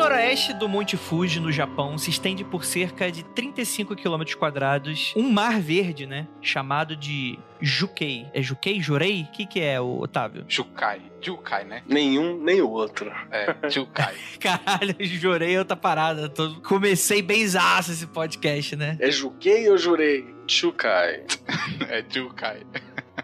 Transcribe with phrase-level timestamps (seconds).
[0.00, 5.30] noroeste do Monte Fuji, no Japão, se estende por cerca de 35 km quadrados um
[5.30, 6.26] mar verde, né?
[6.40, 8.26] Chamado de Jukei.
[8.32, 8.80] É Jukei?
[8.80, 9.24] Jurei?
[9.24, 10.46] O que, que é, o Otávio?
[10.48, 11.02] Jukai.
[11.20, 11.82] Jukai, né?
[11.86, 13.12] Nenhum, nem o outro.
[13.30, 14.14] É, Jukai.
[14.40, 16.30] Caralho, jurei outra parada.
[16.30, 16.54] Tô...
[16.62, 18.96] Comecei benzaço esse podcast, né?
[18.98, 20.34] É Juquei ou Jurei?
[20.46, 21.24] Chukai.
[21.90, 22.62] é Jukai.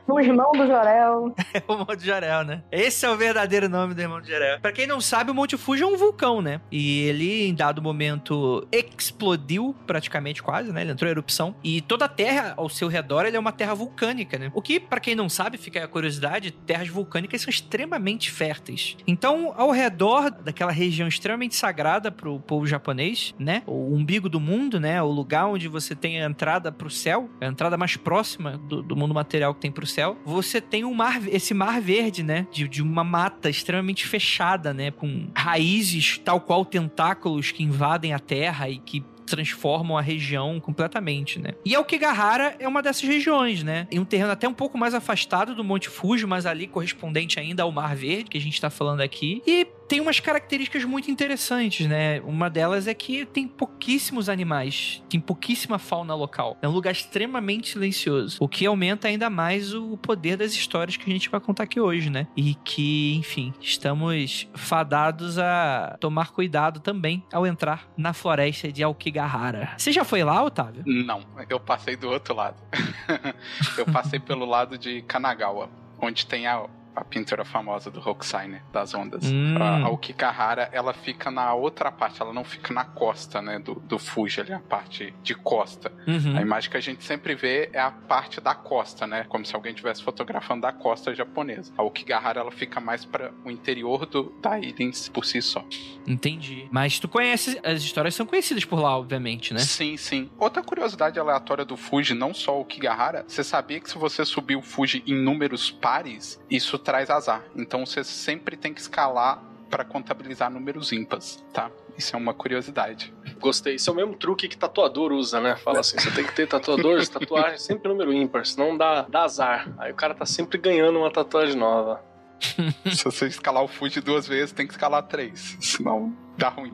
[0.08, 1.34] O irmão do Jorel.
[1.56, 2.62] É o do Jorel, né?
[2.70, 4.60] Esse é o verdadeiro nome do irmão do Jorel.
[4.60, 6.60] Pra quem não sabe, o Monte Fuji é um vulcão, né?
[6.70, 10.82] E ele, em dado momento, explodiu praticamente quase, né?
[10.82, 11.54] Ele entrou em erupção.
[11.64, 14.50] E toda a terra ao seu redor, ele é uma terra vulcânica, né?
[14.54, 18.96] O que, para quem não sabe, fica aí a curiosidade, terras vulcânicas são extremamente férteis.
[19.06, 23.62] Então, ao redor daquela região extremamente sagrada pro povo japonês, né?
[23.66, 25.02] O umbigo do mundo, né?
[25.02, 28.94] O lugar onde você tem a entrada pro céu, a entrada mais próxima do, do
[28.94, 32.46] mundo material que tem pro céu, você tem um mar, esse mar verde, né?
[32.50, 34.90] De, de uma mata extremamente fechada, né?
[34.90, 41.38] Com raízes tal qual tentáculos que invadem a terra e que transformam a região completamente,
[41.38, 41.50] né?
[41.64, 43.86] E Aokigahara é uma dessas regiões, né?
[43.90, 47.64] Em um terreno até um pouco mais afastado do Monte Fuji, mas ali correspondente ainda
[47.64, 49.42] ao Mar Verde, que a gente tá falando aqui.
[49.46, 52.20] E tem umas características muito interessantes, né?
[52.20, 56.56] Uma delas é que tem pouquíssimos animais, tem pouquíssima fauna local.
[56.60, 61.08] É um lugar extremamente silencioso, o que aumenta ainda mais o poder das histórias que
[61.08, 62.26] a gente vai contar aqui hoje, né?
[62.36, 69.70] E que, enfim, estamos fadados a tomar cuidado também ao entrar na floresta de Aokigahara.
[69.76, 70.82] Você já foi lá, Otávio?
[70.86, 72.56] Não, eu passei do outro lado.
[73.78, 75.70] eu passei pelo lado de Kanagawa,
[76.00, 76.66] onde tem a
[76.96, 78.62] a pintura famosa do Hokusai?
[78.72, 79.24] Das ondas.
[79.24, 79.56] Hum.
[79.60, 83.58] A, a Okikahara, ela fica na outra parte, ela não fica na costa, né?
[83.58, 85.92] Do, do Fuji ali, a parte de costa.
[86.06, 86.36] Uhum.
[86.36, 89.24] A imagem que a gente sempre vê é a parte da costa, né?
[89.28, 91.72] Como se alguém estivesse fotografando da costa japonesa.
[91.76, 94.76] A Okigahara, ela fica mais para o interior do, da ilha
[95.12, 95.64] por si só.
[96.06, 96.68] Entendi.
[96.70, 99.60] Mas tu conhece, as histórias são conhecidas por lá, obviamente, né?
[99.60, 100.30] Sim, sim.
[100.38, 104.56] Outra curiosidade aleatória do Fuji, não só o Okigahara, você sabia que se você subir
[104.56, 107.42] o Fuji em números pares, isso traz azar.
[107.56, 111.68] Então você sempre tem que escalar para contabilizar números ímpares, tá?
[111.98, 113.12] Isso é uma curiosidade.
[113.40, 113.74] Gostei.
[113.74, 115.56] Isso é o mesmo truque que tatuador usa, né?
[115.56, 119.68] Fala assim, você tem que ter tatuadores, tatuagem sempre número ímpar, senão dá, dá azar.
[119.78, 122.00] Aí o cara tá sempre ganhando uma tatuagem nova.
[122.94, 125.56] se você escalar o Fuji duas vezes, tem que escalar três.
[125.60, 126.72] Senão dá ruim.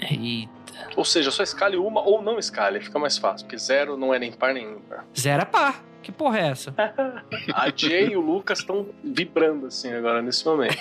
[0.00, 0.90] Eita.
[0.96, 4.18] Ou seja, só escale uma ou não escale, fica mais fácil, porque zero não é
[4.18, 5.06] nem par nem ímpar.
[5.18, 5.82] Zero é par.
[6.04, 6.74] Que porra é essa?
[7.54, 10.76] A Jay e o Lucas estão vibrando assim agora, nesse momento.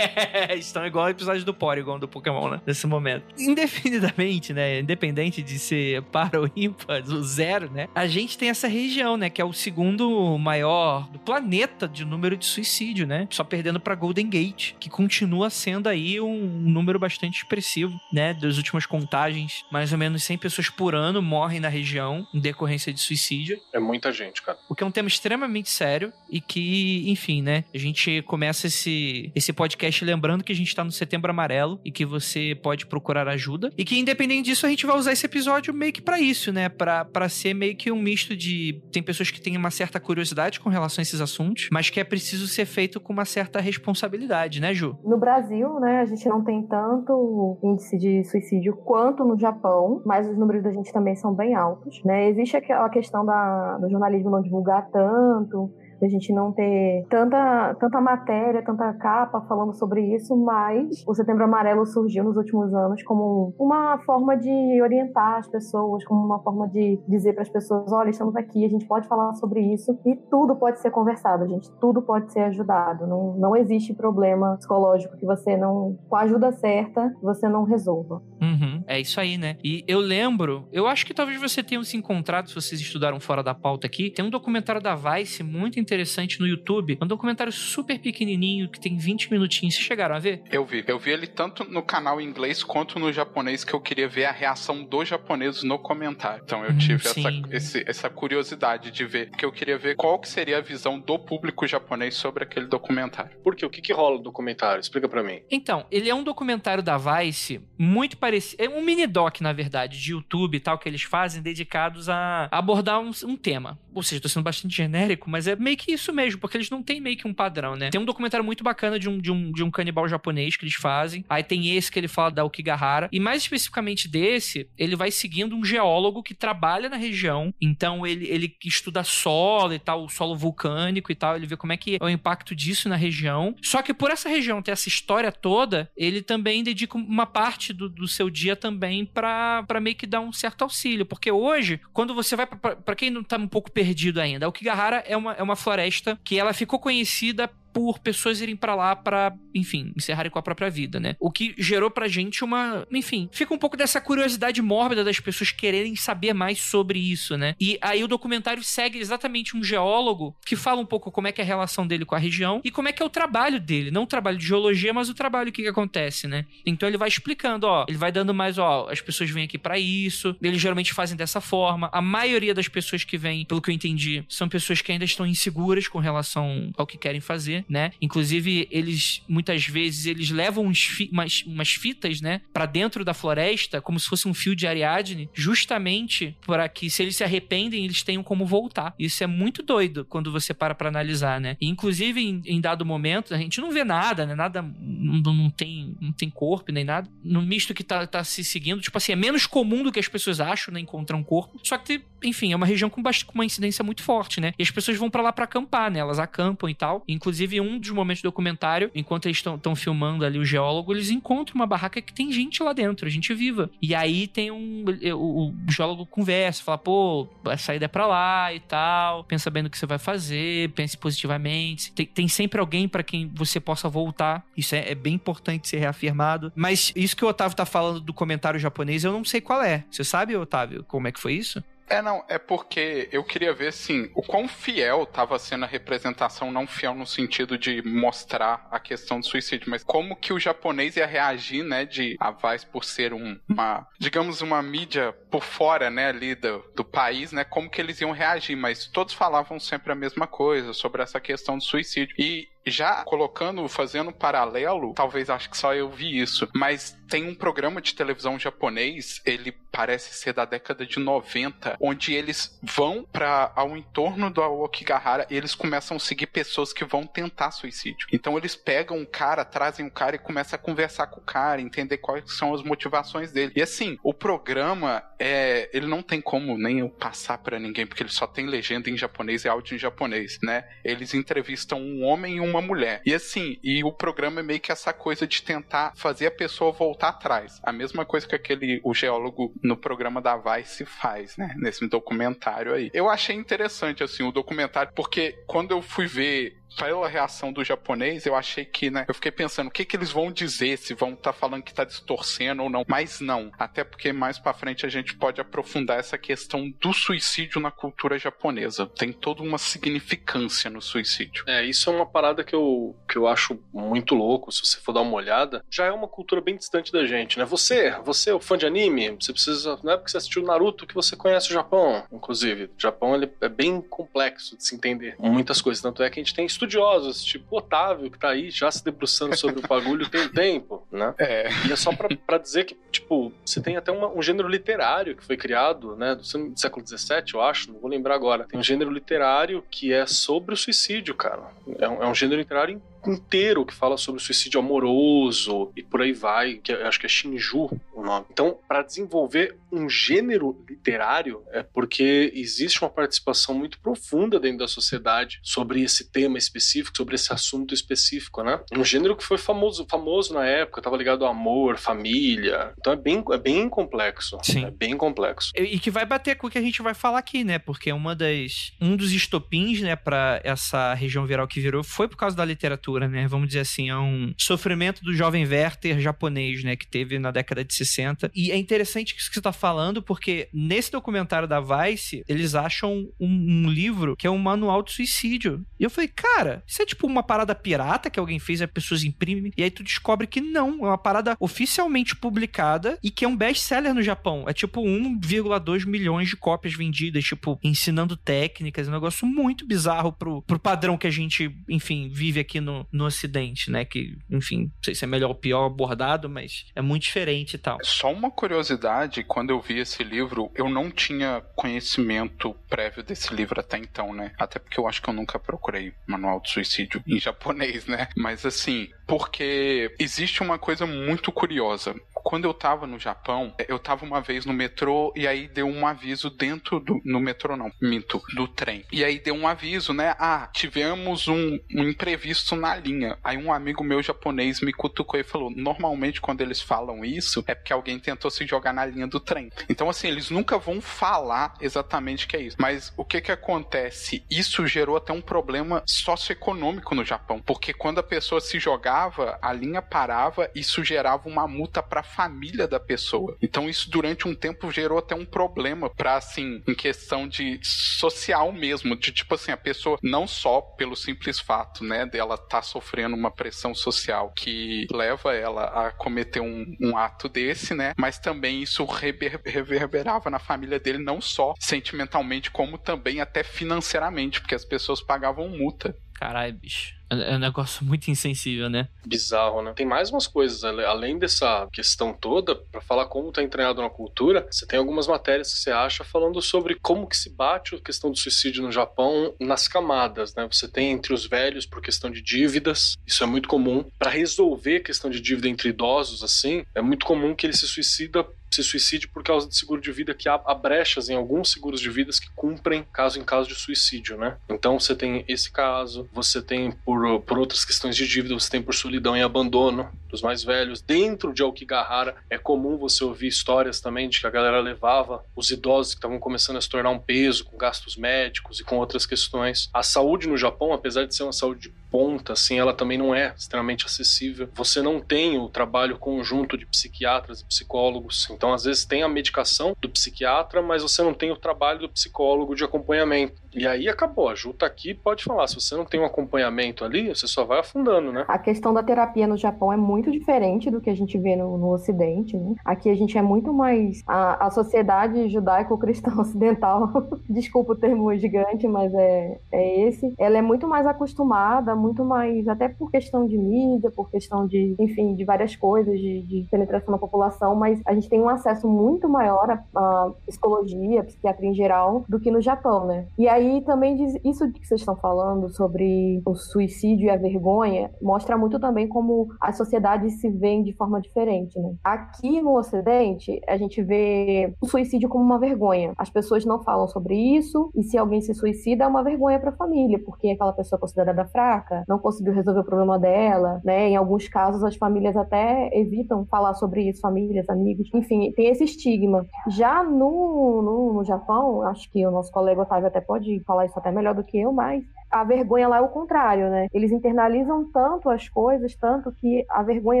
[0.54, 2.60] Estão igual ao episódio do Porygon do Pokémon, né?
[2.66, 3.24] Nesse momento.
[3.38, 4.80] Indefinidamente, né?
[4.80, 7.88] Independente de ser par ou ímpar, o zero, né?
[7.94, 9.30] A gente tem essa região, né?
[9.30, 13.26] Que é o segundo maior do planeta de número de suicídio, né?
[13.30, 18.34] Só perdendo pra Golden Gate, que continua sendo aí um número bastante expressivo, né?
[18.34, 22.92] Das últimas contagens, mais ou menos 100 pessoas por ano morrem na região em decorrência
[22.92, 23.58] de suicídio.
[23.72, 24.58] É muita gente, cara.
[24.68, 27.64] O que é um tema extremamente sério e que, enfim, né?
[27.74, 31.90] A gente começa esse, esse podcast lembrando que a gente tá no Setembro Amarelo e
[31.90, 33.70] que você pode procurar ajuda.
[33.76, 36.68] E que, independente disso, a gente vai usar esse episódio meio que pra isso, né?
[36.68, 38.82] Pra ser meio que um misto de.
[38.92, 42.04] Tem pessoas que têm uma certa curiosidade com relação a esses assuntos, mas que é
[42.04, 44.98] preciso ser feito com uma certa responsabilidade, né, Ju?
[45.04, 50.28] No Brasil, né, a gente não tem tanto índice de suicídio quanto no Japão, mas
[50.28, 52.28] os números da gente também são bem altos, né?
[52.28, 55.70] Existe aquela questão da, do jornalismo não divulgar tanto,
[56.02, 61.44] a gente não ter tanta, tanta matéria, tanta capa falando sobre isso, mas o Setembro
[61.44, 66.68] Amarelo surgiu nos últimos anos como uma forma de orientar as pessoas, como uma forma
[66.68, 70.16] de dizer para as pessoas: olha, estamos aqui, a gente pode falar sobre isso e
[70.30, 73.06] tudo pode ser conversado, gente, tudo pode ser ajudado.
[73.06, 78.22] Não, não existe problema psicológico que você não, com a ajuda certa, você não resolva.
[78.40, 79.56] Uhum, é isso aí, né?
[79.64, 83.42] E eu lembro, eu acho que talvez você tenha se encontrado, se vocês estudaram fora
[83.42, 87.98] da pauta aqui, tem um documentário da Vice muito interessante no YouTube, um documentário super
[87.98, 89.74] pequenininho que tem 20 minutinhos.
[89.74, 90.42] Vocês chegaram a ver?
[90.50, 90.84] Eu vi.
[90.86, 94.24] Eu vi ele tanto no canal em inglês quanto no japonês, que eu queria ver
[94.26, 96.42] a reação dos japoneses no comentário.
[96.44, 100.18] Então eu Hum, tive essa, esse- essa curiosidade de ver, porque eu queria ver qual
[100.18, 103.36] que seria a visão do público japonês sobre aquele documentário.
[103.42, 103.64] Por quê?
[103.64, 104.80] O que, que rola no documentário?
[104.80, 105.40] Explica pra mim.
[105.50, 108.62] Então, ele é um documentário da Vice muito parecido.
[108.62, 112.48] É um mini doc, na verdade, de YouTube e tal, que eles fazem dedicados a
[112.50, 113.78] abordar um, um tema.
[113.94, 116.82] ou seja, tô sendo bastante genérico, mas é meio que isso mesmo, porque eles não
[116.82, 117.90] têm meio que um padrão, né?
[117.90, 120.74] Tem um documentário muito bacana de um, de um, de um canibal japonês que eles
[120.74, 121.24] fazem.
[121.28, 123.08] Aí tem esse que ele fala da Okigahara.
[123.10, 127.54] E mais especificamente desse, ele vai seguindo um geólogo que trabalha na região.
[127.60, 131.36] Então ele, ele estuda solo e tal, o solo vulcânico e tal.
[131.36, 133.54] Ele vê como é que é o impacto disso na região.
[133.62, 137.88] Só que por essa região ter essa história toda, ele também dedica uma parte do,
[137.88, 138.65] do seu dia também
[139.12, 141.04] para meio que dar um certo auxílio.
[141.06, 142.46] Porque hoje, quando você vai.
[142.46, 146.18] para quem não tá um pouco perdido ainda, a Okigahara é uma, é uma floresta
[146.24, 150.70] que ela ficou conhecida por pessoas irem para lá para, enfim, encerrarem com a própria
[150.70, 151.14] vida, né?
[151.20, 155.52] O que gerou pra gente uma, enfim, fica um pouco dessa curiosidade mórbida das pessoas
[155.52, 157.54] quererem saber mais sobre isso, né?
[157.60, 161.42] E aí o documentário segue exatamente um geólogo que fala um pouco como é que
[161.42, 163.90] é a relação dele com a região e como é que é o trabalho dele,
[163.90, 166.46] não o trabalho de geologia, mas o trabalho que, que acontece, né?
[166.64, 169.78] Então ele vai explicando, ó, ele vai dando mais, ó, as pessoas vêm aqui para
[169.78, 171.90] isso, eles geralmente fazem dessa forma.
[171.92, 175.26] A maioria das pessoas que vêm, pelo que eu entendi, são pessoas que ainda estão
[175.26, 177.92] inseguras com relação ao que querem fazer né?
[178.00, 183.80] Inclusive, eles muitas vezes eles levam fi umas, umas fitas, né, para dentro da floresta,
[183.80, 188.02] como se fosse um fio de Ariadne, justamente para que se eles se arrependem, eles
[188.02, 188.94] tenham como voltar.
[188.98, 191.56] Isso é muito doido quando você para para analisar, né?
[191.60, 194.34] E, inclusive, em, em, dado momento, a gente não vê nada, né?
[194.34, 197.08] Nada não, não, tem não tem corpo nem nada.
[197.22, 200.08] No misto que tá, tá se seguindo, tipo assim, é menos comum do que as
[200.08, 201.58] pessoas acham, né, encontrar um corpo.
[201.62, 204.52] Só que, enfim, é uma região com, com uma incidência muito forte, né?
[204.58, 205.98] E as pessoas vão para lá para acampar, né?
[205.98, 207.02] Elas acampam e tal.
[207.08, 211.56] Inclusive, um dos momentos do documentário, enquanto eles estão filmando ali o geólogo, eles encontram
[211.56, 213.70] uma barraca que tem gente lá dentro, gente viva.
[213.80, 214.84] E aí tem um.
[215.14, 219.24] O, o geólogo conversa, fala, pô, a saída é pra lá e tal.
[219.24, 221.92] Pensa bem no que você vai fazer, pense positivamente.
[221.92, 224.44] Tem, tem sempre alguém para quem você possa voltar.
[224.56, 226.52] Isso é, é, bem importante ser reafirmado.
[226.54, 229.84] Mas isso que o Otávio tá falando do comentário japonês, eu não sei qual é.
[229.90, 231.62] Você sabe, Otávio, como é que foi isso?
[231.88, 236.50] É, não, é porque eu queria ver, assim, o quão fiel estava sendo a representação,
[236.50, 240.96] não fiel no sentido de mostrar a questão do suicídio, mas como que o japonês
[240.96, 245.88] ia reagir, né, de a Vice por ser um, uma, digamos, uma mídia por fora,
[245.88, 249.92] né, ali do, do país, né, como que eles iam reagir, mas todos falavam sempre
[249.92, 252.14] a mesma coisa sobre essa questão do suicídio.
[252.18, 257.28] E já colocando, fazendo um paralelo, talvez acho que só eu vi isso, mas tem
[257.28, 263.04] um programa de televisão japonês, ele parece ser da década de 90, onde eles vão
[263.04, 268.08] para ao entorno do Okigahara e eles começam a seguir pessoas que vão tentar suicídio.
[268.12, 271.60] Então eles pegam um cara, trazem um cara e começam a conversar com o cara,
[271.60, 273.52] entender quais são as motivações dele.
[273.54, 278.02] E assim, o programa é, ele não tem como nem eu passar para ninguém porque
[278.02, 280.66] ele só tem legenda em japonês e áudio em japonês, né?
[280.82, 283.02] Eles entrevistam um homem e uma mulher.
[283.04, 286.72] E assim, e o programa é meio que essa coisa de tentar fazer a pessoa
[286.72, 287.60] voltar atrás.
[287.62, 291.54] A mesma coisa que aquele o geólogo no programa da Vice faz, né?
[291.56, 292.90] Nesse documentário aí.
[292.92, 298.26] Eu achei interessante assim o documentário porque quando eu fui ver pela reação do japonês,
[298.26, 299.04] eu achei que, né?
[299.08, 300.76] Eu fiquei pensando, o que que eles vão dizer?
[300.78, 302.84] Se vão estar tá falando que tá distorcendo ou não.
[302.86, 303.50] Mas não.
[303.58, 308.18] Até porque mais para frente a gente pode aprofundar essa questão do suicídio na cultura
[308.18, 308.86] japonesa.
[308.86, 311.44] Tem toda uma significância no suicídio.
[311.46, 314.92] É, isso é uma parada que eu, que eu acho muito louco, se você for
[314.92, 315.64] dar uma olhada.
[315.70, 317.44] Já é uma cultura bem distante da gente, né?
[317.44, 320.86] Você, você é o fã de anime, você precisa, não é porque você assistiu Naruto
[320.86, 322.04] que você conhece o Japão.
[322.12, 325.82] Inclusive, o Japão ele é bem complexo de se entender muitas coisas.
[325.82, 328.84] Tanto é que a gente tem estudos estudiosos, tipo Otávio, que tá aí já se
[328.84, 331.14] debruçando sobre o bagulho tem um tempo, né?
[331.18, 331.48] É.
[331.68, 335.16] E é só pra, pra dizer que, tipo, você tem até uma, um gênero literário
[335.16, 336.24] que foi criado, né, do
[336.58, 338.44] século XVII, eu acho, não vou lembrar agora.
[338.44, 341.42] Tem um gênero literário que é sobre o suicídio, cara.
[341.78, 346.12] É um, é um gênero literário inteiro que fala sobre suicídio amoroso e por aí
[346.12, 348.26] vai, que acho que é Shinju o nome.
[348.30, 354.68] Então, para desenvolver um gênero literário, é porque existe uma participação muito profunda dentro da
[354.68, 358.60] sociedade sobre esse tema específico, sobre esse assunto específico, né?
[358.72, 362.72] Um gênero que foi famoso, famoso na época, estava ligado ao amor, família.
[362.78, 364.38] Então é bem, é bem complexo.
[364.42, 364.64] Sim.
[364.64, 365.52] É bem complexo.
[365.56, 367.58] E que vai bater com o que a gente vai falar aqui, né?
[367.58, 372.16] Porque uma das um dos estopins, né, para essa região viral que virou foi por
[372.16, 373.26] causa da literatura né?
[373.26, 376.76] Vamos dizer assim, é um sofrimento do jovem Werther japonês, né?
[376.76, 378.30] Que teve na década de 60.
[378.34, 379.65] E é interessante isso que você tá falando,
[380.02, 384.92] porque nesse documentário da Vice, eles acham um, um livro que é um manual de
[384.92, 385.64] suicídio.
[385.78, 389.04] E eu falei, cara, isso é tipo uma parada pirata que alguém fez as pessoas
[389.04, 389.52] imprimem.
[389.56, 393.36] E aí tu descobre que não, é uma parada oficialmente publicada e que é um
[393.36, 394.44] best-seller no Japão.
[394.46, 400.42] É tipo 1,2 milhões de cópias vendidas, tipo, ensinando técnicas, um negócio muito bizarro pro,
[400.42, 403.84] pro padrão que a gente, enfim, vive aqui no, no, Ocidente, né?
[403.84, 407.58] Que, enfim, não sei se é melhor ou pior abordado, mas é muito diferente e
[407.58, 407.78] tal.
[407.82, 413.32] Só uma curiosidade, quando quando eu vi esse livro, eu não tinha conhecimento prévio desse
[413.32, 414.32] livro até então, né?
[414.36, 418.08] Até porque eu acho que eu nunca procurei manual de suicídio em japonês, né?
[418.16, 421.94] Mas assim, porque existe uma coisa muito curiosa
[422.26, 425.86] quando eu tava no Japão, eu tava uma vez no metrô e aí deu um
[425.86, 427.00] aviso dentro do.
[427.04, 428.84] No metrô não, minto, do trem.
[428.90, 430.12] E aí deu um aviso, né?
[430.18, 433.16] Ah, tivemos um, um imprevisto na linha.
[433.22, 437.54] Aí um amigo meu japonês me cutucou e falou: normalmente quando eles falam isso, é
[437.54, 439.48] porque alguém tentou se jogar na linha do trem.
[439.68, 442.56] Então, assim, eles nunca vão falar exatamente o que é isso.
[442.58, 444.24] Mas o que que acontece?
[444.28, 447.40] Isso gerou até um problema socioeconômico no Japão.
[447.40, 452.66] Porque quando a pessoa se jogava, a linha parava, isso gerava uma multa para família
[452.66, 453.36] da pessoa.
[453.42, 458.50] Então isso durante um tempo gerou até um problema para assim, em questão de social
[458.52, 463.14] mesmo, de tipo assim, a pessoa não só pelo simples fato, né, dela tá sofrendo
[463.14, 468.62] uma pressão social que leva ela a cometer um, um ato desse, né, mas também
[468.62, 474.64] isso rever, reverberava na família dele não só sentimentalmente como também até financeiramente, porque as
[474.64, 475.94] pessoas pagavam multa.
[476.18, 476.94] Caralho, bicho.
[477.10, 478.88] É, é um negócio muito insensível, né?
[479.06, 479.72] Bizarro, né?
[479.74, 484.46] Tem mais umas coisas, além dessa questão toda, para falar como tá entranhado na cultura,
[484.50, 488.10] você tem algumas matérias que você acha falando sobre como que se bate a questão
[488.10, 490.48] do suicídio no Japão nas camadas, né?
[490.50, 493.84] Você tem entre os velhos por questão de dívidas, isso é muito comum.
[493.98, 497.66] Para resolver a questão de dívida entre idosos, assim, é muito comum que ele se
[497.66, 501.52] suicida se suicide por causa de seguro de vida que há, há brechas em alguns
[501.52, 504.36] seguros de vidas que cumprem caso em caso de suicídio, né?
[504.48, 508.62] Então você tem esse caso, você tem por por, outras questões de dívida, você tem
[508.62, 510.80] por solidão e abandono dos mais velhos.
[510.80, 515.50] Dentro de Aokigahara é comum você ouvir histórias também de que a galera levava os
[515.50, 519.04] idosos que estavam começando a se tornar um peso com gastos médicos e com outras
[519.04, 519.68] questões.
[519.72, 523.32] A saúde no Japão, apesar de ser uma saúde ponta, assim, ela também não é
[523.34, 524.46] extremamente acessível.
[524.52, 528.28] Você não tem o trabalho conjunto de psiquiatras e psicólogos.
[528.30, 531.88] Então, às vezes, tem a medicação do psiquiatra, mas você não tem o trabalho do
[531.88, 533.40] psicólogo de acompanhamento.
[533.56, 534.28] E aí acabou.
[534.28, 535.46] A Ju tá aqui pode falar.
[535.46, 538.26] Se você não tem um acompanhamento ali, você só vai afundando, né?
[538.28, 541.56] A questão da terapia no Japão é muito diferente do que a gente vê no,
[541.56, 542.36] no Ocidente.
[542.36, 542.54] Né?
[542.62, 544.02] Aqui a gente é muito mais.
[544.06, 546.92] A, a sociedade judaico-cristã ocidental,
[547.28, 550.12] desculpa o termo gigante, mas é, é esse.
[550.18, 554.76] Ela é muito mais acostumada, muito mais, até por questão de mídia, por questão de,
[554.78, 558.68] enfim, de várias coisas, de, de penetração na população, mas a gente tem um acesso
[558.68, 563.06] muito maior à, à psicologia, à psiquiatria em geral, do que no Japão, né?
[563.18, 567.90] E aí também diz, isso que vocês estão falando sobre o suicídio e a vergonha
[568.00, 571.74] mostra muito também como as sociedades se veem de forma diferente, né?
[571.82, 575.92] Aqui no Ocidente, a gente vê o suicídio como uma vergonha.
[575.96, 579.50] As pessoas não falam sobre isso, e se alguém se suicida, é uma vergonha para
[579.50, 583.60] a família, porque aquela pessoa é considerada fraca, fraca, não conseguiu resolver o problema dela,
[583.64, 583.88] né?
[583.88, 588.64] Em alguns casos, as famílias até evitam falar sobre isso, famílias, amigos, enfim, tem esse
[588.64, 589.24] estigma.
[589.48, 593.78] Já no, no, no Japão, acho que o nosso colega Otávio até pode falar isso
[593.78, 596.66] até melhor do que eu, mas a vergonha lá é o contrário, né?
[596.72, 600.00] Eles internalizam tanto as coisas, tanto que a vergonha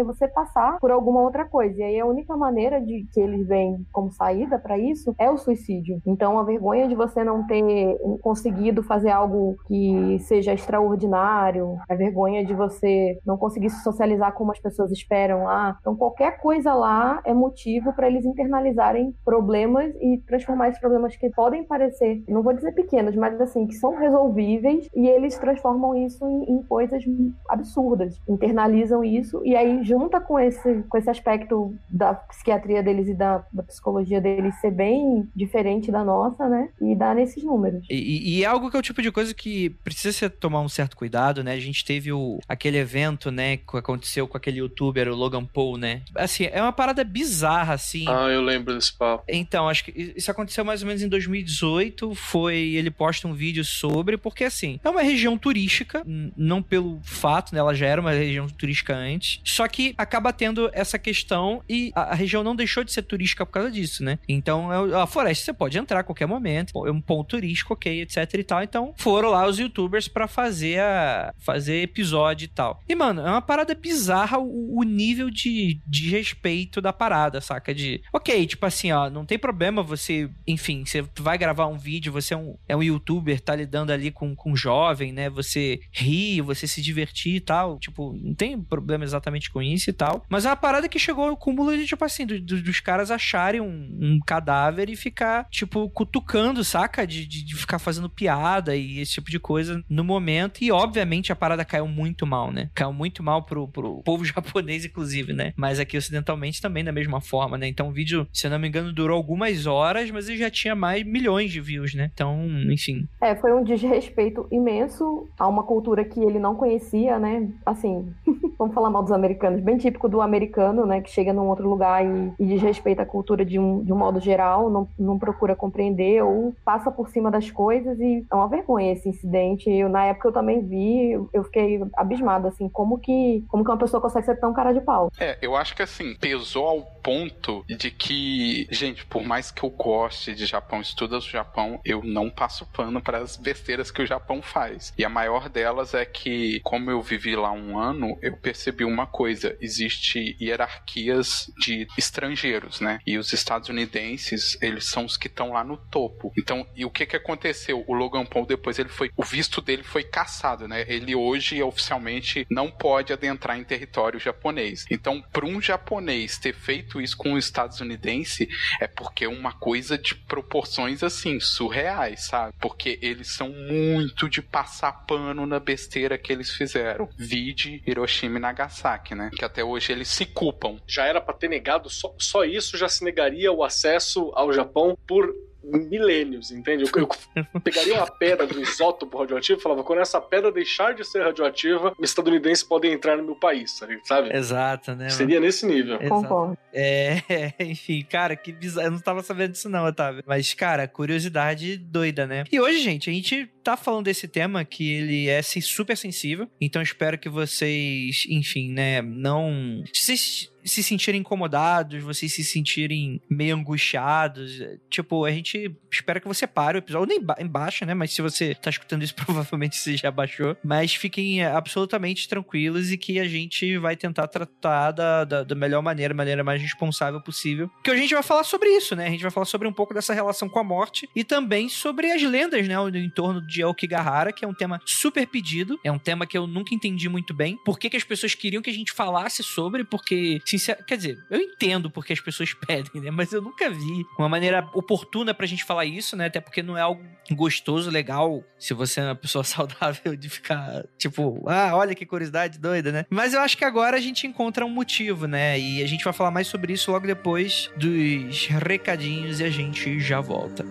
[0.00, 1.78] é você passar por alguma outra coisa.
[1.78, 5.38] E aí a única maneira de que eles veem como saída para isso é o
[5.38, 6.00] suicídio.
[6.06, 12.44] Então a vergonha de você não ter conseguido fazer algo que seja extraordinário, a vergonha
[12.44, 15.76] de você não conseguir se socializar como as pessoas esperam lá.
[15.80, 21.30] Então qualquer coisa lá é motivo para eles internalizarem problemas e transformar esses problemas que
[21.30, 26.24] podem parecer, não vou dizer pequenos, mas assim, que são resolvíveis e eles transformam isso
[26.26, 27.02] em, em, coisas
[27.48, 33.14] absurdas, internalizam isso e aí junta com esse, com esse aspecto da psiquiatria deles e
[33.14, 36.68] da, da psicologia deles ser bem diferente da nossa, né?
[36.80, 37.86] E dá nesses números.
[37.90, 40.68] E, e, é algo que é o tipo de coisa que precisa ser, tomar um
[40.68, 41.52] certo cuidado, né?
[41.52, 45.76] A gente teve o, aquele evento, né, que aconteceu com aquele youtuber, o Logan Paul,
[45.76, 46.02] né?
[46.14, 48.04] Assim, é uma parada bizarra, assim.
[48.08, 49.24] Ah, eu lembro desse papo.
[49.28, 53.64] Então, acho que isso aconteceu mais ou menos em 2018, foi, ele posta um vídeo
[53.64, 56.02] sobre, porque assim, é uma região turística,
[56.36, 57.60] não pelo fato, né?
[57.60, 59.40] Ela já era uma região turística antes.
[59.44, 63.46] Só que acaba tendo essa questão e a, a região não deixou de ser turística
[63.46, 64.18] por causa disso, né?
[64.28, 68.02] Então, é a floresta você pode entrar a qualquer momento, é um ponto turístico, ok,
[68.02, 68.62] etc e tal.
[68.64, 72.82] Então, foram lá os youtubers para fazer a fazer episódio e tal.
[72.88, 77.72] E, mano, é uma parada bizarra o, o nível de, de respeito da parada, saca?
[77.72, 82.12] De, ok, tipo assim, ó, não tem problema você, enfim, você vai gravar um vídeo,
[82.12, 82.95] você é um, é um youtuber,
[83.40, 85.28] tá lidando ali com, com jovem, né?
[85.30, 87.78] Você rir, você se divertir e tal.
[87.78, 90.24] Tipo, não tem problema exatamente com isso e tal.
[90.28, 93.10] Mas é uma parada que chegou ao cúmulo de, tipo assim, do, do, dos caras
[93.10, 97.06] acharem um, um, cadáver e ficar, tipo, cutucando, saca?
[97.06, 100.62] De, de, de, ficar fazendo piada e esse tipo de coisa no momento.
[100.62, 102.70] E, obviamente, a parada caiu muito mal, né?
[102.74, 105.52] Caiu muito mal pro, pro povo japonês, inclusive, né?
[105.56, 107.68] Mas aqui ocidentalmente também da mesma forma, né?
[107.68, 110.74] Então o vídeo, se eu não me engano, durou algumas horas, mas ele já tinha
[110.74, 112.10] mais milhões de views, né?
[112.12, 112.85] Então, enfim.
[113.20, 117.48] É, foi um desrespeito imenso a uma cultura que ele não conhecia, né?
[117.64, 118.12] Assim,
[118.58, 121.00] vamos falar mal dos americanos, bem típico do americano, né?
[121.00, 124.20] Que chega num outro lugar e, e desrespeita a cultura de um, de um modo
[124.20, 128.92] geral, não, não procura compreender ou passa por cima das coisas e é uma vergonha
[128.92, 129.70] esse incidente.
[129.70, 133.78] Eu, na época eu também vi, eu fiquei abismada, assim, como que, como que uma
[133.78, 135.10] pessoa consegue ser tão cara de pau.
[135.18, 139.70] É, eu acho que assim, pesou ao ponto de que, gente, por mais que eu
[139.70, 144.06] goste de Japão, estuda o Japão, eu não passo pano para as besteiras que o
[144.06, 144.92] Japão faz.
[144.98, 149.06] E a maior delas é que, como eu vivi lá um ano, eu percebi uma
[149.06, 152.98] coisa: existe hierarquias de estrangeiros, né?
[153.06, 156.32] E os estadunidenses, eles são os que estão lá no topo.
[156.36, 157.82] Então, e o que que aconteceu?
[157.86, 160.84] O Logan Paul depois ele foi, o visto dele foi caçado, né?
[160.86, 164.84] Ele hoje oficialmente não pode adentrar em território japonês.
[164.90, 168.48] Então, para um japonês ter feito isso com um estadunidense
[168.80, 172.54] é porque é uma coisa de proporções assim surreais, sabe?
[172.66, 177.08] Porque eles são muito de passar pano na besteira que eles fizeram.
[177.16, 179.30] Vide Hiroshima e Nagasaki, né?
[179.36, 180.80] Que até hoje eles se culpam.
[180.84, 184.98] Já era para ter negado só, só isso já se negaria o acesso ao Japão
[185.06, 185.32] por
[185.66, 186.84] milênios, entende?
[186.84, 191.04] Eu, eu pegaria uma pedra do isótopo radioativo e falava, quando essa pedra deixar de
[191.04, 194.36] ser radioativa, estadunidenses podem entrar no meu país, sabe?
[194.36, 195.08] Exato, né?
[195.10, 195.98] Seria nesse nível.
[195.98, 196.56] Concordo.
[196.72, 197.22] É,
[197.60, 198.86] enfim, cara, que bizarro.
[198.88, 200.22] Eu não tava sabendo disso não, Otávio.
[200.26, 202.44] Mas, cara, curiosidade doida, né?
[202.50, 206.48] E hoje, gente, a gente tá falando desse tema que ele é super sensível.
[206.60, 209.82] Então, espero que vocês, enfim, né, não...
[209.92, 214.60] Vocês se sentirem incomodados, vocês se sentirem meio angustiados.
[214.90, 217.94] Tipo, a gente espera que você pare o episódio, nem embaixo, né?
[217.94, 220.56] Mas se você tá escutando isso, provavelmente você já baixou.
[220.64, 225.82] Mas fiquem absolutamente tranquilos e que a gente vai tentar tratar da, da, da melhor
[225.82, 227.70] maneira, maneira mais responsável possível.
[227.82, 229.06] Que a gente vai falar sobre isso, né?
[229.06, 232.10] A gente vai falar sobre um pouco dessa relação com a morte e também sobre
[232.10, 232.74] as lendas, né?
[232.94, 235.78] Em torno de Aokigahara, que é um tema super pedido.
[235.84, 237.58] É um tema que eu nunca entendi muito bem.
[237.64, 239.84] Por que, que as pessoas queriam que a gente falasse sobre?
[239.84, 240.84] Porque, sincer...
[240.84, 243.10] quer dizer, eu entendo porque as pessoas pedem, né?
[243.10, 246.26] Mas eu nunca vi uma maneira oportuna pra gente falar isso, né?
[246.26, 250.84] Até porque não é algo gostoso, legal, se você é uma pessoa saudável de ficar,
[250.98, 253.04] tipo, ah, olha que curiosidade doida, né?
[253.10, 255.58] Mas eu acho que agora a gente encontra um motivo, né?
[255.58, 260.00] E a gente vai falar mais sobre isso logo depois dos recadinhos e a gente
[260.00, 260.64] já volta.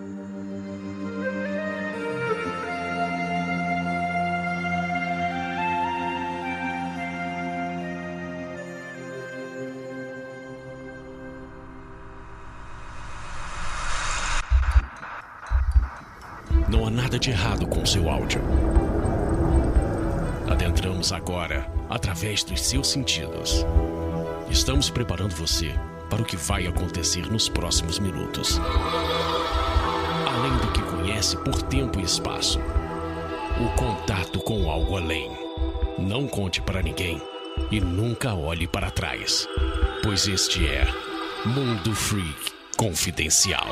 [16.67, 18.41] Não há nada de errado com seu áudio.
[20.49, 23.63] Adentramos agora através dos seus sentidos.
[24.49, 25.75] Estamos preparando você
[26.09, 28.59] para o que vai acontecer nos próximos minutos.
[30.27, 35.31] Além do que conhece por tempo e espaço, o contato com algo além.
[35.99, 37.21] Não conte para ninguém
[37.71, 39.47] e nunca olhe para trás,
[40.01, 40.87] pois este é
[41.45, 43.67] Mundo Freak Confidencial.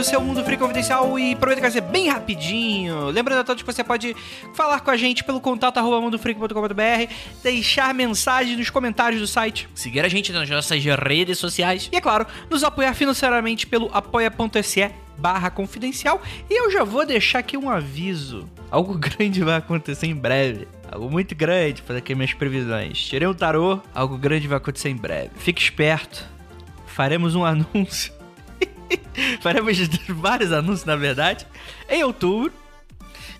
[0.00, 3.10] Do seu Mundo Free Confidencial e prometo que vai ser bem rapidinho.
[3.10, 4.16] Lembrando a todos que você pode
[4.54, 10.00] falar com a gente pelo contato arroba mundofreak.com.br, deixar mensagem nos comentários do site, seguir
[10.00, 15.50] a gente nas nossas redes sociais e, é claro, nos apoiar financeiramente pelo apoia.se barra
[15.50, 16.22] confidencial.
[16.48, 18.48] E eu já vou deixar aqui um aviso.
[18.70, 20.66] Algo grande vai acontecer em breve.
[20.90, 22.98] Algo muito grande, fazer aqui minhas previsões.
[22.98, 25.32] Tirei um tarô, algo grande vai acontecer em breve.
[25.36, 26.26] Fique esperto.
[26.86, 28.18] Faremos um anúncio
[29.40, 31.46] Faremos vários anúncios, na verdade,
[31.88, 32.52] em outubro.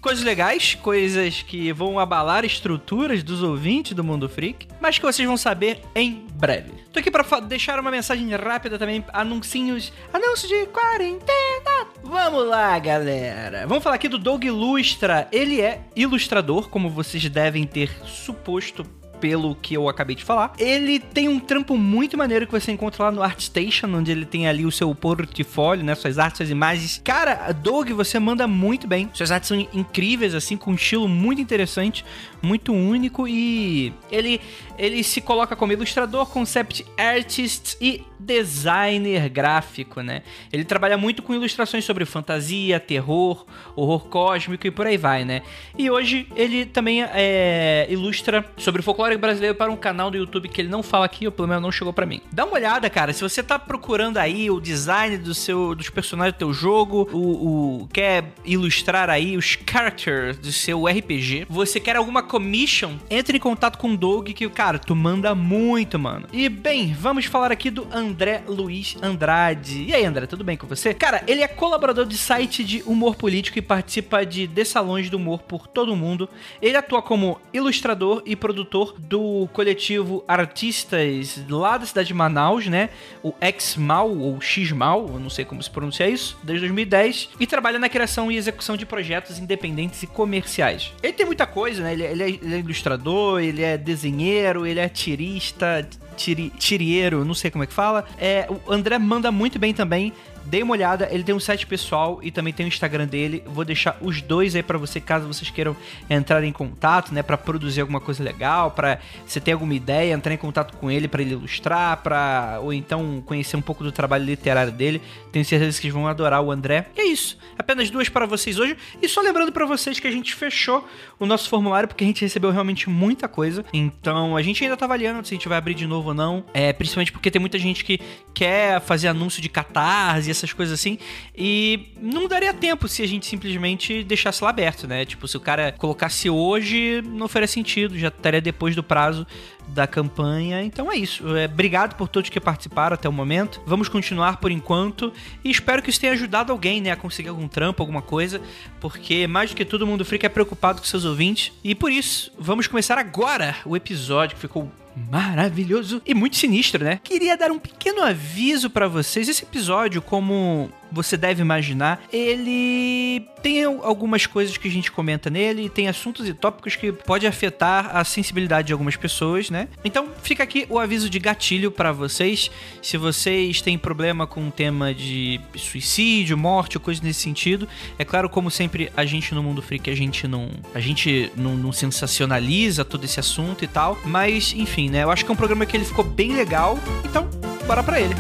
[0.01, 5.29] Coisas legais, coisas que vão abalar estruturas dos ouvintes do Mundo Freak, mas que vocês
[5.29, 6.73] vão saber em breve.
[6.91, 11.87] Tô aqui para deixar uma mensagem rápida também, anuncinhos, anúncios de quarentena.
[12.03, 13.67] Vamos lá, galera.
[13.67, 15.29] Vamos falar aqui do Doug Ilustra.
[15.31, 18.87] Ele é ilustrador, como vocês devem ter suposto
[19.21, 20.53] pelo que eu acabei de falar.
[20.59, 24.49] Ele tem um trampo muito maneiro que você encontra lá no ArtStation, onde ele tem
[24.49, 25.95] ali o seu portfólio, né?
[25.95, 27.01] Suas artes, suas imagens.
[27.05, 29.11] Cara, Doug, você manda muito bem.
[29.13, 32.05] Suas artes são incríveis, assim, com um estilo muito interessante,
[32.43, 34.41] muito único e ele,
[34.81, 40.23] ele se coloca como ilustrador, concept artist e designer gráfico, né?
[40.51, 43.45] Ele trabalha muito com ilustrações sobre fantasia, terror,
[43.77, 45.43] horror cósmico e por aí vai, né?
[45.77, 50.49] E hoje ele também é, ilustra sobre o folclore brasileiro para um canal do YouTube
[50.49, 52.23] que ele não fala aqui, ou pelo menos não chegou para mim.
[52.33, 56.35] Dá uma olhada, cara, se você tá procurando aí o design do seu, dos personagens
[56.35, 61.97] do teu jogo, o, o quer ilustrar aí os characters do seu RPG, você quer
[61.97, 66.27] alguma commission, entre em contato com o Doug que, cara, tu manda muito, mano.
[66.33, 69.85] E bem, vamos falar aqui do André Luiz Andrade.
[69.85, 70.93] E aí, André, tudo bem com você?
[70.93, 75.17] Cara, ele é colaborador de site de humor político e participa de de salões do
[75.17, 76.29] humor por todo o mundo.
[76.61, 82.91] Ele atua como ilustrador e produtor do coletivo Artistas lá da cidade de Manaus, né?
[83.23, 87.31] O X-Mal ou X-Mal, eu não sei como se pronuncia isso, desde 2010.
[87.39, 90.93] E trabalha na criação e execução de projetos independentes e comerciais.
[91.03, 91.93] Ele tem muita coisa, né?
[91.93, 97.35] Ele, ele, é, ele é ilustrador, ele é desenheiro, ele é tirista, tiri, tirieiro, não
[97.35, 98.05] sei como é que fala.
[98.19, 100.13] É, o André manda muito bem também.
[100.45, 103.43] Dê uma olhada, ele tem um site pessoal e também tem o Instagram dele.
[103.47, 105.77] Vou deixar os dois aí para você, caso vocês queiram
[106.09, 110.33] entrar em contato, né, para produzir alguma coisa legal, para você ter alguma ideia, entrar
[110.33, 114.25] em contato com ele para ele ilustrar, para ou então conhecer um pouco do trabalho
[114.25, 115.03] literário dele.
[115.31, 116.87] Tenho certeza que vocês vão adorar o André.
[116.97, 117.39] E é isso.
[117.59, 118.77] Apenas duas para vocês hoje.
[119.01, 120.87] E só lembrando para vocês que a gente fechou
[121.19, 123.65] o nosso formulário porque a gente recebeu realmente muita coisa.
[123.73, 126.45] Então a gente ainda tá avaliando se a gente vai abrir de novo ou não.
[126.55, 128.01] É, principalmente porque tem muita gente que
[128.35, 130.99] quer fazer anúncio de catarse essas coisas assim.
[131.37, 135.05] E não daria tempo se a gente simplesmente deixasse lá aberto, né?
[135.05, 139.27] Tipo, se o cara colocasse hoje, não faria sentido, já estaria depois do prazo
[139.69, 140.63] da campanha.
[140.63, 141.37] Então é isso.
[141.37, 143.61] É, obrigado por todos que participaram até o momento.
[143.67, 145.13] Vamos continuar por enquanto
[145.45, 148.41] e espero que isso tenha ajudado alguém, né, a conseguir algum trampo, alguma coisa,
[148.81, 151.53] porque mais do que todo mundo fica é preocupado com seus ouvintes.
[151.63, 157.01] E por isso, vamos começar agora o episódio que ficou maravilhoso e muito sinistro, né?
[157.03, 159.29] Queria dar um pequeno aviso para vocês.
[159.29, 165.69] Esse episódio, como você deve imaginar, ele tem algumas coisas que a gente comenta nele,
[165.69, 169.69] tem assuntos e tópicos que pode afetar a sensibilidade de algumas pessoas, né?
[169.85, 172.51] Então fica aqui o aviso de gatilho para vocês.
[172.83, 178.05] Se vocês têm problema com o tema de suicídio, morte ou coisa nesse sentido, é
[178.05, 181.73] claro, como sempre, a gente no Mundo Freak, a gente não, a gente não, não
[181.73, 185.03] sensacionaliza todo esse assunto e tal, mas enfim, né?
[185.03, 187.29] Eu acho que é um programa que ele ficou bem legal, então
[187.67, 188.15] bora para ele.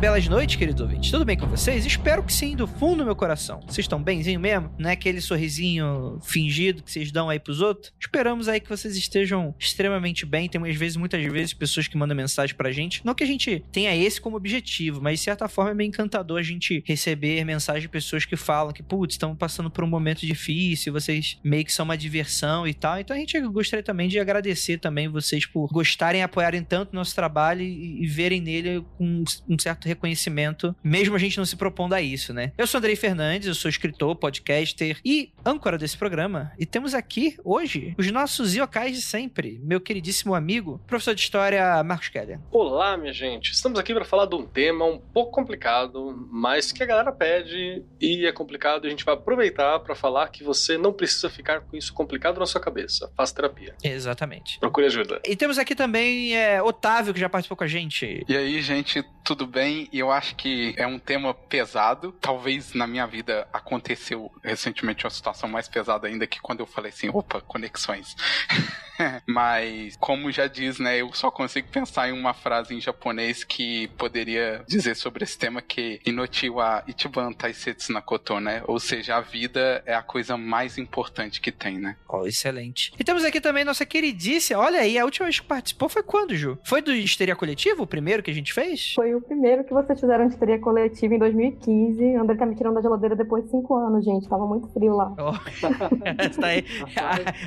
[0.00, 1.10] Belas noites, queridos ouvintes.
[1.10, 1.84] Tudo bem com vocês?
[1.84, 3.60] Espero que sim, do fundo do meu coração.
[3.66, 4.74] Vocês estão benzinho mesmo?
[4.78, 7.92] Não é aquele sorrisinho fingido que vocês dão aí pros outros?
[8.00, 10.48] Esperamos aí que vocês estejam extremamente bem.
[10.48, 13.04] Tem às vezes, muitas vezes, pessoas que mandam mensagem pra gente.
[13.04, 16.38] Não que a gente tenha esse como objetivo, mas de certa forma é meio encantador
[16.38, 20.24] a gente receber mensagem de pessoas que falam que, putz, estão passando por um momento
[20.24, 22.98] difícil, vocês meio que são uma diversão e tal.
[22.98, 27.14] Então a gente gostaria também de agradecer também vocês por gostarem apoiarem tanto o nosso
[27.14, 31.94] trabalho e, e verem nele um, um certo reconhecimento, mesmo a gente não se propondo
[31.94, 32.52] a isso, né?
[32.56, 36.52] Eu sou Andrei Fernandes, eu sou escritor, podcaster e âncora desse programa.
[36.58, 39.60] E temos aqui, hoje, os nossos iocais de sempre.
[39.62, 42.38] Meu queridíssimo amigo, professor de História, Marcos Keller.
[42.50, 43.52] Olá, minha gente.
[43.52, 47.82] Estamos aqui para falar de um tema um pouco complicado, mas que a galera pede
[48.00, 48.86] e é complicado.
[48.86, 52.46] A gente vai aproveitar para falar que você não precisa ficar com isso complicado na
[52.46, 53.10] sua cabeça.
[53.16, 53.74] Faça terapia.
[53.82, 54.58] Exatamente.
[54.58, 55.20] Procure ajuda.
[55.24, 58.24] E temos aqui também é, Otávio, que já participou com a gente.
[58.28, 59.79] E aí, gente, tudo bem?
[59.92, 62.12] E eu acho que é um tema pesado.
[62.20, 66.90] Talvez na minha vida aconteceu recentemente uma situação mais pesada ainda que quando eu falei
[66.90, 68.16] assim, opa, conexões.
[69.26, 73.88] Mas, como já diz, né, eu só consigo pensar em uma frase em japonês que
[73.96, 78.62] poderia dizer sobre esse tema que Inochi wa ichiban taisetsu nakoto, né?
[78.66, 81.96] Ou seja, a vida é a coisa mais importante que tem, né?
[82.08, 82.92] Oh, excelente.
[82.98, 86.34] E temos aqui também nossa queridíssima, olha aí, a última vez que participou foi quando,
[86.34, 86.58] Ju?
[86.64, 88.94] Foi do Histeria Coletivo, o primeiro que a gente fez?
[88.94, 92.14] Foi o primeiro que vocês fizeram de Histeria Coletiva em 2015.
[92.16, 94.28] André tá me tirando da geladeira depois de cinco anos, gente.
[94.28, 95.12] Tava muito frio lá.
[95.18, 95.32] Oh.
[96.40, 96.64] tá aí.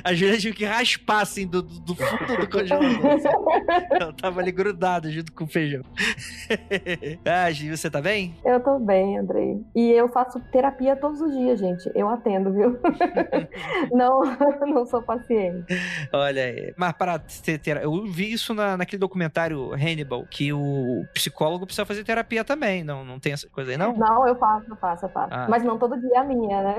[0.04, 3.06] A, a Júlia tive que raspar, assim, assim, do, do fundo do congelador.
[3.12, 3.28] Assim.
[4.00, 5.82] Eu tava ali grudado junto com o feijão.
[7.24, 8.34] ah, Gi, você tá bem?
[8.44, 9.60] Eu tô bem, Andrei.
[9.74, 11.90] E eu faço terapia todos os dias, gente.
[11.94, 12.78] Eu atendo, viu?
[13.92, 14.22] não,
[14.66, 15.66] não sou paciente.
[16.12, 16.74] Olha aí.
[16.76, 21.84] Mas para ter, ter, eu vi isso na, naquele documentário Hannibal, que o psicólogo precisa
[21.84, 22.82] fazer terapia também.
[22.82, 23.96] Não, não tem essa coisa aí, não?
[23.96, 25.34] Não, eu faço, eu faço, eu faço.
[25.34, 25.46] Ah.
[25.48, 26.74] Mas não todo dia é a minha, né?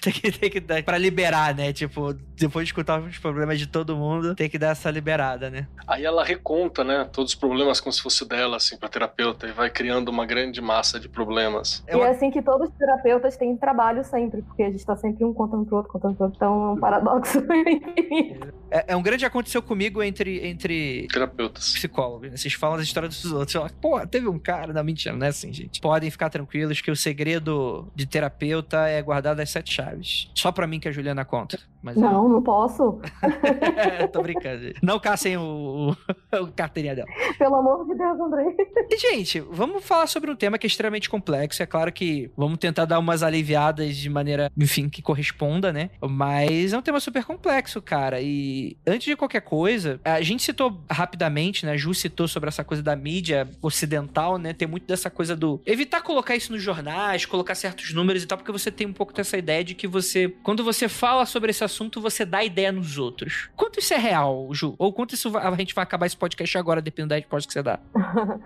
[0.00, 1.72] tem que, tem que dar pra liberar, né?
[1.72, 5.66] Tipo, depois de escutar os problemas de todo mundo, tem que dar essa liberada, né?
[5.86, 7.08] Aí ela reconta, né?
[7.12, 10.60] Todos os problemas como se fosse dela, assim, pra terapeuta, e vai criando uma grande
[10.60, 11.82] massa de problemas.
[11.86, 11.96] É.
[11.96, 15.24] E é assim que todos os terapeutas têm trabalho sempre, porque a gente tá sempre
[15.24, 16.36] um contando pro outro, contando pro outro.
[16.36, 17.40] Então é um paradoxo
[18.70, 21.72] É, é, um grande aconteceu comigo entre, entre terapeutas.
[21.72, 22.30] Psicólogos.
[22.30, 22.36] Né?
[22.36, 23.52] Vocês falam da história dos outros.
[23.52, 24.72] Fala, Pô, teve um cara.
[24.72, 25.80] Não, mentira, não é assim, gente.
[25.80, 30.30] Podem ficar tranquilos que o segredo de terapeuta é guardar as sete chaves.
[30.34, 31.58] Só pra mim que a Juliana conta.
[31.82, 32.28] Mas não, eu...
[32.28, 32.99] não posso.
[34.12, 34.64] Tô brincando.
[34.64, 34.78] Gente.
[34.82, 35.94] Não caçem o,
[36.32, 37.08] o, o carteirinha dela.
[37.38, 38.44] Pelo amor de Deus, André.
[38.90, 41.62] E, gente, vamos falar sobre um tema que é extremamente complexo.
[41.62, 45.90] É claro que vamos tentar dar umas aliviadas de maneira, enfim, que corresponda, né?
[46.00, 48.20] Mas é um tema super complexo, cara.
[48.20, 51.72] E antes de qualquer coisa, a gente citou rapidamente, né?
[51.72, 54.52] A Ju citou sobre essa coisa da mídia ocidental, né?
[54.52, 58.38] Tem muito dessa coisa do evitar colocar isso nos jornais, colocar certos números e tal,
[58.38, 61.64] porque você tem um pouco dessa ideia de que você, quando você fala sobre esse
[61.64, 63.50] assunto, você dá ideia nos outros.
[63.56, 64.74] Quanto isso é real, Ju?
[64.78, 67.62] Ou quanto isso a gente vai acabar esse podcast agora, dependendo da resposta que você
[67.62, 67.78] dá?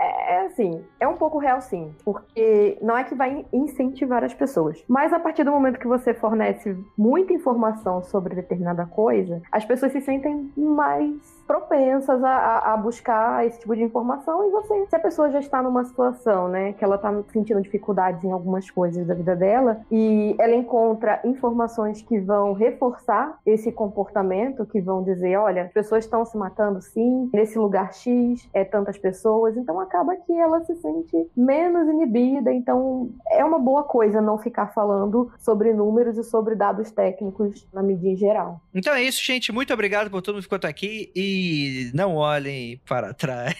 [0.00, 4.32] É, é assim, é um pouco real sim, porque não é que vai incentivar as
[4.32, 9.64] pessoas, mas a partir do momento que você fornece muita informação sobre determinada coisa, as
[9.64, 14.94] pessoas se sentem mais propensas a, a, buscar esse tipo de informação e você, se
[14.94, 19.06] a pessoa já está numa situação, né, que ela está sentindo dificuldades em algumas coisas
[19.06, 25.38] da vida dela e ela encontra informações que vão reforçar esse comportamento, que vão dizer,
[25.38, 30.14] olha, as pessoas estão se matando sim, nesse lugar X é tantas pessoas, então acaba
[30.16, 35.72] que ela se sente menos inibida, então é uma boa coisa não ficar falando sobre
[35.72, 38.60] números e sobre dados técnicos na mídia em geral.
[38.74, 41.37] Então é isso, gente, muito obrigado por todo mundo que ficou aqui e
[41.94, 43.54] não olhem para trás.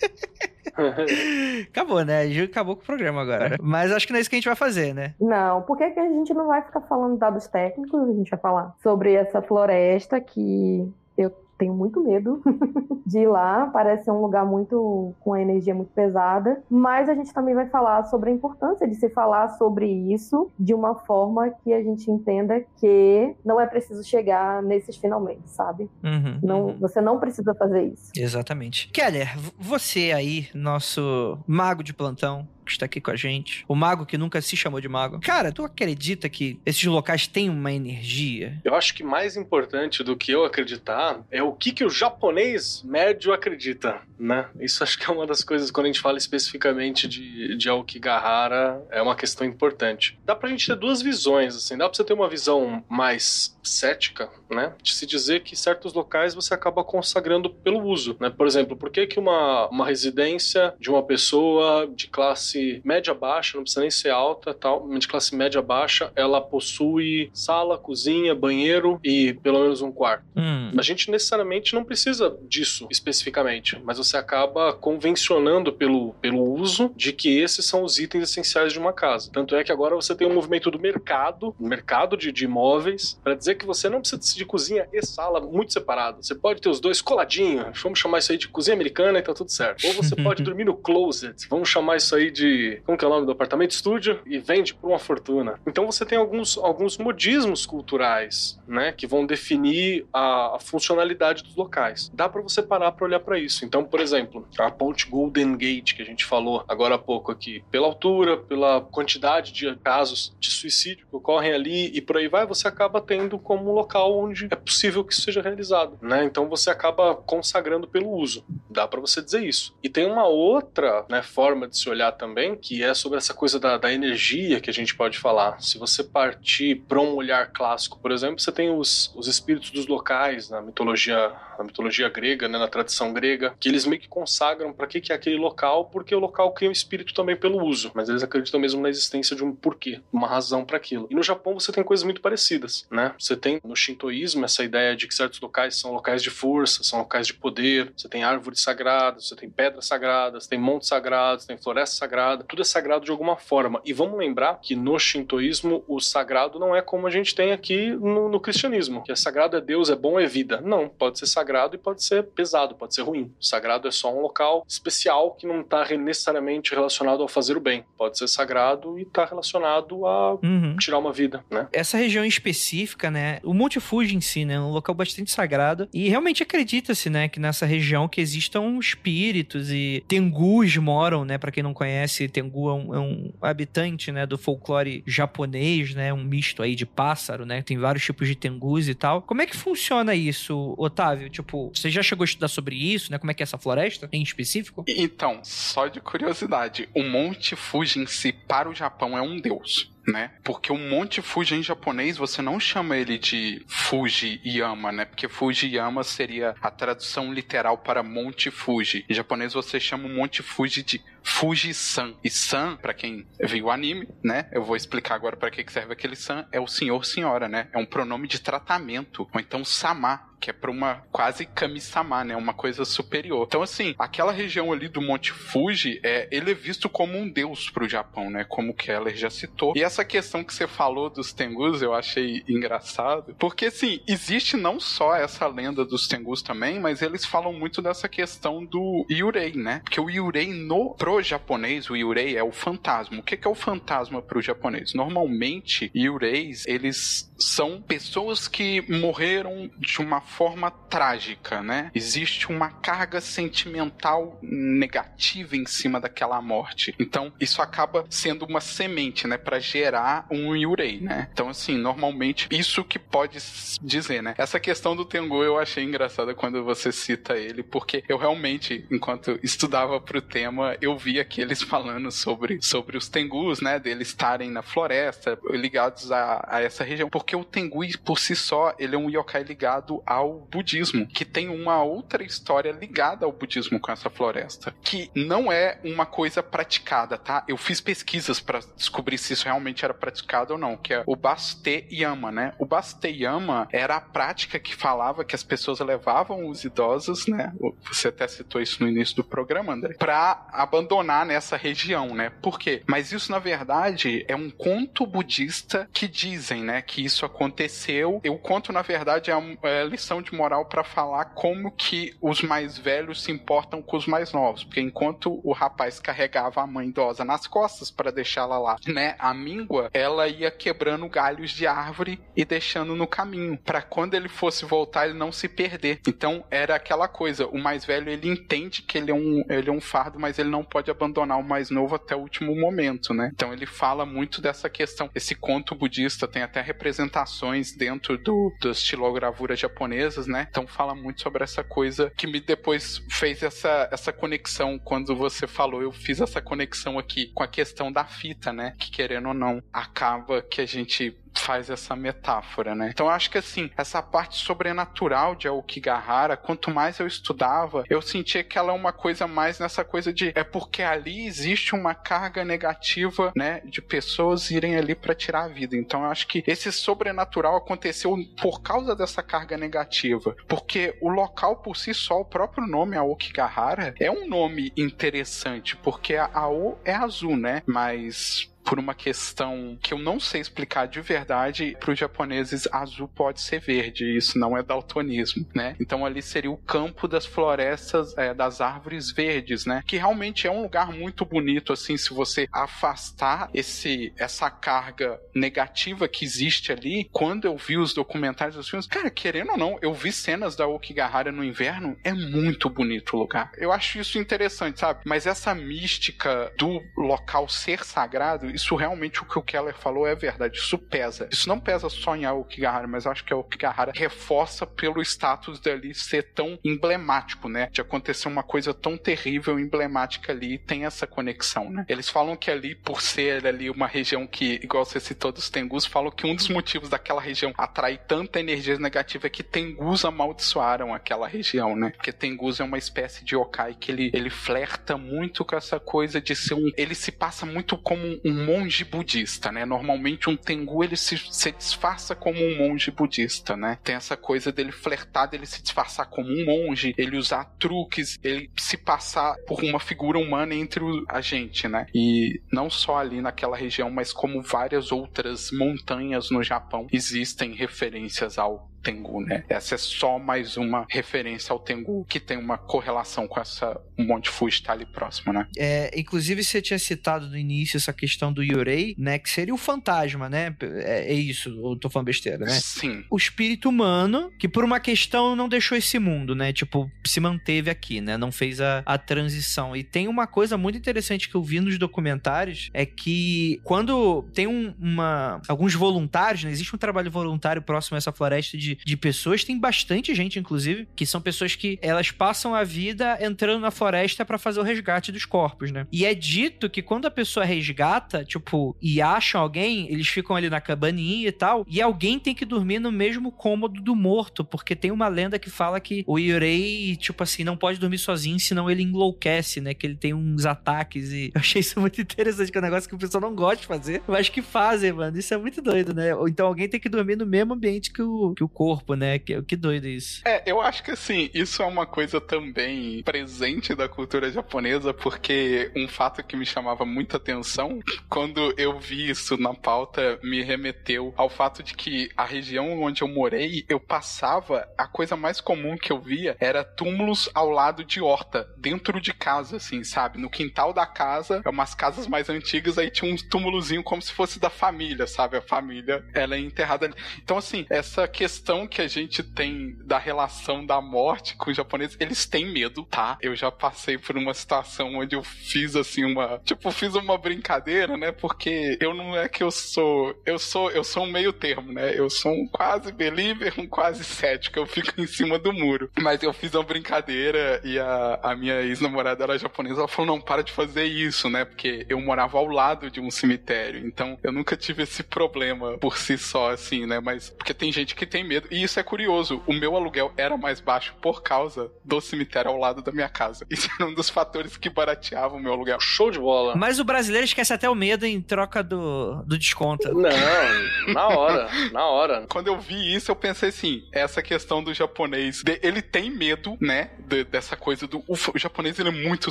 [1.68, 2.22] acabou, né?
[2.22, 3.56] A acabou com o programa agora.
[3.62, 5.14] Mas acho que não é isso que a gente vai fazer, né?
[5.20, 9.14] Não, porque a gente não vai ficar falando dados técnicos, a gente vai falar sobre
[9.14, 12.42] essa floresta que eu tenho muito medo
[13.06, 17.32] de ir lá, parece um lugar muito com a energia muito pesada, mas a gente
[17.32, 21.72] também vai falar sobre a importância de se falar sobre isso de uma forma que
[21.72, 25.90] a gente entenda que não é preciso chegar nesses finalmente, sabe?
[26.02, 26.78] Uhum, não, uhum.
[26.78, 28.10] você não precisa fazer isso.
[28.16, 28.88] Exatamente.
[28.88, 34.04] Keller, você aí, nosso mago de plantão, que está aqui com a gente, o mago
[34.04, 35.20] que nunca se chamou de mago.
[35.20, 38.60] Cara, tu acredita que esses locais têm uma energia?
[38.64, 42.82] Eu acho que mais importante do que eu acreditar é o que, que o japonês
[42.84, 44.48] médio acredita, né?
[44.60, 48.84] Isso acho que é uma das coisas, quando a gente fala especificamente de, de Aokigahara,
[48.90, 50.18] é uma questão importante.
[50.24, 54.30] Dá pra gente ter duas visões, assim, dá pra você ter uma visão mais cética,
[54.50, 54.74] né?
[54.82, 58.30] De se dizer que certos locais você acaba consagrando pelo uso, né?
[58.30, 63.56] Por exemplo, por que, que uma, uma residência de uma pessoa de classe média baixa,
[63.56, 69.00] não precisa nem ser alta, tal, de classe média baixa, ela possui sala, cozinha, banheiro
[69.04, 70.24] e pelo menos um quarto.
[70.36, 70.72] Hum.
[70.76, 77.12] A gente necessariamente não precisa disso especificamente, mas você acaba convencionando pelo, pelo uso de
[77.12, 79.30] que esses são os itens essenciais de uma casa.
[79.32, 83.34] Tanto é que agora você tem um movimento do mercado, mercado de, de imóveis, para
[83.34, 86.22] dizer que você não precisa de cozinha e sala muito separado.
[86.22, 89.34] Você pode ter os dois coladinhos, vamos chamar isso aí de cozinha americana e tá
[89.34, 89.86] tudo certo.
[89.86, 92.45] Ou você pode dormir no closet, vamos chamar isso aí de.
[92.84, 93.70] Como que é o nome do apartamento?
[93.70, 95.60] Estúdio, e vende por uma fortuna.
[95.66, 101.56] Então você tem alguns, alguns modismos culturais, né, que vão definir a, a funcionalidade dos
[101.56, 102.10] locais.
[102.14, 103.64] Dá para você parar para olhar para isso.
[103.64, 107.62] Então, por exemplo, a ponte Golden Gate que a gente falou agora há pouco aqui,
[107.70, 112.46] pela altura, pela quantidade de casos de suicídio que ocorrem ali e por aí vai,
[112.46, 116.24] você acaba tendo como um local onde é possível que isso seja realizado, né?
[116.24, 118.44] Então você acaba consagrando pelo uso.
[118.70, 119.74] Dá para você dizer isso.
[119.82, 123.58] E tem uma outra né, forma de se olhar também, que é sobre essa coisa
[123.58, 125.58] da, da energia que a gente pode falar.
[125.58, 129.86] Se você partir para um olhar clássico, por exemplo, você tem os, os espíritos dos
[129.86, 134.70] locais na mitologia, na mitologia grega, né, na tradição grega, que eles meio que consagram
[134.72, 137.90] para que, que é aquele local, porque o local cria um espírito também pelo uso,
[137.94, 141.08] mas eles acreditam mesmo na existência de um porquê, uma razão para aquilo.
[141.10, 143.14] E no Japão você tem coisas muito parecidas, né?
[143.18, 146.98] Você tem no shintoísmo essa ideia de que certos locais são locais de força, são
[146.98, 147.92] locais de poder.
[147.96, 152.44] Você tem árvores sagradas, você tem pedras sagradas, tem montes sagrados, tem florestas sagradas sagrada,
[152.44, 153.80] tudo é sagrado de alguma forma.
[153.84, 157.90] E vamos lembrar que no shintoísmo o sagrado não é como a gente tem aqui
[157.90, 160.60] no, no cristianismo, que é sagrado é Deus, é bom, é vida.
[160.60, 163.32] Não, pode ser sagrado e pode ser pesado, pode ser ruim.
[163.40, 167.60] O sagrado é só um local especial que não está necessariamente relacionado ao fazer o
[167.60, 167.84] bem.
[167.96, 170.76] Pode ser sagrado e está relacionado a uhum.
[170.78, 171.68] tirar uma vida, né?
[171.72, 173.40] Essa região específica, né?
[173.44, 174.54] O Monte Fuji em si, né?
[174.54, 175.88] É um local bastante sagrado.
[175.92, 177.28] E realmente acredita-se, né?
[177.28, 181.38] Que nessa região que existam espíritos e tengus moram, né?
[181.38, 184.26] Para quem não conhece, Tengu é um, é um, habitante, né?
[184.26, 186.12] Do folclore japonês, né?
[186.12, 187.62] Um misto aí de pássaro, né?
[187.62, 189.22] Tem vários tipos de tengus e tal.
[189.22, 191.28] Como é que funciona isso, Otávio?
[191.28, 193.18] Tipo, você já chegou a estudar sobre isso, né?
[193.18, 194.84] Como é que é essa floresta em específico?
[194.88, 199.90] Então, só de curiosidade, o Monte Fuji em si para o Japão é um deus
[200.06, 200.30] né?
[200.44, 205.04] Porque o Monte Fuji em japonês você não chama ele de Fuji Yama, né?
[205.04, 209.04] Porque Fuji Yama seria a tradução literal para Monte Fuji.
[209.08, 212.14] Em japonês você chama o Monte Fuji de Fuji-san.
[212.22, 214.48] E san, para quem viu o anime, né?
[214.52, 217.68] Eu vou explicar agora para que serve aquele san, é o senhor senhora, né?
[217.72, 222.36] É um pronome de tratamento, ou então sama, que é para uma quase kami-sama, né?
[222.36, 223.44] Uma coisa superior.
[223.46, 227.68] Então, assim, aquela região ali do Monte Fuji, é, ele é visto como um deus
[227.70, 228.44] pro Japão, né?
[228.44, 229.72] Como Keller já citou.
[229.76, 234.78] E essa questão que você falou dos Tengus, eu achei engraçado, porque, assim, existe não
[234.78, 239.80] só essa lenda dos Tengus também, mas eles falam muito dessa questão do Yurei, né?
[239.84, 243.18] Porque o Yurei no pro japonês, o Yurei é o fantasma.
[243.18, 244.94] O que é o fantasma para o japonês?
[244.94, 251.90] Normalmente, Yureis, eles são pessoas que morreram de uma forma trágica, né?
[251.94, 256.94] Existe uma carga sentimental negativa em cima daquela morte.
[256.98, 261.28] Então, isso acaba sendo uma semente, né, para gerar um Yurei, né?
[261.32, 263.38] Então, assim, normalmente isso que pode
[263.82, 264.34] dizer, né?
[264.38, 269.38] Essa questão do Tengu eu achei engraçada quando você cita ele, porque eu realmente, enquanto
[269.42, 274.60] estudava pro tema, eu vi aqueles falando sobre, sobre os Tengus, né, deles estarem na
[274.60, 279.08] floresta, ligados a, a essa região, porque o Tengu por si só, ele é um
[279.08, 284.74] yokai ligado ao budismo, que tem uma outra história ligada ao budismo com essa floresta,
[284.82, 287.44] que não é uma coisa praticada, tá?
[287.46, 291.14] Eu fiz pesquisas para descobrir se isso realmente era praticado ou não, que é o
[291.14, 292.54] Baste Yama, né?
[292.58, 297.52] O Baste Yama era a prática que falava que as pessoas levavam os idosos, né?
[297.92, 302.30] Você até citou isso no início do programa, André, para abandonar nessa região, né?
[302.42, 302.82] Por quê?
[302.86, 308.20] Mas isso na verdade é um conto budista que dizem, né, que isso aconteceu.
[308.22, 312.42] Eu conto na verdade é a é lição de moral para falar como que os
[312.42, 316.88] mais velhos se importam com os mais novos, porque enquanto o rapaz carregava a mãe
[316.88, 322.20] idosa nas costas para deixá-la lá, né, a míngua, ela ia quebrando galhos de árvore
[322.36, 326.00] e deixando no caminho, para quando ele fosse voltar ele não se perder.
[326.06, 329.72] Então era aquela coisa, o mais velho ele entende que ele é um, ele é
[329.72, 333.30] um fardo, mas ele não pode abandonar o mais novo até o último momento, né?
[333.32, 335.10] Então ele fala muito dessa questão.
[335.14, 340.46] Esse conto budista tem até representações dentro do, das estilogravuras japonesas, né?
[340.50, 345.46] Então fala muito sobre essa coisa que me depois fez essa, essa conexão quando você
[345.46, 348.74] falou, eu fiz essa conexão aqui com a questão da fita, né?
[348.78, 352.90] Que querendo ou não, acaba que a gente faz essa metáfora, né?
[352.92, 358.42] Então acho que assim, essa parte sobrenatural de Aokigahara, quanto mais eu estudava, eu sentia
[358.42, 362.44] que ela é uma coisa mais nessa coisa de é porque ali existe uma carga
[362.44, 365.76] negativa, né, de pessoas irem ali para tirar a vida.
[365.76, 371.76] Então acho que esse sobrenatural aconteceu por causa dessa carga negativa, porque o local por
[371.76, 377.36] si só, o próprio nome Aokigahara é um nome interessante, porque a Ao é azul,
[377.36, 377.62] né?
[377.66, 383.06] Mas por uma questão que eu não sei explicar de verdade, para os japoneses azul
[383.06, 385.76] pode ser verde, isso não é daltonismo, né?
[385.80, 389.84] Então ali seria o campo das florestas, é, das árvores verdes, né?
[389.86, 396.08] Que realmente é um lugar muito bonito, assim, se você afastar esse essa carga negativa
[396.08, 397.08] que existe ali.
[397.12, 400.66] Quando eu vi os documentários dos filmes, cara, querendo ou não, eu vi cenas da
[400.66, 403.52] Okigahara no inverno, é muito bonito o lugar.
[403.56, 405.00] Eu acho isso interessante, sabe?
[405.04, 410.14] Mas essa mística do local ser sagrado, isso realmente o que o Keller falou é
[410.14, 410.58] verdade.
[410.58, 411.28] Isso pesa.
[411.30, 416.22] Isso não pesa só em Aokigahara, mas acho que Aokigahara reforça pelo status dali ser
[416.34, 417.68] tão emblemático, né?
[417.70, 421.84] De acontecer uma coisa tão terrível, emblemática ali, tem essa conexão, né?
[421.88, 425.84] Eles falam que ali, por ser ali uma região que, igual você citou dos Tengus,
[425.84, 430.94] falam que um dos motivos daquela região atrair tanta energia negativa é que Tengus amaldiçoaram
[430.94, 431.90] aquela região, né?
[431.90, 436.20] Porque Tengus é uma espécie de yokai que ele, ele flerta muito com essa coisa
[436.20, 436.70] de ser um.
[436.76, 439.64] Ele se passa muito como um monge budista, né?
[439.64, 443.78] Normalmente um Tengu ele se, se disfarça como um monge budista, né?
[443.82, 448.50] Tem essa coisa dele flertar, dele se disfarçar como um monge, ele usar truques, ele
[448.56, 451.86] se passar por uma figura humana entre a gente, né?
[451.94, 458.38] E não só ali naquela região, mas como várias outras montanhas no Japão existem referências
[458.38, 459.42] ao Tengu, né?
[459.48, 464.30] Essa é só mais uma referência ao Tengu que tem uma correlação com essa Monte
[464.30, 465.48] Fuji tá ali próximo, né?
[465.56, 469.18] É, inclusive você tinha citado no início essa questão do Yurei, né?
[469.18, 470.54] Que seria o fantasma, né?
[470.62, 472.60] É, é isso, eu tô falando besteira, né?
[472.60, 473.04] Sim.
[473.10, 476.52] O espírito humano que por uma questão não deixou esse mundo, né?
[476.52, 478.16] Tipo, se manteve aqui, né?
[478.16, 479.74] Não fez a, a transição.
[479.74, 484.46] E tem uma coisa muito interessante que eu vi nos documentários, é que quando tem
[484.46, 485.42] um, uma...
[485.48, 486.52] alguns voluntários, né?
[486.52, 489.44] Existe um trabalho voluntário próximo a essa floresta de de, pessoas.
[489.44, 494.24] Tem bastante gente, inclusive, que são pessoas que elas passam a vida entrando na floresta
[494.24, 495.86] para fazer o resgate dos corpos, né?
[495.92, 500.48] E é dito que quando a pessoa resgata, tipo, e acham alguém, eles ficam ali
[500.48, 504.74] na cabaninha e tal, e alguém tem que dormir no mesmo cômodo do morto, porque
[504.74, 508.70] tem uma lenda que fala que o Yurei, tipo assim, não pode dormir sozinho, senão
[508.70, 509.74] ele enlouquece, né?
[509.74, 512.88] Que ele tem uns ataques e eu achei isso muito interessante, que é um negócio
[512.88, 515.18] que o pessoal não gosta de fazer, mas que fazem, mano.
[515.18, 516.10] Isso é muito doido, né?
[516.28, 519.20] Então alguém tem que dormir no mesmo ambiente que o, que o corpo corpo, né?
[519.20, 520.22] Que, que doido isso.
[520.24, 525.70] É, eu acho que assim, isso é uma coisa também presente da cultura japonesa, porque
[525.76, 531.14] um fato que me chamava muita atenção, quando eu vi isso na pauta, me remeteu
[531.16, 535.76] ao fato de que a região onde eu morei, eu passava, a coisa mais comum
[535.76, 540.18] que eu via era túmulos ao lado de horta, dentro de casa, assim, sabe?
[540.18, 544.10] No quintal da casa, é umas casas mais antigas, aí tinha um túmulozinho como se
[544.10, 545.36] fosse da família, sabe?
[545.36, 546.94] A família, ela é enterrada ali.
[547.22, 551.96] Então, assim, essa questão que a gente tem da relação da morte com os japoneses,
[551.98, 553.18] eles têm medo, tá?
[553.20, 557.96] Eu já passei por uma situação onde eu fiz assim uma, tipo, fiz uma brincadeira,
[557.96, 558.12] né?
[558.12, 561.98] Porque eu não é que eu sou, eu sou, eu sou um meio termo, né?
[561.98, 565.90] Eu sou um quase believer, um quase cético, eu fico em cima do muro.
[566.00, 570.20] Mas eu fiz uma brincadeira e a, a minha ex-namorada era japonesa, ela falou: "Não,
[570.20, 571.44] para de fazer isso, né?
[571.44, 575.96] Porque eu morava ao lado de um cemitério, então eu nunca tive esse problema por
[575.96, 577.00] si só assim, né?
[577.00, 579.42] Mas porque tem gente que tem medo e isso é curioso.
[579.46, 583.46] O meu aluguel era mais baixo por causa do cemitério ao lado da minha casa.
[583.50, 585.78] Isso era um dos fatores que barateava o meu aluguel.
[585.80, 586.54] Show de bola.
[586.56, 589.92] Mas o brasileiro esquece até o medo em troca do, do desconto.
[589.92, 592.26] Não, na hora, na hora.
[592.28, 596.56] Quando eu vi isso, eu pensei assim: essa questão do japonês, de, ele tem medo,
[596.60, 596.90] né?
[597.06, 597.98] De, dessa coisa do.
[598.06, 599.30] O, o, japonês ele é muito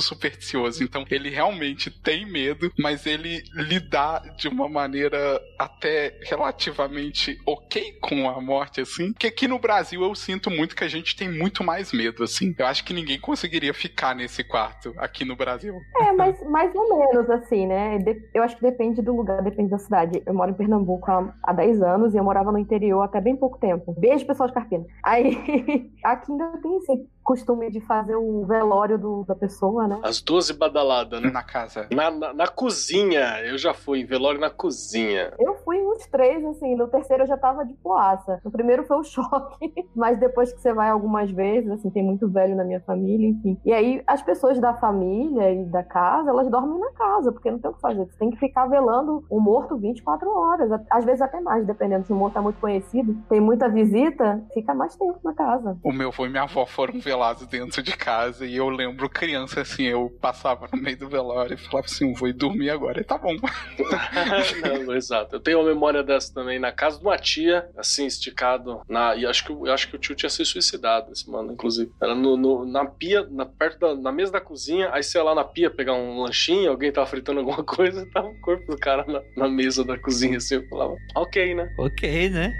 [0.00, 7.98] supersticioso, então ele realmente tem medo, mas ele lidar de uma maneira até relativamente ok
[8.00, 11.30] com a morte, assim, porque aqui no Brasil eu sinto muito que a gente tem
[11.30, 12.54] muito mais medo, assim.
[12.58, 15.74] Eu acho que ninguém conseguiria ficar nesse quarto aqui no Brasil.
[16.00, 17.98] É, mas mais ou menos, assim, né?
[18.34, 20.22] Eu acho que depende do lugar, depende da cidade.
[20.24, 23.36] Eu moro em Pernambuco há, há 10 anos e eu morava no interior até bem
[23.36, 23.94] pouco tempo.
[23.98, 24.84] Beijo, pessoal de Carpina.
[25.02, 29.98] Aí, aqui ainda tem esse costume de fazer o velório do, da pessoa, né?
[30.04, 31.28] As 12 badaladas, né?
[31.28, 31.88] Na casa.
[31.92, 33.40] Na, na, na, cozinha.
[33.44, 35.32] Eu já fui, velório na cozinha.
[35.38, 36.76] Eu fui uns três, assim.
[36.76, 38.40] No terceiro eu já tava de poaça.
[38.44, 42.28] No primeiro foi o choque, mas depois que você vai algumas vezes, assim, tem muito
[42.28, 43.58] velho na minha família, enfim.
[43.64, 47.58] E aí as pessoas da família e da casa, elas dormem na casa, porque não
[47.58, 48.06] tem o que fazer.
[48.06, 52.12] Você tem que ficar velando o morto 24 horas, às vezes até mais, dependendo se
[52.12, 53.16] o morto tá muito conhecido.
[53.28, 55.76] Tem muita visita, fica mais tempo na casa.
[55.82, 59.84] O meu e minha avó foram velados dentro de casa e eu lembro criança assim,
[59.84, 63.16] eu passava no meio do velório e falava assim, vou ir dormir agora e tá
[63.16, 63.34] bom.
[64.84, 65.36] não, exato.
[65.36, 69.24] Eu tenho uma memória dessa também na casa de uma tia, assim, esticado na e
[69.24, 71.90] acho que eu acho que o tio tinha se suicidado, esse mano, inclusive.
[72.00, 75.24] Era no, no na pia, na, perto da na mesa da cozinha, aí você ia
[75.24, 78.70] lá na pia pegar um lanchinho, alguém tava fritando alguma coisa, e tava o corpo
[78.70, 81.74] do cara na, na mesa da cozinha, assim, eu falava, ok, né?
[81.78, 82.52] Ok, né?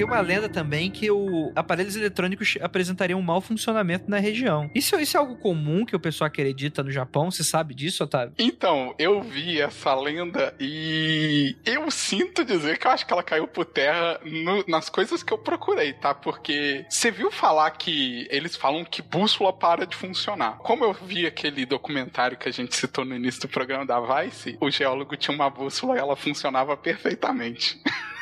[0.00, 4.70] Tem uma lenda também que o aparelhos eletrônicos apresentariam um mau funcionamento na região.
[4.74, 7.30] Isso, isso é algo comum que o pessoal acredita no Japão?
[7.30, 8.32] Você sabe disso, Otávio?
[8.38, 13.46] Então, eu vi essa lenda e eu sinto dizer que eu acho que ela caiu
[13.46, 16.14] por terra no, nas coisas que eu procurei, tá?
[16.14, 20.56] Porque você viu falar que eles falam que bússola para de funcionar.
[20.58, 24.56] Como eu vi aquele documentário que a gente citou no início do programa da Vice,
[24.62, 27.78] o geólogo tinha uma bússola e ela funcionava perfeitamente.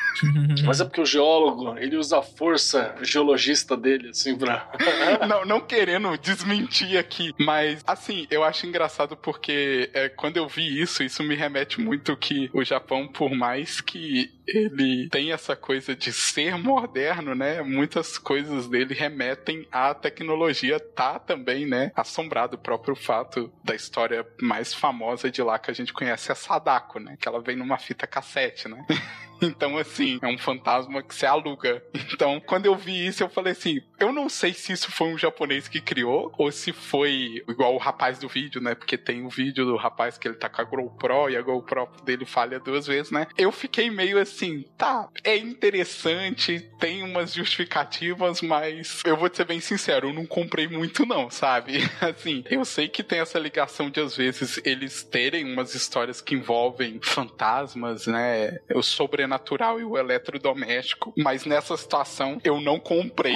[0.65, 4.71] Mas é porque o geólogo, ele usa a força geologista dele, assim, pra.
[5.27, 10.81] não, não querendo desmentir aqui, mas assim, eu acho engraçado porque é, quando eu vi
[10.81, 15.95] isso, isso me remete muito que o Japão, por mais que ele tem essa coisa
[15.95, 17.61] de ser moderno, né?
[17.61, 21.91] Muitas coisas dele remetem à tecnologia, tá também, né?
[21.95, 26.35] Assombrado o próprio fato da história mais famosa de lá que a gente conhece, a
[26.35, 27.15] Sadako, né?
[27.19, 28.85] Que ela vem numa fita cassete, né?
[29.59, 31.81] Então, assim, é um fantasma que você aluga.
[32.13, 35.17] Então, quando eu vi isso, eu falei assim: eu não sei se isso foi um
[35.17, 38.75] japonês que criou ou se foi igual o rapaz do vídeo, né?
[38.75, 41.89] Porque tem o vídeo do rapaz que ele tá com a GoPro e a GoPro
[42.03, 43.27] dele falha duas vezes, né?
[43.37, 49.59] Eu fiquei meio assim: tá, é interessante, tem umas justificativas, mas eu vou ser bem
[49.59, 51.79] sincero, eu não comprei muito, não, sabe?
[52.01, 56.35] Assim, eu sei que tem essa ligação de às vezes eles terem umas histórias que
[56.35, 58.59] envolvem fantasmas, né?
[58.73, 63.35] O sobrenatural sobrenatural e o eletrodoméstico, mas nessa situação eu não comprei.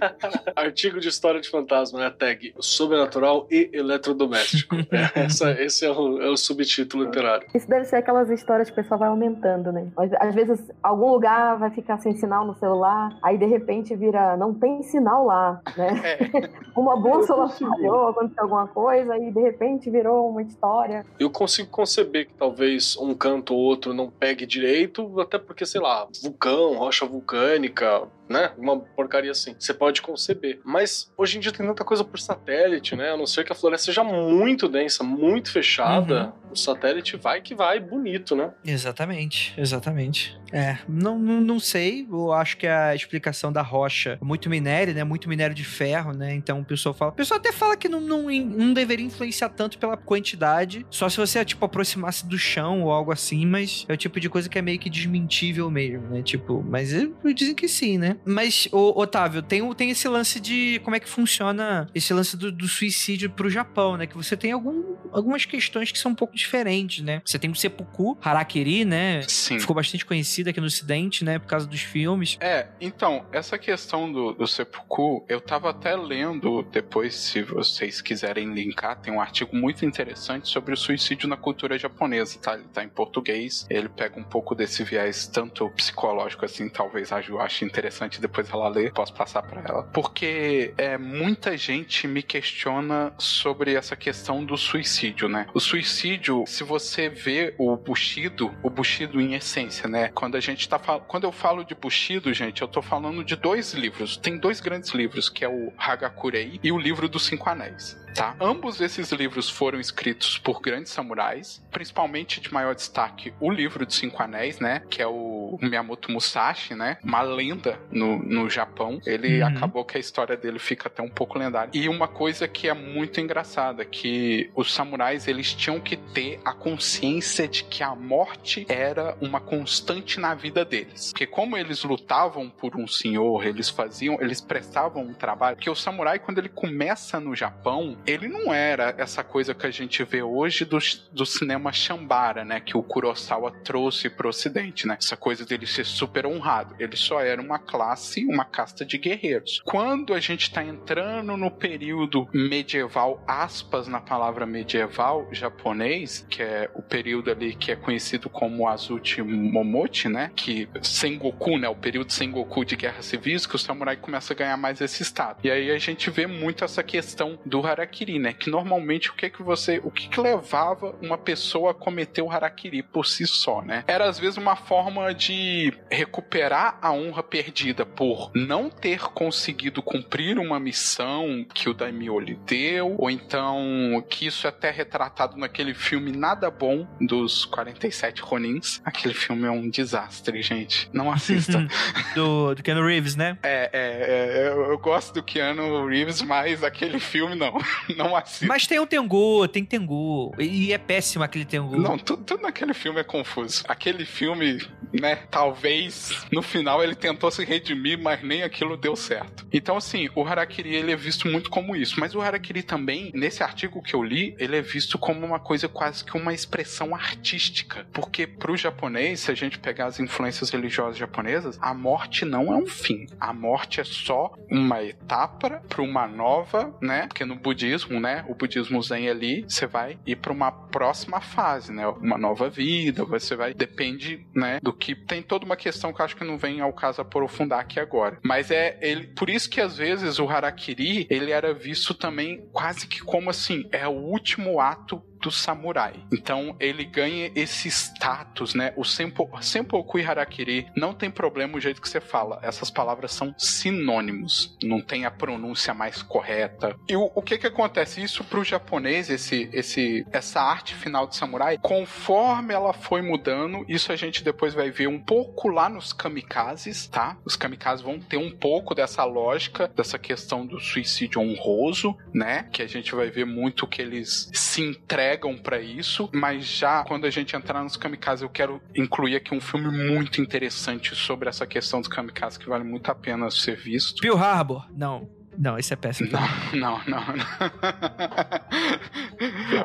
[0.56, 2.10] Artigo de história de fantasma, né?
[2.10, 4.76] Tag sobrenatural e eletrodoméstico.
[4.94, 7.48] É, essa, esse é o, é o subtítulo literário.
[7.52, 9.88] Isso deve ser aquelas histórias que o pessoal vai aumentando, né?
[10.20, 14.54] Às vezes, algum lugar vai ficar sem sinal no celular, aí de repente vira, não
[14.54, 16.00] tem sinal lá, né?
[16.04, 16.50] É.
[16.78, 21.04] uma bússola falhou, aconteceu alguma coisa, e de repente virou uma história.
[21.18, 25.66] Eu consigo conceber que talvez um canto ou outro não pegue direito, até até porque,
[25.66, 28.52] sei lá, vulcão, rocha vulcânica, né?
[28.56, 29.54] Uma porcaria assim.
[29.58, 30.60] Você pode conceber.
[30.64, 33.10] Mas hoje em dia tem tanta coisa por satélite, né?
[33.10, 36.52] A não ser que a floresta seja muito densa, muito fechada, uhum.
[36.52, 38.52] o satélite vai que vai bonito, né?
[38.64, 40.38] Exatamente, exatamente.
[40.52, 42.06] É, não, não, não sei.
[42.10, 45.04] Eu acho que a explicação da rocha é muito minério, né?
[45.04, 46.34] Muito minério de ferro, né?
[46.34, 47.10] Então o pessoal fala.
[47.10, 51.16] O pessoal até fala que não, não, não deveria influenciar tanto pela quantidade, só se
[51.16, 54.58] você, tipo, aproximasse do chão ou algo assim, mas é o tipo de coisa que
[54.58, 54.88] é meio que
[55.24, 56.22] desmentível mesmo, né?
[56.22, 56.90] Tipo, mas
[57.34, 58.16] dizem que sim, né?
[58.24, 62.52] Mas, ô, Otávio, tem, tem esse lance de como é que funciona esse lance do,
[62.52, 64.06] do suicídio pro Japão, né?
[64.06, 67.22] Que você tem algum, algumas questões que são um pouco diferentes, né?
[67.24, 69.22] Você tem o seppuku, harakiri, né?
[69.22, 69.58] Sim.
[69.58, 71.38] Ficou bastante conhecido aqui no ocidente, né?
[71.38, 72.36] Por causa dos filmes.
[72.40, 78.52] É, então, essa questão do, do seppuku, eu tava até lendo depois, se vocês quiserem
[78.52, 82.54] linkar, tem um artigo muito interessante sobre o suicídio na cultura japonesa, tá?
[82.54, 87.20] Ele tá em português, ele pega um pouco desse viés tanto psicológico assim, talvez a
[87.20, 89.82] Ju ache interessante depois ela ler, posso passar para ela.
[89.92, 95.46] Porque é, muita gente me questiona sobre essa questão do suicídio, né?
[95.54, 100.08] O suicídio, se você vê o Bushido, o Bushido em essência, né?
[100.14, 103.72] Quando a gente tá quando eu falo de Bushido, gente, eu tô falando de dois
[103.74, 104.16] livros.
[104.16, 107.96] Tem dois grandes livros, que é o Hagakurei e o livro dos Cinco Anéis.
[108.14, 108.36] Tá?
[108.40, 113.96] Ambos esses livros foram escritos por grandes samurais, principalmente de maior destaque o livro dos
[113.96, 114.82] Cinco Anéis, né?
[114.88, 116.98] Que é o Miyamoto Musashi, né?
[117.02, 119.00] Uma lenda no, no Japão.
[119.06, 119.48] Ele uhum.
[119.48, 121.70] acabou que a história dele fica até um pouco lendária.
[121.72, 126.52] E uma coisa que é muito engraçada, que os samurais eles tinham que ter a
[126.52, 131.12] consciência de que a morte era uma constante na vida deles.
[131.12, 135.56] Porque como eles lutavam por um senhor, eles faziam, eles prestavam um trabalho.
[135.56, 139.70] Porque o samurai quando ele começa no Japão, ele não era essa coisa que a
[139.70, 140.78] gente vê hoje do,
[141.12, 142.60] do cinema Shambara, né?
[142.60, 144.93] Que o Kurosawa trouxe pro ocidente, né?
[144.98, 146.74] Essa coisa dele ser super honrado.
[146.78, 149.60] Ele só era uma classe, uma casta de guerreiros.
[149.64, 156.70] Quando a gente tá entrando no período medieval, aspas na palavra medieval japonês, que é
[156.74, 160.30] o período ali que é conhecido como Azuchi Momochi, né?
[160.34, 161.68] Que Sengoku, né?
[161.68, 165.38] O período Sengoku de guerra civis, que o samurai começa a ganhar mais esse estado.
[165.44, 168.32] E aí a gente vê muito essa questão do harakiri harakiri, né?
[168.32, 172.30] Que normalmente o que que você, o que que levava uma pessoa a cometer o
[172.30, 173.84] harakiri por si só, né?
[173.86, 174.73] Era às vezes uma forma
[175.16, 182.18] de recuperar a honra perdida por não ter conseguido cumprir uma missão que o daimyo
[182.18, 188.22] lhe deu, ou então que isso é até retratado naquele filme Nada Bom dos 47
[188.22, 188.80] Ronins.
[188.84, 190.88] Aquele filme é um desastre, gente.
[190.92, 191.66] Não assista.
[192.14, 193.38] do, do Keanu Reeves, né?
[193.42, 197.58] É, é, é eu, eu gosto do Keanu Reeves, mas aquele filme não.
[197.96, 198.46] não assisto.
[198.46, 200.34] Mas tem o Tengu, tem Tengu.
[200.38, 201.76] E é péssimo aquele Tengu.
[201.76, 203.64] Não, tudo, tudo naquele filme é confuso.
[203.68, 204.58] Aquele filme,
[204.92, 209.46] né, talvez no final ele tentou se redimir, mas nem aquilo deu certo.
[209.52, 211.98] Então, assim, o Harakiri ele é visto muito como isso.
[211.98, 215.68] Mas o Harakiri também, nesse artigo que eu li, ele é visto como uma coisa
[215.68, 217.86] quase que uma expressão artística.
[217.92, 222.56] Porque pro japonês, se a gente pegar as influências religiosas japonesas, a morte não é
[222.56, 223.06] um fim.
[223.18, 227.06] A morte é só uma etapa para uma nova, né?
[227.06, 228.24] Porque no budismo né?
[228.28, 231.86] O budismo zen ali, você vai ir para uma próxima fase, né?
[231.86, 236.04] Uma nova vida, você vai depende, né, do que tem toda uma questão que eu
[236.04, 238.18] acho que não vem ao caso aprofundar aqui agora.
[238.22, 242.86] Mas é ele, por isso que às vezes o harakiri, ele era visto também quase
[242.86, 245.94] que como assim, é o último ato do samurai.
[246.12, 248.74] Então ele ganha esse status, né?
[248.76, 252.38] O Senpo, Senpoku e Harakiri não tem problema o jeito que você fala.
[252.42, 254.54] Essas palavras são sinônimos.
[254.62, 256.76] Não tem a pronúncia mais correta.
[256.86, 258.02] E o, o que que acontece?
[258.02, 263.92] Isso pro japonês, esse, esse, essa arte final de samurai, conforme ela foi mudando, isso
[263.92, 267.16] a gente depois vai ver um pouco lá nos kamikazes, tá?
[267.24, 272.46] Os kamikazes vão ter um pouco dessa lógica, dessa questão do suicídio honroso, né?
[272.52, 276.82] Que a gente vai ver muito que eles se entregam pegam para isso, mas já
[276.84, 281.28] quando a gente entrar nos kamikazes, eu quero incluir aqui um filme muito interessante sobre
[281.28, 284.00] essa questão dos kamikazes que vale muito a pena ser visto.
[284.00, 284.66] Pearl Harbor.
[284.76, 285.08] Não.
[285.38, 286.10] Não, esse é péssimo.
[286.12, 286.20] Não,
[286.58, 287.04] não, não.
[287.16, 287.24] não.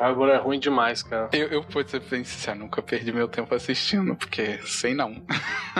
[0.00, 1.28] Agora é ruim demais, cara.
[1.32, 5.22] Eu, eu vou ser bem sincero, nunca perdi meu tempo assistindo, porque sei não.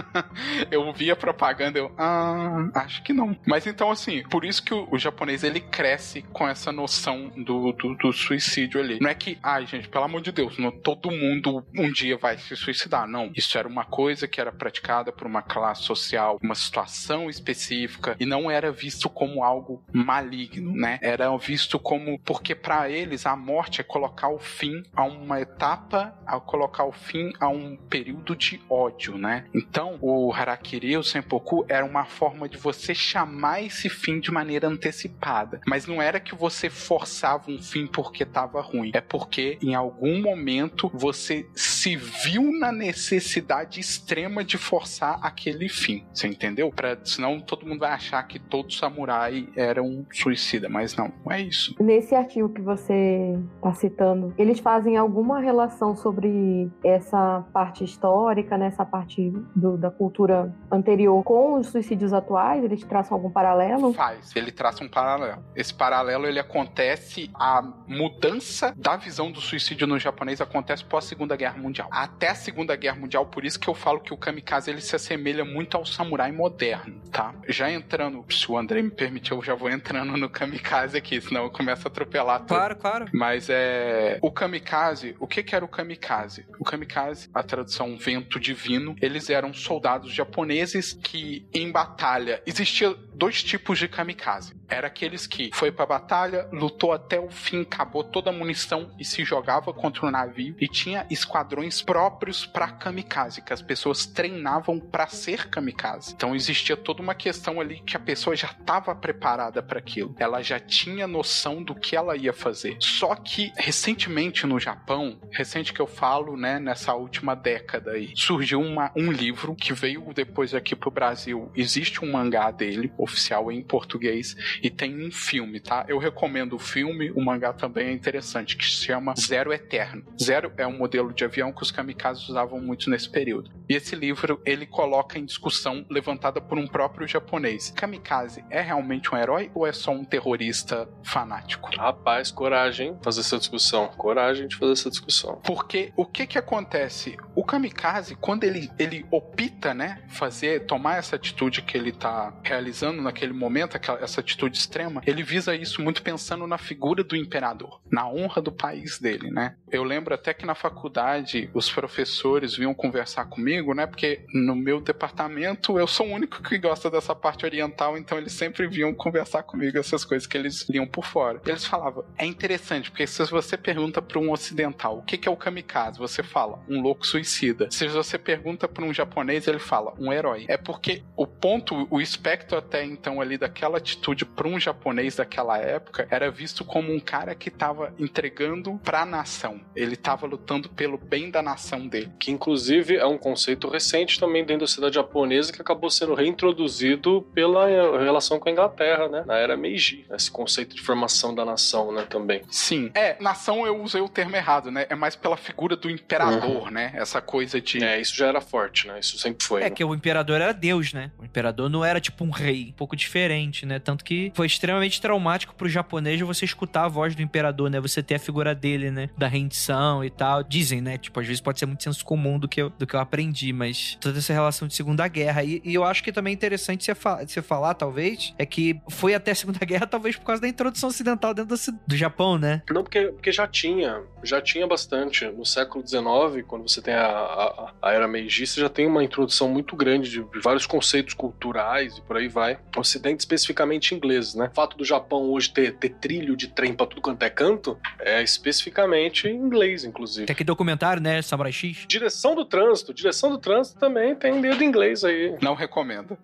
[0.71, 1.93] eu vi a propaganda, eu.
[1.97, 3.37] Ah, acho que não.
[3.47, 7.73] Mas então, assim, por isso que o, o japonês ele cresce com essa noção do,
[7.73, 8.99] do, do, suicídio ali.
[9.01, 12.39] Não é que, ai, gente, pelo amor de Deus, não, todo mundo um dia vai
[12.39, 13.07] se suicidar.
[13.09, 13.31] Não.
[13.35, 18.27] Isso era uma coisa que era praticada por uma classe social, uma situação específica, e
[18.27, 20.99] não era visto como algo maligno, né?
[21.03, 26.15] Era visto como porque para eles a morte é colocar o fim a uma etapa,
[26.27, 29.45] a colocar o fim a um período de ódio, né?
[29.55, 34.69] Então, o harakiri, o senpoku era uma forma de você chamar esse fim de maneira
[34.69, 39.75] antecipada, mas não era que você forçava um fim porque estava ruim, é porque em
[39.75, 46.05] algum momento você se viu na necessidade extrema de forçar aquele fim.
[46.13, 46.71] Você entendeu?
[46.71, 51.13] Para senão todo mundo vai achar que todo samurai é era um suicida, mas não,
[51.25, 51.75] não é isso.
[51.81, 58.85] Nesse artigo que você está citando, eles fazem alguma relação sobre essa parte histórica, nessa
[58.85, 62.65] né, parte do, da cultura anterior com os suicídios atuais?
[62.65, 63.93] Eles traçam algum paralelo?
[63.93, 65.43] Faz, ele traça um paralelo.
[65.55, 71.37] Esse paralelo ele acontece a mudança da visão do suicídio no japonês acontece pós Segunda
[71.37, 71.89] Guerra Mundial.
[71.91, 74.97] Até a Segunda Guerra Mundial, por isso que eu falo que o kamikaze ele se
[74.97, 77.35] assemelha muito ao samurai moderno, tá?
[77.49, 81.45] Já entrando, se o André me permitir, eu já vou entrando no kamikaze aqui, senão
[81.45, 82.49] eu começo a atropelar tudo.
[82.49, 83.07] Claro, claro.
[83.13, 84.19] Mas é.
[84.23, 86.47] O kamikaze, o que, que era o kamikaze?
[86.59, 93.43] O kamikaze, a tradução vento divino, eles eram soldados japoneses que em batalha existia dois
[93.43, 94.55] tipos de kamikaze.
[94.67, 99.05] Era aqueles que foi pra batalha, lutou até o fim, acabou toda a munição e
[99.05, 100.55] se jogava contra o navio.
[100.59, 106.15] E tinha esquadrões próprios para kamikaze, que as pessoas treinavam para ser kamikaze.
[106.15, 110.15] Então existia toda uma questão ali que a pessoa já estava preparada para aquilo.
[110.19, 112.77] Ela já tinha noção do que ela ia fazer.
[112.79, 118.61] Só que recentemente no Japão, recente que eu falo, né, nessa última década aí, surgiu
[118.61, 121.51] uma, um livro que veio depois aqui pro Brasil.
[121.57, 125.85] Existe um mangá dele, oficial em português, e tem um filme, tá?
[125.89, 130.05] Eu recomendo o filme, o mangá também é interessante, que se chama Zero Eterno.
[130.21, 133.51] Zero é um modelo de avião que os kamikazes usavam muito nesse período.
[133.69, 137.71] E esse livro, ele coloca em discussão levantada por um próprio japonês.
[137.71, 141.71] Kamikaze é realmente um herói ou é só um terrorista fanático?
[141.77, 143.89] Rapaz, coragem fazer essa discussão.
[143.97, 145.41] Coragem de fazer essa discussão.
[145.45, 147.17] Porque o que que acontece?
[147.35, 153.01] O kamikaze, quando ele, ele opta, né, fazer, tomar essa atitude que ele tá realizando
[153.01, 157.81] naquele momento, aquela, essa atitude extrema, ele visa isso muito pensando na figura do imperador,
[157.91, 159.57] na honra do país dele, né?
[159.71, 163.87] Eu lembro até que na faculdade os professores vinham conversar comigo, né?
[163.87, 168.33] Porque no meu departamento eu sou o único que gosta dessa parte oriental, então eles
[168.33, 171.41] sempre vinham conversar comigo essas coisas que eles liam por fora.
[171.47, 175.37] Eles falavam, é interessante, porque se você pergunta para um ocidental o que é o
[175.37, 177.69] kamikaze, você fala um louco suicida.
[177.71, 180.47] Se você pergunta para um japonês, ele fala um herói.
[180.49, 185.59] É porque o ponto, o espectro até então ali daquela atitude para um japonês daquela
[185.59, 189.61] época era visto como um cara que estava entregando para a nação.
[189.75, 192.13] Ele estava lutando pelo bem da nação dele.
[192.19, 197.23] Que inclusive é um conceito recente também dentro da sociedade japonesa que acabou sendo reintroduzido
[197.35, 197.67] pela
[197.99, 199.23] relação com a Inglaterra, né?
[199.27, 200.07] Na era Meiji.
[200.11, 202.07] Esse conceito de formação da nação, né?
[202.09, 202.43] Também.
[202.51, 202.91] Sim.
[202.95, 204.87] É, nação eu usei o termo errado, né?
[204.89, 206.71] É mais pela figura do imperador, uhum.
[206.71, 206.93] né?
[206.95, 207.83] Essa coisa de.
[207.83, 208.99] É, isso já era forte, né?
[209.01, 209.63] Isso sempre foi.
[209.63, 209.71] É né?
[209.71, 211.11] que o imperador era Deus, né?
[211.19, 212.69] O imperador não era tipo um rei.
[212.71, 213.79] Um pouco diferente, né?
[213.79, 217.81] Tanto que foi extremamente traumático pro japonês você escutar a voz do imperador, né?
[217.81, 219.11] Você ter a figura dele, né?
[219.17, 220.43] Da rendição e tal.
[220.43, 220.99] Dizem, né?
[220.99, 223.53] Tipo, às vezes pode ser muito senso comum do que eu, do que eu aprendi,
[223.53, 225.43] mas toda essa relação de Segunda Guerra.
[225.45, 228.81] E, e eu acho que também é interessante você, fa você falar, talvez, é que
[229.01, 232.39] foi até a Segunda Guerra, talvez por causa da introdução ocidental dentro do, do Japão,
[232.39, 232.63] né?
[232.71, 234.03] Não, porque, porque já tinha.
[234.23, 235.25] Já tinha bastante.
[235.27, 239.03] No século XIX, quando você tem a a, a, era Meiji, você já tem uma
[239.03, 242.59] introdução muito grande de vários conceitos culturais e por aí vai.
[242.77, 244.49] Ocidente, especificamente inglês, né?
[244.51, 247.79] O fato do Japão hoje ter, ter trilho de trem pra tudo quanto é canto
[247.99, 250.27] é especificamente inglês, inclusive.
[250.27, 251.23] Tem aquele documentário, né?
[251.23, 251.85] Samurai X.
[251.89, 252.93] Direção do trânsito.
[252.93, 255.37] Direção do trânsito também tem dedo inglês aí.
[255.41, 256.19] Não recomendo.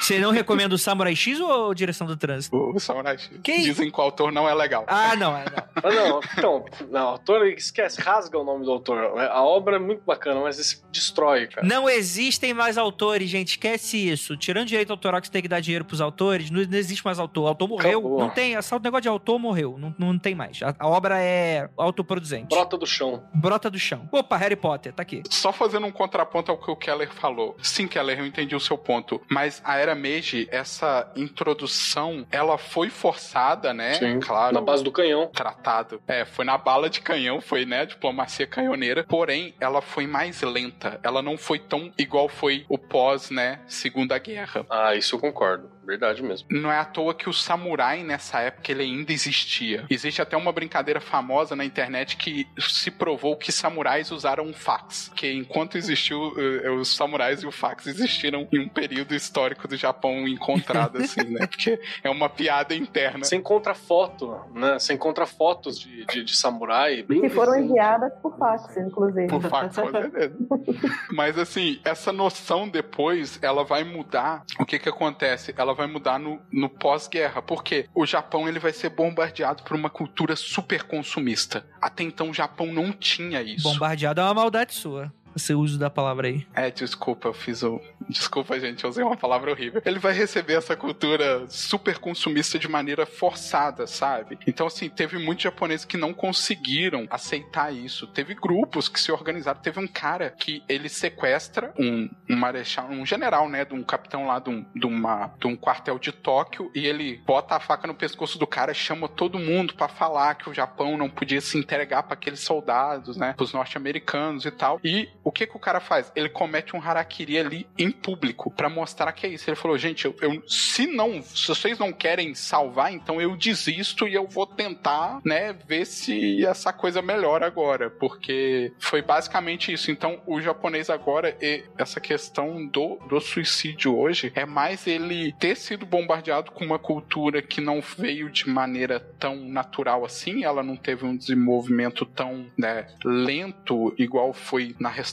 [0.00, 2.56] Você não recomenda o Samurai X ou direção do trânsito?
[2.56, 3.30] O Samurai X.
[3.42, 4.84] Que- Dizem que o autor não é legal.
[4.86, 5.64] Ah, não, é não.
[5.82, 9.18] Ah, não, então, não, autor, esquece, rasga o nome do autor.
[9.20, 11.66] A obra é muito bacana, mas esse destrói, cara.
[11.66, 13.50] Não existem mais autores, gente.
[13.50, 14.36] Esquece isso.
[14.36, 17.18] Tirando direito autoral que você tem que dar dinheiro pros autores, não, não existe mais
[17.18, 17.44] autor.
[17.44, 17.98] O autor morreu.
[17.98, 18.18] Acabou.
[18.20, 18.52] Não tem.
[18.54, 19.76] Esse negócio de autor morreu.
[19.78, 20.62] Não, não tem mais.
[20.62, 22.48] A, a obra é autoproduzente.
[22.54, 23.22] Brota do chão.
[23.34, 24.08] Brota do chão.
[24.12, 25.22] Opa, Harry Potter, tá aqui.
[25.28, 27.56] Só fazendo um contraponto ao que o Keller falou.
[27.62, 29.20] Sim, Keller, eu entendi o seu ponto.
[29.30, 33.94] Mas a Era Meiji, essa introdução, ela foi forçada, né?
[33.94, 34.20] Sim.
[34.20, 34.54] Claro.
[34.54, 35.28] Na base do canhão.
[35.28, 36.00] tratado.
[36.06, 39.04] É, foi na bala de canhão, foi, né, diplomacia canhoneira.
[39.04, 41.00] Porém, ela foi mais lenta.
[41.02, 44.66] Ela não foi tão igual foi o pós, né, Segunda Guerra.
[44.70, 45.70] Ah, isso eu concordo.
[45.84, 46.48] Verdade mesmo.
[46.50, 49.84] Não é à toa que o samurai nessa época ele ainda existia.
[49.90, 55.10] Existe até uma brincadeira famosa na internet que se provou que samurais usaram um fax.
[55.14, 59.76] Que enquanto existiu eh, os samurais e o fax existiram em um período histórico do
[59.76, 61.46] Japão encontrado assim, né?
[61.46, 63.24] Porque é uma piada interna.
[63.24, 64.78] Você encontra foto, né?
[64.78, 67.02] Você encontra fotos de, de, de samurai.
[67.02, 69.26] bem Que foram enviadas por fax, inclusive.
[69.26, 70.36] Por fax, com certeza.
[71.12, 74.44] Mas assim, essa noção depois, ela vai mudar.
[74.58, 75.54] O que que acontece?
[75.56, 77.42] Ela vai mudar no, no pós-guerra.
[77.42, 81.66] Porque o Japão ele vai ser bombardeado por uma cultura super consumista.
[81.80, 83.68] Até então o Japão não tinha isso.
[83.68, 85.12] Bombardeado é uma maldade sua.
[85.34, 86.46] Esse uso da palavra aí.
[86.54, 87.80] É, desculpa, eu fiz o.
[88.08, 89.80] Desculpa, gente, eu usei uma palavra horrível.
[89.84, 94.38] Ele vai receber essa cultura super consumista de maneira forçada, sabe?
[94.46, 98.06] Então, assim, teve muitos japoneses que não conseguiram aceitar isso.
[98.06, 99.60] Teve grupos que se organizaram.
[99.60, 103.64] Teve um cara que ele sequestra um, um marechal, um general, né?
[103.64, 107.22] De um capitão lá de um, de, uma, de um quartel de Tóquio e ele
[107.26, 110.96] bota a faca no pescoço do cara, chama todo mundo pra falar que o Japão
[110.96, 113.32] não podia se entregar pra aqueles soldados, né?
[113.34, 114.80] Pros norte-americanos e tal.
[114.84, 116.10] E o que que o cara faz?
[116.16, 119.48] Ele comete um harakiri ali em público pra mostrar que é isso.
[119.48, 124.06] Ele falou, gente, eu, eu- se não, se vocês não querem salvar, então eu desisto
[124.08, 129.90] e eu vou tentar, né, ver se essa coisa melhora agora, porque foi basicamente isso.
[129.90, 135.56] Então, o japonês agora, e essa questão do, do suicídio hoje, é mais ele ter
[135.56, 140.76] sido bombardeado com uma cultura que não veio de maneira tão natural assim, ela não
[140.76, 145.11] teve um desenvolvimento tão né, lento, igual foi na restauração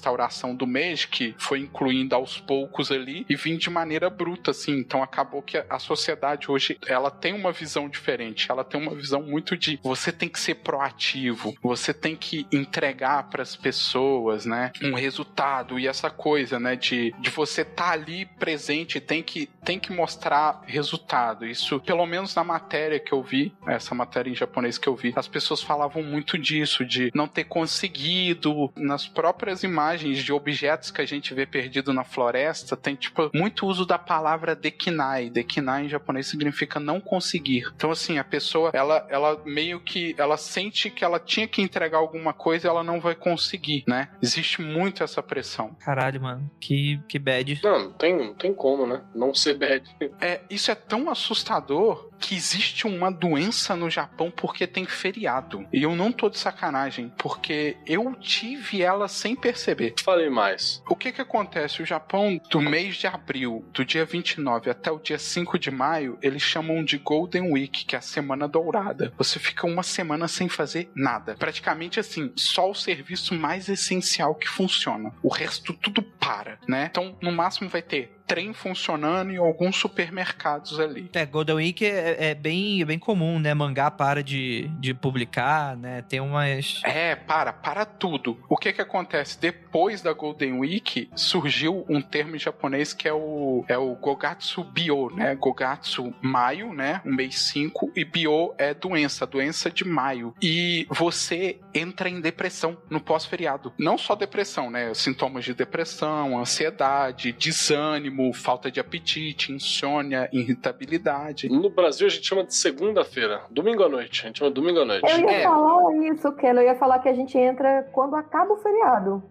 [0.56, 4.78] do Meiji, que foi incluindo aos poucos ali e vim de maneira bruta, assim.
[4.78, 8.52] Então acabou que a- sociedade hoje ela tem uma visão diferente.
[8.52, 13.24] Ela tem uma visão muito de você tem que ser proativo, você tem que entregar
[13.30, 18.26] para as pessoas, né, um resultado e essa coisa, né, de, de você estar ali
[18.26, 21.46] presente, tem que tem que mostrar resultado.
[21.46, 25.14] Isso, pelo menos na matéria que eu vi, essa matéria em japonês que eu vi,
[25.16, 31.02] as pessoas falavam muito disso, de não ter conseguido nas próprias imagens de objetos que
[31.02, 35.30] a gente vê perdido na floresta, tem tipo muito uso da palavra dekinai.
[35.30, 37.72] Dekinai em japonês significa não conseguir.
[37.76, 41.98] Então assim, a pessoa, ela ela meio que ela sente que ela tinha que entregar
[41.98, 44.10] alguma coisa e ela não vai conseguir, né?
[44.22, 45.76] Existe muito essa pressão.
[45.80, 46.50] Caralho, mano.
[46.60, 47.60] Que, que bad.
[47.64, 49.02] Não, não tem, não tem como, né?
[49.14, 49.84] Não ser bad.
[50.20, 55.66] É, isso é tão assustador que existe uma doença no Japão porque tem feriado.
[55.72, 59.96] E eu não tô de sacanagem, porque eu tive ela sem perceber.
[60.04, 60.84] Falei mais.
[60.88, 61.82] O que que acontece?
[61.82, 66.18] O Japão, do mês de abril, do dia 29 até o dia 5 de maio,
[66.22, 69.14] eles chamam de Golden Week, que é a semana dourada.
[69.18, 71.36] Você fica uma semana sem fazer nada.
[71.36, 75.14] Praticamente assim, só o serviço mais essencial que funciona.
[75.24, 76.88] O resto tudo para, né?
[76.90, 81.10] Então, no máximo vai ter trem funcionando em alguns supermercados ali.
[81.14, 83.56] É, Golden Week é, é bem, é bem comum, né?
[83.56, 86.04] Mangá para de, de publicar, né?
[86.04, 86.80] Tem umas.
[86.86, 88.38] É, para, para tudo.
[88.48, 89.40] O que que acontece?
[89.42, 94.64] Depois da Golden Week, surgiu um termo em japonês que é o, é o Gogatsu
[94.64, 95.34] Bio, né?
[95.34, 97.02] Gogatsu maio, né?
[97.04, 100.36] O mês 5, e Bio é doença, doença de maio.
[100.40, 103.74] E você entra em depressão no pós-feriado.
[103.76, 104.94] Não só depressão, né?
[104.94, 111.50] Sintomas de depressão, ansiedade, desânimo, falta de apetite, insônia, irritabilidade.
[111.50, 113.42] No Brasil a gente chama de segunda-feira.
[113.50, 114.22] Domingo à noite.
[114.24, 115.10] A gente chama domingo à noite.
[115.10, 115.44] Eu ia É.
[115.44, 116.58] falar isso, Kelly.
[116.60, 119.24] Eu ia falar que a gente entra quando acaba o feriado.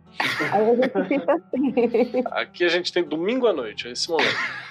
[0.52, 2.22] Aí a gente fica assim.
[2.32, 4.28] Aqui a gente tem domingo à noite, é esse momento.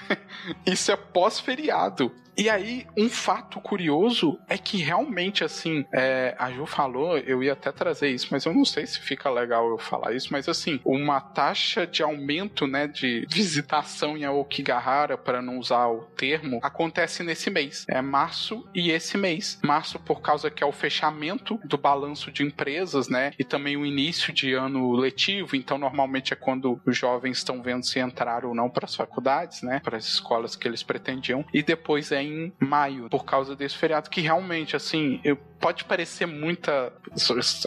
[0.66, 2.12] Isso é pós-feriado.
[2.38, 7.54] E aí, um fato curioso é que realmente, assim, é, a Ju falou, eu ia
[7.54, 10.80] até trazer isso, mas eu não sei se fica legal eu falar isso, mas assim,
[10.86, 17.24] uma taxa de aumento, né, de visitação em Aokigahara, para não usar o termo, acontece
[17.24, 17.86] nesse mês.
[17.90, 19.60] É março e esse mês.
[19.64, 23.86] Março por causa que é o fechamento do balanço de empresas, né, e também o
[23.86, 28.54] início de ano letivo, então normalmente é quando os jovens estão vendo se entrar ou
[28.54, 32.54] não para as faculdades, né, para as escolas que eles pretendiam, e depois é em
[32.60, 36.94] maio, por causa desse feriado, que realmente, assim, eu, pode parecer muita.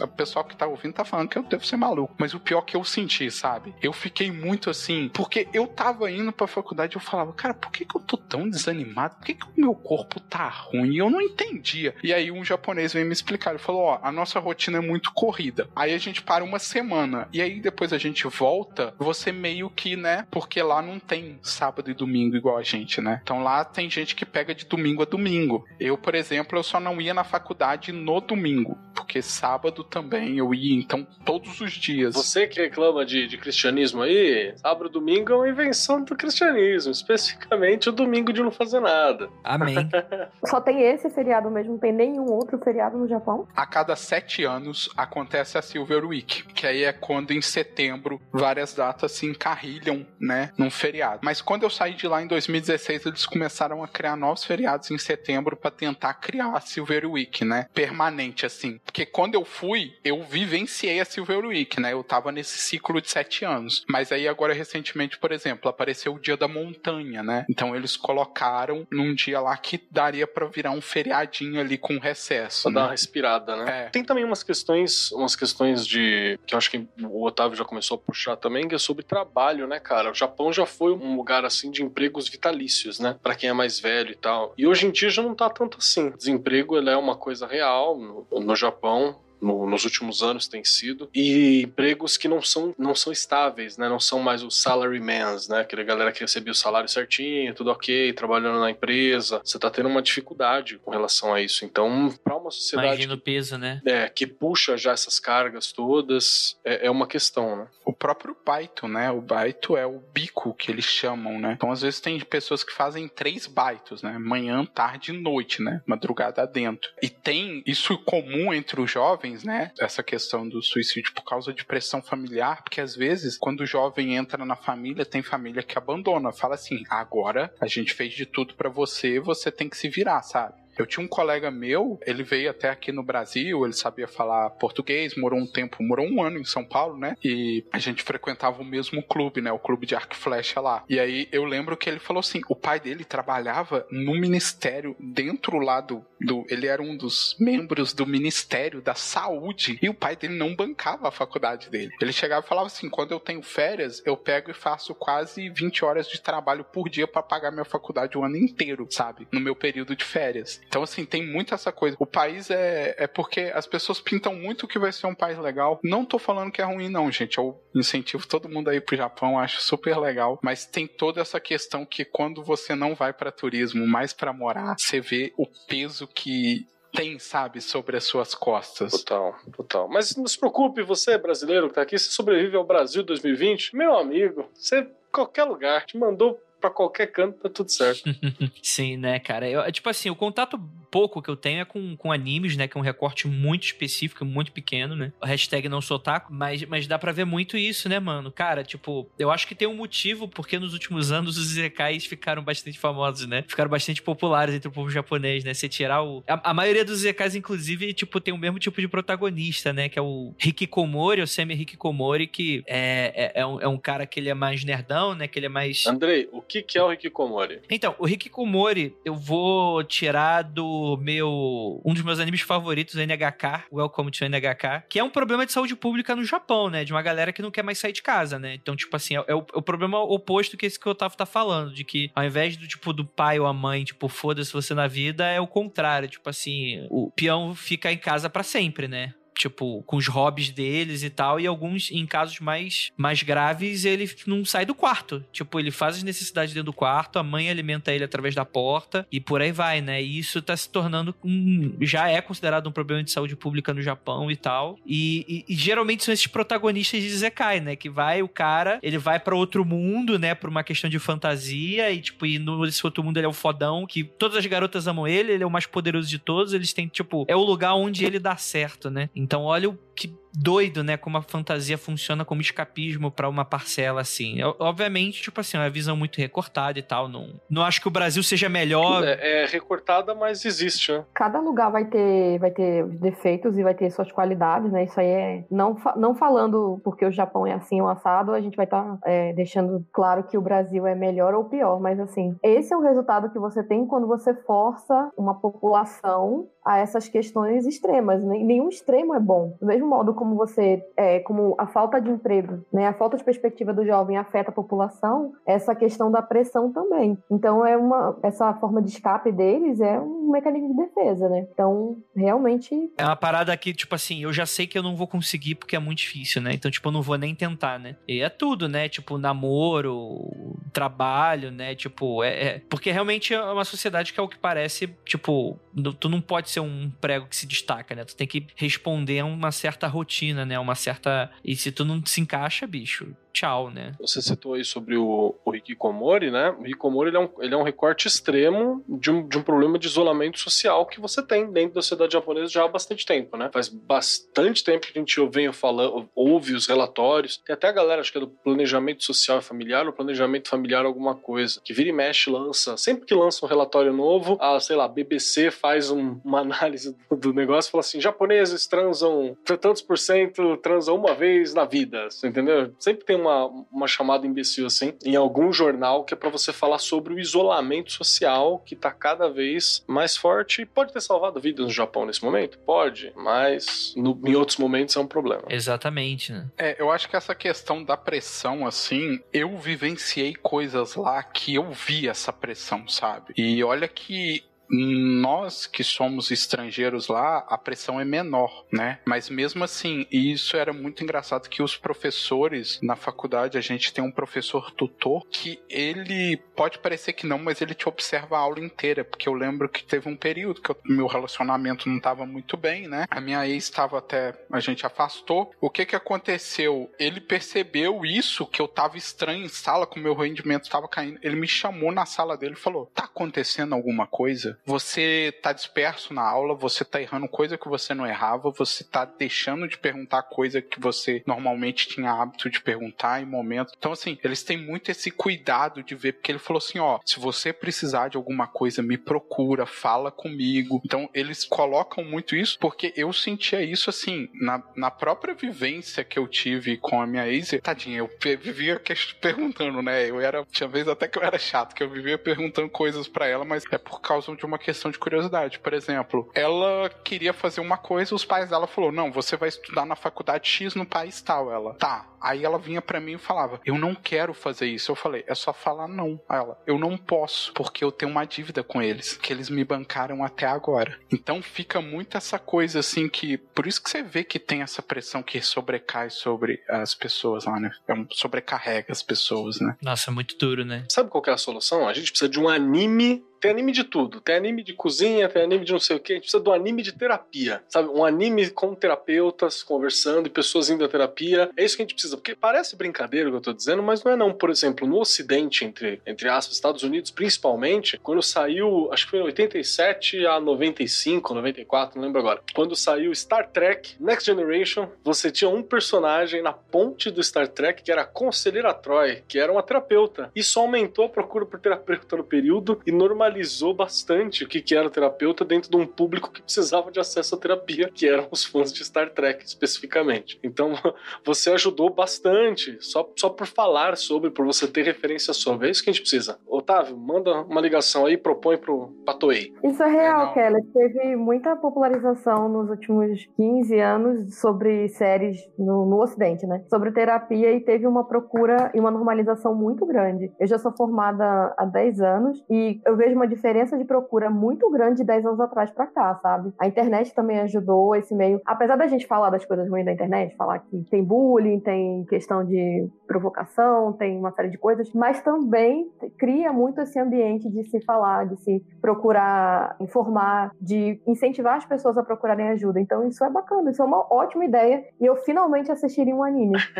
[0.01, 2.61] O pessoal que tá ouvindo tá falando que eu devo ser maluco, mas o pior
[2.61, 3.73] que eu senti, sabe?
[3.81, 7.71] Eu fiquei muito assim, porque eu tava indo pra faculdade e eu falava, cara, por
[7.71, 9.15] que, que eu tô tão desanimado?
[9.15, 10.93] Por que, que o meu corpo tá ruim?
[10.93, 11.95] E eu não entendia.
[12.03, 15.11] E aí um japonês veio me explicar, ele falou: ó, a nossa rotina é muito
[15.13, 15.69] corrida.
[15.75, 19.95] Aí a gente para uma semana, e aí depois a gente volta, você meio que,
[19.95, 20.27] né?
[20.31, 23.19] Porque lá não tem sábado e domingo igual a gente, né?
[23.23, 25.65] Então lá tem gente que pega de domingo a domingo.
[25.79, 30.53] Eu, por exemplo, eu só não ia na faculdade no domingo, porque sábado também eu
[30.53, 32.13] ia, então todos os dias.
[32.13, 36.91] Você que reclama de, de cristianismo aí, sábado e domingo é uma invenção do cristianismo,
[36.91, 39.29] especificamente o domingo de não fazer nada.
[39.43, 39.89] Amém.
[40.45, 43.47] Só tem esse feriado mesmo, não tem nenhum outro feriado no Japão?
[43.55, 48.73] A cada sete anos acontece a Silver Week, que aí é quando em setembro várias
[48.73, 51.21] datas se encarrilham, né, num feriado.
[51.23, 54.97] Mas quando eu saí de lá em 2016, eles começaram a criar novos feriados em
[54.97, 57.67] setembro para tentar criar a Silver Week, né?
[57.73, 58.79] Permanente, assim.
[58.85, 61.93] Porque quando eu fui, eu vivenciei a Silver Week, né?
[61.93, 63.85] Eu tava nesse ciclo de sete anos.
[63.89, 67.45] Mas aí agora, recentemente, por exemplo, apareceu o Dia da Montanha, né?
[67.49, 72.63] Então eles colocaram num dia lá que daria para virar um feriadinho ali com recesso.
[72.63, 72.75] Pra né?
[72.75, 73.85] dar uma respirada, né?
[73.85, 73.89] É.
[73.89, 76.39] Tem também umas questões, umas questões de.
[76.45, 79.67] que eu acho que o Otávio já começou a puxar também, que é sobre trabalho,
[79.67, 80.11] né, cara?
[80.11, 83.17] O Japão já foi um lugar assim de empregos vitalícios, né?
[83.21, 84.53] Pra quem é mais velho e tal.
[84.57, 86.11] E hoje em dia já não tá tanto assim.
[86.11, 87.60] Desemprego ele é uma coisa real
[87.95, 89.15] no, no Japão.
[89.41, 93.89] No- nos últimos anos tem sido e empregos que não são não são estáveis né
[93.89, 98.13] não são mais os salarymans né aquela galera que recebia o salário certinho tudo ok
[98.13, 102.51] trabalhando na empresa você tá tendo uma dificuldade com relação a isso então para uma
[102.51, 103.81] sociedade Imagina o peso, né?
[103.85, 107.67] é, que puxa já essas cargas todas, é, é uma questão, né?
[107.85, 109.09] O próprio baito, né?
[109.11, 111.53] O baito é o bico que eles chamam, né?
[111.55, 114.17] Então, às vezes, tem pessoas que fazem três baitos, né?
[114.19, 115.81] Manhã, tarde e noite, né?
[115.85, 116.89] Madrugada dentro.
[117.01, 119.71] E tem isso comum entre os jovens, né?
[119.79, 124.15] Essa questão do suicídio por causa de pressão familiar, porque às vezes, quando o jovem
[124.15, 126.31] entra na família, tem família que abandona.
[126.31, 130.21] Fala assim: agora a gente fez de tudo pra você, você tem que se virar,
[130.21, 130.60] sabe?
[130.77, 135.15] Eu tinha um colega meu, ele veio até aqui no Brasil, ele sabia falar português,
[135.15, 137.15] morou um tempo, morou um ano em São Paulo, né?
[137.23, 139.51] E a gente frequentava o mesmo clube, né?
[139.51, 140.83] O clube de arco e flecha lá.
[140.89, 145.59] E aí eu lembro que ele falou assim: o pai dele trabalhava no ministério, dentro
[145.59, 146.05] lá do.
[146.19, 149.79] do ele era um dos membros do Ministério da Saúde.
[149.81, 151.91] E o pai dele não bancava a faculdade dele.
[152.01, 155.83] Ele chegava e falava assim: quando eu tenho férias, eu pego e faço quase 20
[155.85, 159.27] horas de trabalho por dia para pagar minha faculdade o ano inteiro, sabe?
[159.31, 160.60] No meu período de férias.
[160.67, 161.97] Então, assim, tem muito essa coisa.
[161.99, 165.79] O país é, é porque as pessoas pintam muito que vai ser um país legal.
[165.83, 167.37] Não tô falando que é ruim, não, gente.
[167.37, 170.39] Eu incentivo todo mundo aí pro Japão, acho super legal.
[170.41, 174.75] Mas tem toda essa questão que quando você não vai para turismo, mais para morar,
[174.77, 178.91] você vê o peso que tem, sabe, sobre as suas costas.
[178.91, 179.87] Total, total.
[179.89, 183.97] Mas não se preocupe, você brasileiro que tá aqui, você sobrevive ao Brasil 2020, meu
[183.97, 188.03] amigo, você, qualquer lugar, te mandou pra qualquer canto, tá tudo certo.
[188.61, 189.49] Sim, né, cara?
[189.49, 190.57] Eu, tipo assim, o contato
[190.91, 192.67] pouco que eu tenho é com, com animes, né?
[192.67, 195.13] Que é um recorte muito específico, muito pequeno, né?
[195.21, 198.29] O hashtag não sou otaku, mas, mas dá pra ver muito isso, né, mano?
[198.31, 202.43] Cara, tipo, eu acho que tem um motivo porque nos últimos anos os Zekais ficaram
[202.43, 203.45] bastante famosos, né?
[203.47, 205.53] Ficaram bastante populares entre o povo japonês, né?
[205.53, 206.23] Você tirar o.
[206.27, 209.87] A, a maioria dos Zekais, inclusive, tipo, tem o mesmo tipo de protagonista, né?
[209.87, 214.05] Que é o Hikikomori, o Semi Hikikomori, que é, é, é, um, é um cara
[214.05, 215.27] que ele é mais nerdão, né?
[215.27, 215.85] Que ele é mais.
[215.87, 217.61] Andrei, o que, que é o Hikikomori?
[217.69, 221.81] Então, o Hikikomori, eu vou tirar do meu.
[221.85, 225.75] Um dos meus animes favoritos, NHK, Welcome to NHK, que é um problema de saúde
[225.75, 226.83] pública no Japão, né?
[226.83, 228.53] De uma galera que não quer mais sair de casa, né?
[228.55, 231.17] Então, tipo assim, é, é o, é o problema oposto que esse que o Otávio
[231.17, 234.51] tá falando, de que ao invés do tipo do pai ou a mãe, tipo, foda-se
[234.51, 236.09] você na vida, é o contrário.
[236.09, 239.13] Tipo assim, o peão fica em casa pra sempre, né?
[239.35, 244.09] Tipo, com os hobbies deles e tal, e alguns, em casos mais, mais graves, ele
[244.27, 245.23] não sai do quarto.
[245.31, 249.05] Tipo, ele faz as necessidades dentro do quarto, a mãe alimenta ele através da porta,
[249.11, 250.01] e por aí vai, né?
[250.01, 251.75] E isso tá se tornando um.
[251.81, 254.77] Já é considerado um problema de saúde pública no Japão e tal.
[254.85, 257.75] E, e, e geralmente são esses protagonistas de Zekai, né?
[257.75, 260.35] Que vai o cara, ele vai para outro mundo, né?
[260.35, 263.85] Por uma questão de fantasia, e tipo, e nesse outro mundo ele é o fodão,
[263.87, 266.87] que todas as garotas amam ele, ele é o mais poderoso de todos, eles têm,
[266.87, 269.09] tipo, é o lugar onde ele dá certo, né?
[269.21, 270.97] Então olha o que doido, né?
[270.97, 274.37] Como a fantasia funciona como escapismo para uma parcela, assim.
[274.59, 277.07] Obviamente, tipo assim, é uma visão muito recortada e tal.
[277.07, 279.03] Não, não acho que o Brasil seja melhor.
[279.03, 281.03] É, é recortada, mas existe, né?
[281.13, 284.83] Cada lugar vai ter, vai ter defeitos e vai ter suas qualidades, né?
[284.83, 285.43] Isso aí é.
[285.49, 288.99] Não, não falando porque o Japão é assim ou assado, a gente vai estar tá,
[289.05, 292.81] é, deixando claro que o Brasil é melhor ou pior, mas assim, esse é o
[292.81, 298.23] resultado que você tem quando você força uma população a essas questões extremas.
[298.23, 299.57] Nenhum extremo é bom.
[299.59, 303.23] Do mesmo modo como você, é, como a falta de emprego, né, a falta de
[303.23, 307.17] perspectiva do jovem afeta a população, essa questão da pressão também.
[307.31, 311.47] Então é uma, essa forma de escape deles é um mecanismo de defesa, né?
[311.51, 315.07] Então realmente é uma parada que tipo assim, eu já sei que eu não vou
[315.07, 316.53] conseguir porque é muito difícil, né?
[316.53, 317.95] Então tipo eu não vou nem tentar, né?
[318.07, 318.87] E é tudo, né?
[318.87, 320.29] Tipo namoro,
[320.71, 321.73] trabalho, né?
[321.73, 322.61] Tipo é, é...
[322.69, 325.59] porque realmente é uma sociedade que é o que parece tipo
[325.99, 328.05] tu não pode ser um prego que se destaca, né?
[328.05, 330.10] Tu tem que responder a uma certa rotina,
[330.45, 330.59] né?
[330.59, 331.31] Uma certa.
[331.43, 333.93] E se tu não se encaixa, bicho, tchau, né?
[333.99, 336.51] Você citou aí sobre o, o Hikikomori, né?
[336.59, 339.77] O Hikikomori ele é, um, ele é um recorte extremo de um, de um problema
[339.79, 343.49] de isolamento social que você tem dentro da sociedade japonesa já há bastante tempo, né?
[343.53, 347.37] Faz bastante tempo que a gente vem falando, ouve os relatórios.
[347.37, 350.85] Tem até a galera, acho que é do planejamento social e familiar, ou planejamento familiar
[350.85, 352.77] alguma coisa, que vira e mexe, lança.
[352.77, 357.15] Sempre que lança um relatório novo, a, sei lá, BBC faz um, uma análise do,
[357.15, 362.07] do negócio e fala assim: japoneses transam tantos por cento, transam uma vez na vida,
[362.23, 362.73] entendeu?
[362.79, 366.79] Sempre tem uma, uma chamada imbecil assim em algum jornal que é para você falar
[366.79, 371.65] sobre o isolamento social que tá cada vez mais forte e pode ter salvado vidas
[371.65, 372.57] no Japão nesse momento?
[372.59, 375.43] Pode, mas no, em outros momentos é um problema.
[375.49, 376.47] Exatamente, né?
[376.57, 381.71] É, eu acho que essa questão da pressão, assim, eu vivenciei coisas lá que eu
[381.71, 383.33] vi essa pressão, sabe?
[383.37, 388.99] E olha que nós que somos estrangeiros lá, a pressão é menor, né?
[389.05, 394.03] Mas mesmo assim, isso era muito engraçado que os professores na faculdade, a gente tem
[394.03, 398.59] um professor tutor que ele pode parecer que não, mas ele te observa a aula
[398.59, 402.55] inteira, porque eu lembro que teve um período que o meu relacionamento não estava muito
[402.55, 403.05] bem, né?
[403.09, 405.51] A minha ex estava até a gente afastou.
[405.59, 406.89] O que que aconteceu?
[406.99, 411.19] Ele percebeu isso que eu estava estranho em sala, com meu rendimento estava caindo.
[411.21, 416.13] Ele me chamou na sala dele e falou: "Tá acontecendo alguma coisa?" Você tá disperso
[416.13, 420.23] na aula, você tá errando coisa que você não errava, você tá deixando de perguntar
[420.23, 423.73] coisa que você normalmente tinha hábito de perguntar em momentos.
[423.77, 427.19] Então, assim, eles têm muito esse cuidado de ver, porque ele falou assim: ó, se
[427.19, 430.81] você precisar de alguma coisa, me procura, fala comigo.
[430.85, 436.19] Então, eles colocam muito isso, porque eu sentia isso, assim, na, na própria vivência que
[436.19, 438.09] eu tive com a minha ex, tadinha, eu
[438.39, 438.81] vivia
[439.19, 440.09] perguntando, né?
[440.09, 443.27] Eu era, tinha vezes até que eu era chato, que eu vivia perguntando coisas para
[443.27, 445.59] ela, mas é por causa de uma questão de curiosidade.
[445.59, 449.85] Por exemplo, ela queria fazer uma coisa, os pais dela falou: "Não, você vai estudar
[449.85, 451.51] na faculdade X no país tal".
[451.51, 452.07] Ela: "Tá".
[452.19, 454.91] Aí ela vinha para mim e falava: "Eu não quero fazer isso".
[454.91, 456.19] Eu falei: "É só falar não".
[456.27, 459.63] Aí ela: "Eu não posso, porque eu tenho uma dívida com eles, que eles me
[459.63, 460.97] bancaram até agora".
[461.11, 464.81] Então fica muito essa coisa assim que, por isso que você vê que tem essa
[464.81, 467.71] pressão que sobrecai sobre as pessoas lá, né?
[467.87, 469.75] É um, sobrecarrega as pessoas, né?
[469.81, 470.85] Nossa, é muito duro, né?
[470.89, 471.87] Sabe qual é a solução?
[471.87, 474.21] A gente precisa de um anime tem anime de tudo.
[474.21, 476.13] Tem anime de cozinha, tem anime de não sei o que.
[476.13, 477.63] A gente precisa um anime de terapia.
[477.67, 477.89] Sabe?
[477.89, 481.49] Um anime com terapeutas conversando e pessoas indo à terapia.
[481.57, 482.15] É isso que a gente precisa.
[482.15, 484.31] Porque parece brincadeira o que eu tô dizendo, mas não é não.
[484.31, 489.19] Por exemplo, no Ocidente, entre, entre aspas, Estados Unidos principalmente, quando saiu, acho que foi
[489.19, 492.41] em 87 a 95, 94, não lembro agora.
[492.53, 497.81] Quando saiu Star Trek Next Generation, você tinha um personagem na ponte do Star Trek
[497.81, 500.31] que era a Conselheira Troy, que era uma terapeuta.
[500.35, 504.75] Isso aumentou a procura por terapeuta no período e normalizou normalizou bastante o que, que
[504.75, 508.27] era o terapeuta dentro de um público que precisava de acesso à terapia, que eram
[508.29, 510.39] os fãs de Star Trek especificamente.
[510.43, 510.73] Então
[511.25, 515.67] você ajudou bastante, só, só por falar sobre, por você ter referência sobre.
[515.67, 516.37] É isso que a gente precisa.
[516.47, 519.53] Otávio, manda uma ligação aí e propõe pro Patoei.
[519.63, 520.63] Isso é real, é, Kelly.
[520.73, 526.63] Teve muita popularização nos últimos 15 anos sobre séries no, no Ocidente, né?
[526.69, 530.31] Sobre terapia e teve uma procura e uma normalização muito grande.
[530.39, 534.69] Eu já sou formada há 10 anos e eu vejo uma diferença de procura muito
[534.71, 536.51] grande de 10 anos atrás pra cá, sabe?
[536.59, 538.41] A internet também ajudou esse meio.
[538.45, 542.43] Apesar da gente falar das coisas ruins da internet, falar que tem bullying, tem questão
[542.43, 547.79] de provocação, tem uma série de coisas, mas também cria muito esse ambiente de se
[547.85, 552.79] falar, de se procurar informar, de incentivar as pessoas a procurarem ajuda.
[552.79, 556.57] Então isso é bacana, isso é uma ótima ideia e eu finalmente assistiria um anime.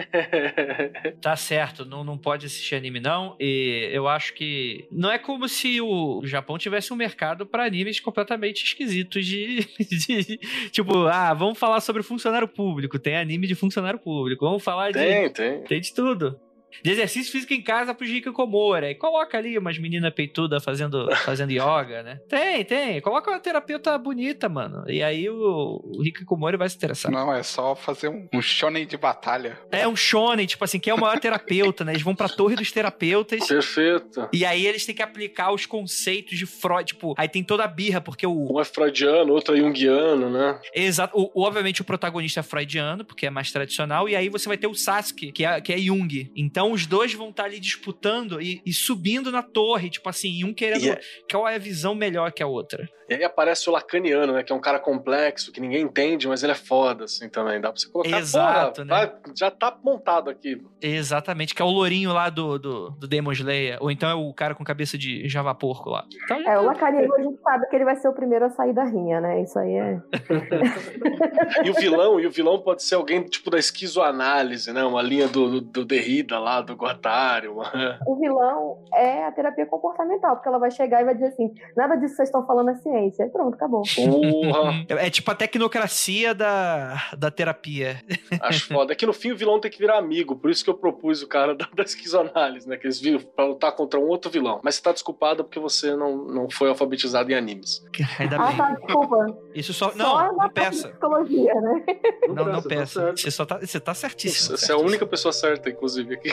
[1.22, 5.48] Tá certo, não, não pode assistir anime não, e eu acho que não é como
[5.48, 10.38] se o Japão tivesse um mercado para animes completamente esquisitos de, de,
[10.72, 15.00] tipo, ah, vamos falar sobre funcionário público, tem anime de funcionário público, vamos falar de
[15.00, 15.64] Tem, tem.
[15.64, 16.40] tem de tudo.
[16.84, 18.89] De exercício físico em casa pro Hikikomora.
[18.89, 22.19] E coloca ali umas meninas peitudas fazendo, fazendo yoga, né?
[22.28, 23.01] Tem, tem.
[23.01, 24.84] Coloca uma terapeuta bonita, mano.
[24.88, 27.11] E aí o, o Hikikomori vai se interessar.
[27.11, 29.59] Não, é só fazer um, um shonen de batalha.
[29.72, 31.91] É um shonen, tipo assim, que é o maior terapeuta, né?
[31.93, 33.47] Eles vão pra torre dos terapeutas.
[33.47, 34.30] Perfeito.
[34.34, 37.67] E aí eles têm que aplicar os conceitos de Freud, tipo, aí tem toda a
[37.67, 40.59] birra, porque o, Um é freudiano, outro é junguiano, né?
[40.74, 41.17] Exato.
[41.17, 44.57] O, o- obviamente o protagonista é freudiano, porque é mais tradicional, e aí você vai
[44.57, 46.32] ter o Sasuke, que é, que é Jung.
[46.36, 50.53] Então os dois vão estar ali disputando e, e subindo na torre, tipo assim, um
[50.53, 50.99] querendo E é-
[51.32, 52.88] qual é a visão melhor que a outra.
[53.09, 54.41] E aí aparece o lacaniano, né?
[54.43, 57.59] Que é um cara complexo, que ninguém entende, mas ele é foda, assim, também.
[57.59, 58.18] Dá pra você colocar.
[58.20, 58.89] Exato, né?
[58.89, 60.62] vai- já tá montado aqui.
[60.82, 64.34] Exatamente, que é o lourinho lá do, do, do Demon Slayer, ou então é o
[64.34, 66.05] cara com cabeça de Java Porco lá.
[66.24, 68.74] Então, É, o Lacaniano a gente sabe que ele vai ser o primeiro a sair
[68.74, 69.41] da rinha, né?
[69.41, 70.01] Isso aí é.
[71.66, 74.84] E o vilão, e o vilão pode ser alguém tipo da esquizoanálise, né?
[74.84, 77.47] Uma linha do, do, do Derrida lá, do Guattari.
[77.47, 77.97] Uma...
[78.06, 81.95] O vilão é a terapia comportamental, porque ela vai chegar e vai dizer assim: nada
[81.95, 83.24] disso que vocês estão falando é ciência.
[83.24, 83.84] E pronto, acabou.
[83.95, 88.02] Porra, É, é tipo a tecnocracia da, da terapia.
[88.41, 88.91] acho foda.
[88.91, 91.22] É que no fim o vilão tem que virar amigo, por isso que eu propus
[91.22, 92.76] o cara da, da esquizoanálise, né?
[92.76, 94.60] Que eles viram pra lutar contra um outro vilão.
[94.64, 97.84] Mas você tá desculpada porque você não, não foi alfabetizado em animes.
[98.20, 98.58] Ainda Ah, bem.
[98.58, 99.38] tá, desculpa.
[99.54, 99.91] Isso só.
[99.91, 100.89] Só Não, na não peça.
[100.89, 101.84] psicologia, né?
[102.30, 103.02] Não, não tá peça.
[103.02, 103.20] certo.
[103.20, 104.58] Você, só tá, você tá certíssimo.
[104.58, 106.30] Você é a única pessoa certa, inclusive, aqui.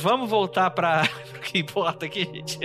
[0.00, 1.02] Vamos voltar pra
[1.36, 2.58] o que importa aqui, gente.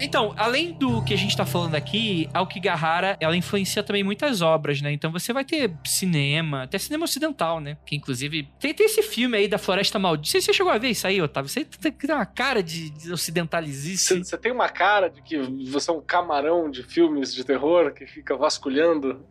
[0.00, 4.40] Então, além do que a gente tá falando aqui, a Okigahara, ela influencia também muitas
[4.42, 4.92] obras, né?
[4.92, 7.76] Então você vai ter cinema, até cinema ocidental, né?
[7.84, 10.38] Que inclusive tem, tem esse filme aí da Floresta Maldita.
[10.38, 11.48] Você, você chegou a ver isso aí, Otávio?
[11.48, 14.18] Você tem que ter uma cara de, de Você ocidentalizice.
[14.18, 15.36] você tem uma cara de que
[15.70, 19.24] você é um camarão de filmes de terror que fica vasculhando.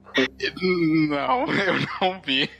[1.09, 2.49] Não, eu não vi.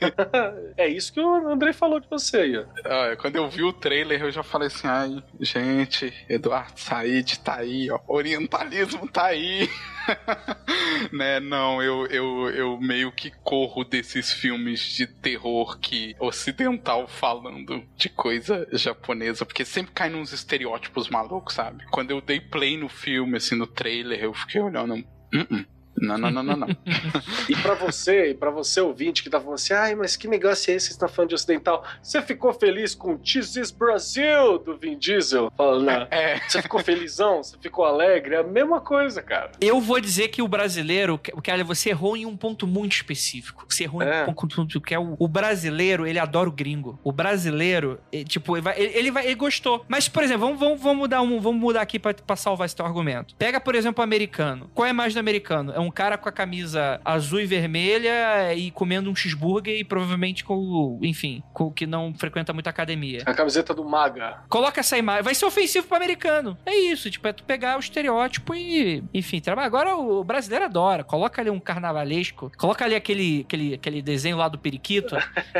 [0.76, 2.64] É isso que o Andrei falou de você aí, ó.
[2.84, 7.56] Ah, quando eu vi o trailer, eu já falei assim: ai, gente, Eduardo Said tá
[7.56, 9.68] aí, ó, orientalismo tá aí.
[11.12, 17.84] né, não, eu, eu, eu meio que corro desses filmes de terror que ocidental falando
[17.96, 21.84] de coisa japonesa, porque sempre cai nos estereótipos malucos, sabe?
[21.90, 24.94] Quando eu dei play no filme, assim, no trailer, eu fiquei olhando.
[24.94, 25.77] "Uh-uh.
[26.00, 26.68] Não, não, não, não, não.
[27.48, 30.70] E pra você, e pra você ouvinte que tá falando assim, ai, mas que negócio
[30.70, 31.84] é esse que você tá falando de ocidental?
[32.02, 35.50] Você ficou feliz com This is Brasil do Vin Diesel?
[35.56, 36.06] Falando?
[36.10, 37.42] É, Você ficou felizão?
[37.42, 38.34] Você ficou alegre?
[38.34, 39.52] É a mesma coisa, cara.
[39.60, 43.64] Eu vou dizer que o brasileiro, que- cara, você errou em um ponto muito específico.
[43.68, 44.26] Você errou É.
[44.26, 46.98] em um ponto muito que é o, o brasileiro, ele adora o gringo.
[47.02, 49.84] O brasileiro, tipo, ele, vai, ele, ele vai, ele gostou.
[49.88, 52.76] Mas, por exemplo, vamos, vamos, vamos mudar um, vamos mudar aqui pra, pra salvar esse
[52.76, 53.34] teu argumento.
[53.36, 54.70] Pega, por exemplo, o americano.
[54.74, 55.72] Qual é mais do americano?
[55.72, 60.44] É um cara com a camisa azul e vermelha e comendo um cheeseburger e provavelmente
[60.44, 63.22] com, o- enfim, com o que não frequenta muito academia.
[63.26, 64.40] A camiseta do Maga.
[64.48, 65.22] Coloca essa imagem.
[65.22, 66.56] Vai ser ofensivo pro americano.
[66.66, 69.66] É isso, tipo, é tu pegar o estereótipo e, enfim, trabalha.
[69.66, 71.04] Agora o brasileiro adora.
[71.04, 72.50] Coloca ali um carnavalesco.
[72.56, 75.16] Coloca ali aquele, aquele, aquele desenho lá do Periquito,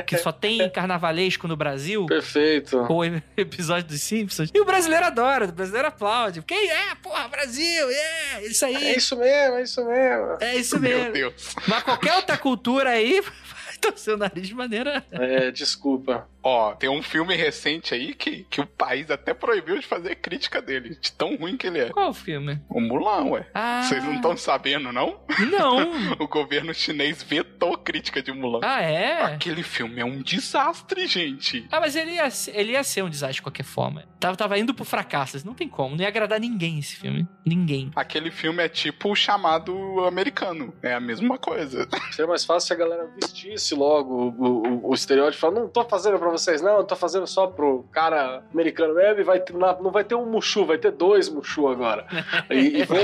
[0.06, 2.06] que só tem carnavalesco no Brasil.
[2.06, 2.86] Perfeito.
[2.88, 3.04] Ou
[3.36, 4.50] episódio dos Simpsons.
[4.54, 6.40] E o brasileiro adora, o brasileiro aplaude.
[6.40, 8.74] Porque é, porra, Brasil, é, isso aí.
[8.74, 10.17] É isso mesmo, é isso mesmo.
[10.40, 11.12] É isso meu mesmo.
[11.12, 11.54] Deus.
[11.66, 15.04] Mas qualquer outra cultura aí vai torcer o nariz de maneira.
[15.10, 16.28] É, desculpa.
[16.42, 20.62] Ó, tem um filme recente aí que, que o país até proibiu de fazer crítica
[20.62, 21.88] dele, de tão ruim que ele é.
[21.90, 22.60] Qual o filme?
[22.68, 23.46] O Mulan, ué.
[23.52, 23.82] Ah.
[23.82, 25.20] Vocês não estão sabendo, não?
[25.50, 25.88] Não.
[26.18, 28.60] O governo chinês vetou crítica de Mulan.
[28.62, 29.22] Ah, é?
[29.22, 31.66] Aquele filme é um desastre, gente.
[31.70, 34.04] Ah, mas ele ia, ser- ele ia ser um desastre de qualquer forma.
[34.20, 35.94] Tava, tava indo pro fracasso, não tem como.
[35.96, 37.26] Não ia agradar ninguém esse filme.
[37.44, 37.90] Ninguém.
[37.94, 40.72] Aquele filme é tipo o chamado americano.
[40.82, 41.88] É a mesma coisa.
[42.10, 45.40] Seria mais fácil se a galera vestisse logo o, o, o estereótipo.
[45.40, 49.20] Fala, não tô fazendo pra vocês, não, tô fazendo só pro cara americano mesmo.
[49.20, 52.06] E vai ter, não vai ter um Mushu, vai ter dois Mushu agora.
[52.50, 52.98] E, e, vão,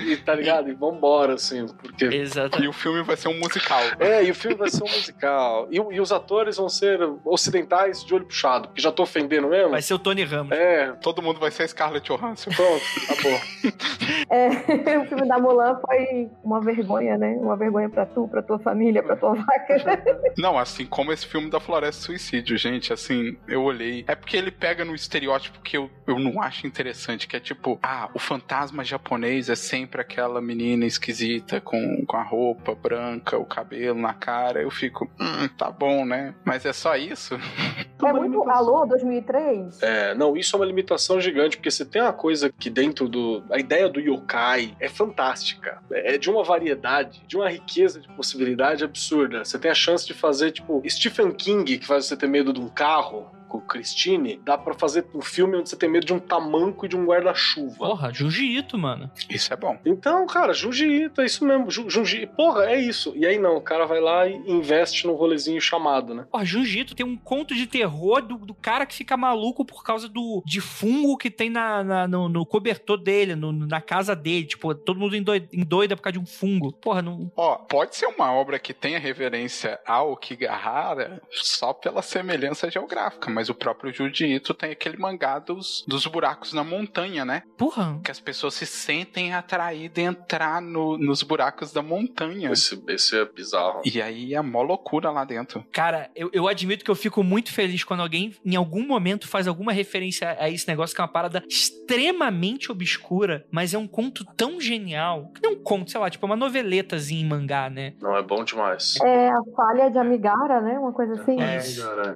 [0.00, 0.68] e tá ligado?
[0.68, 1.66] E vambora, assim.
[1.66, 2.04] Porque...
[2.06, 2.62] Exato.
[2.62, 3.80] E o filme vai ser um musical.
[3.98, 5.68] É, e o filme vai ser um musical.
[5.70, 9.70] E, e os atores vão ser ocidentais de olho puxado, que já tô ofendendo mesmo.
[9.70, 10.52] Vai ser o Tony Ramos.
[10.52, 12.50] É, Todo mundo vai ser a Scarlett Johansson.
[12.50, 13.40] pronto, acabou.
[14.28, 17.36] É, o filme da Mulan foi uma vergonha, né?
[17.40, 20.02] Uma vergonha pra tu, pra tua família, pra tua vaca.
[20.38, 24.04] Não, assim como esse filme da Floresta Suicídio, gente, assim, eu olhei.
[24.06, 27.78] É porque ele pega no estereótipo que eu, eu não acho interessante, que é tipo,
[27.82, 33.44] ah, o fantasma japonês é sempre aquela menina esquisita com, com a roupa branca, o
[33.44, 34.62] cabelo na cara.
[34.62, 36.34] Eu fico, hum, tá bom, né?
[36.44, 37.38] Mas é só isso?
[38.06, 38.48] É muito.
[38.50, 39.82] Alô, 2003?
[39.82, 43.42] É, não, isso é uma limitação gigante, porque você tem uma coisa que dentro do.
[43.50, 45.78] A ideia do yokai é fantástica.
[45.90, 49.44] É de uma variedade, de uma riqueza de possibilidade absurda.
[49.44, 52.60] Você tem a chance de fazer, tipo, Stephen King, que faz você ter medo de
[52.60, 53.30] um carro.
[53.50, 56.86] Com o Christine, dá pra fazer um filme onde você tem medo de um tamanco
[56.86, 57.76] e de um guarda-chuva.
[57.78, 59.10] Porra, Junji Ito, mano.
[59.28, 59.76] Isso é bom.
[59.84, 61.68] Então, cara, Junji Ito, é isso mesmo.
[61.68, 63.12] Ju- Junji, porra, é isso.
[63.16, 66.26] E aí não, o cara vai lá e investe num rolezinho chamado, né?
[66.30, 69.82] Porra, Junji Ito tem um conto de terror do, do cara que fica maluco por
[69.82, 74.14] causa do de fungo que tem na, na- no, no cobertor dele, no- na casa
[74.14, 74.46] dele.
[74.46, 76.72] Tipo, todo mundo endoida por causa de um fungo.
[76.72, 77.32] Porra, não.
[77.36, 83.39] Ó, pode ser uma obra que tenha reverência ao Kigahara só pela semelhança geográfica, mas
[83.48, 87.42] o próprio Junji Ito tem aquele mangá dos, dos buracos na montanha, né?
[87.56, 88.00] Porra.
[88.04, 92.50] Que as pessoas se sentem atraídas a entrar no- nos buracos da montanha.
[92.52, 93.82] Esse, esse é bizarro.
[93.84, 95.64] E aí é mó loucura lá dentro.
[95.72, 99.46] Cara, eu, eu admito que eu fico muito feliz quando alguém, em algum momento, faz
[99.46, 104.24] alguma referência a esse negócio que é uma parada extremamente obscura, mas é um conto
[104.36, 105.30] tão genial.
[105.34, 107.94] Que não é um conto, sei lá, tipo, é uma noveletazinha em mangá, né?
[108.00, 108.94] Não, é bom demais.
[109.02, 110.78] É a falha de Amigara, né?
[110.78, 111.36] Uma coisa assim.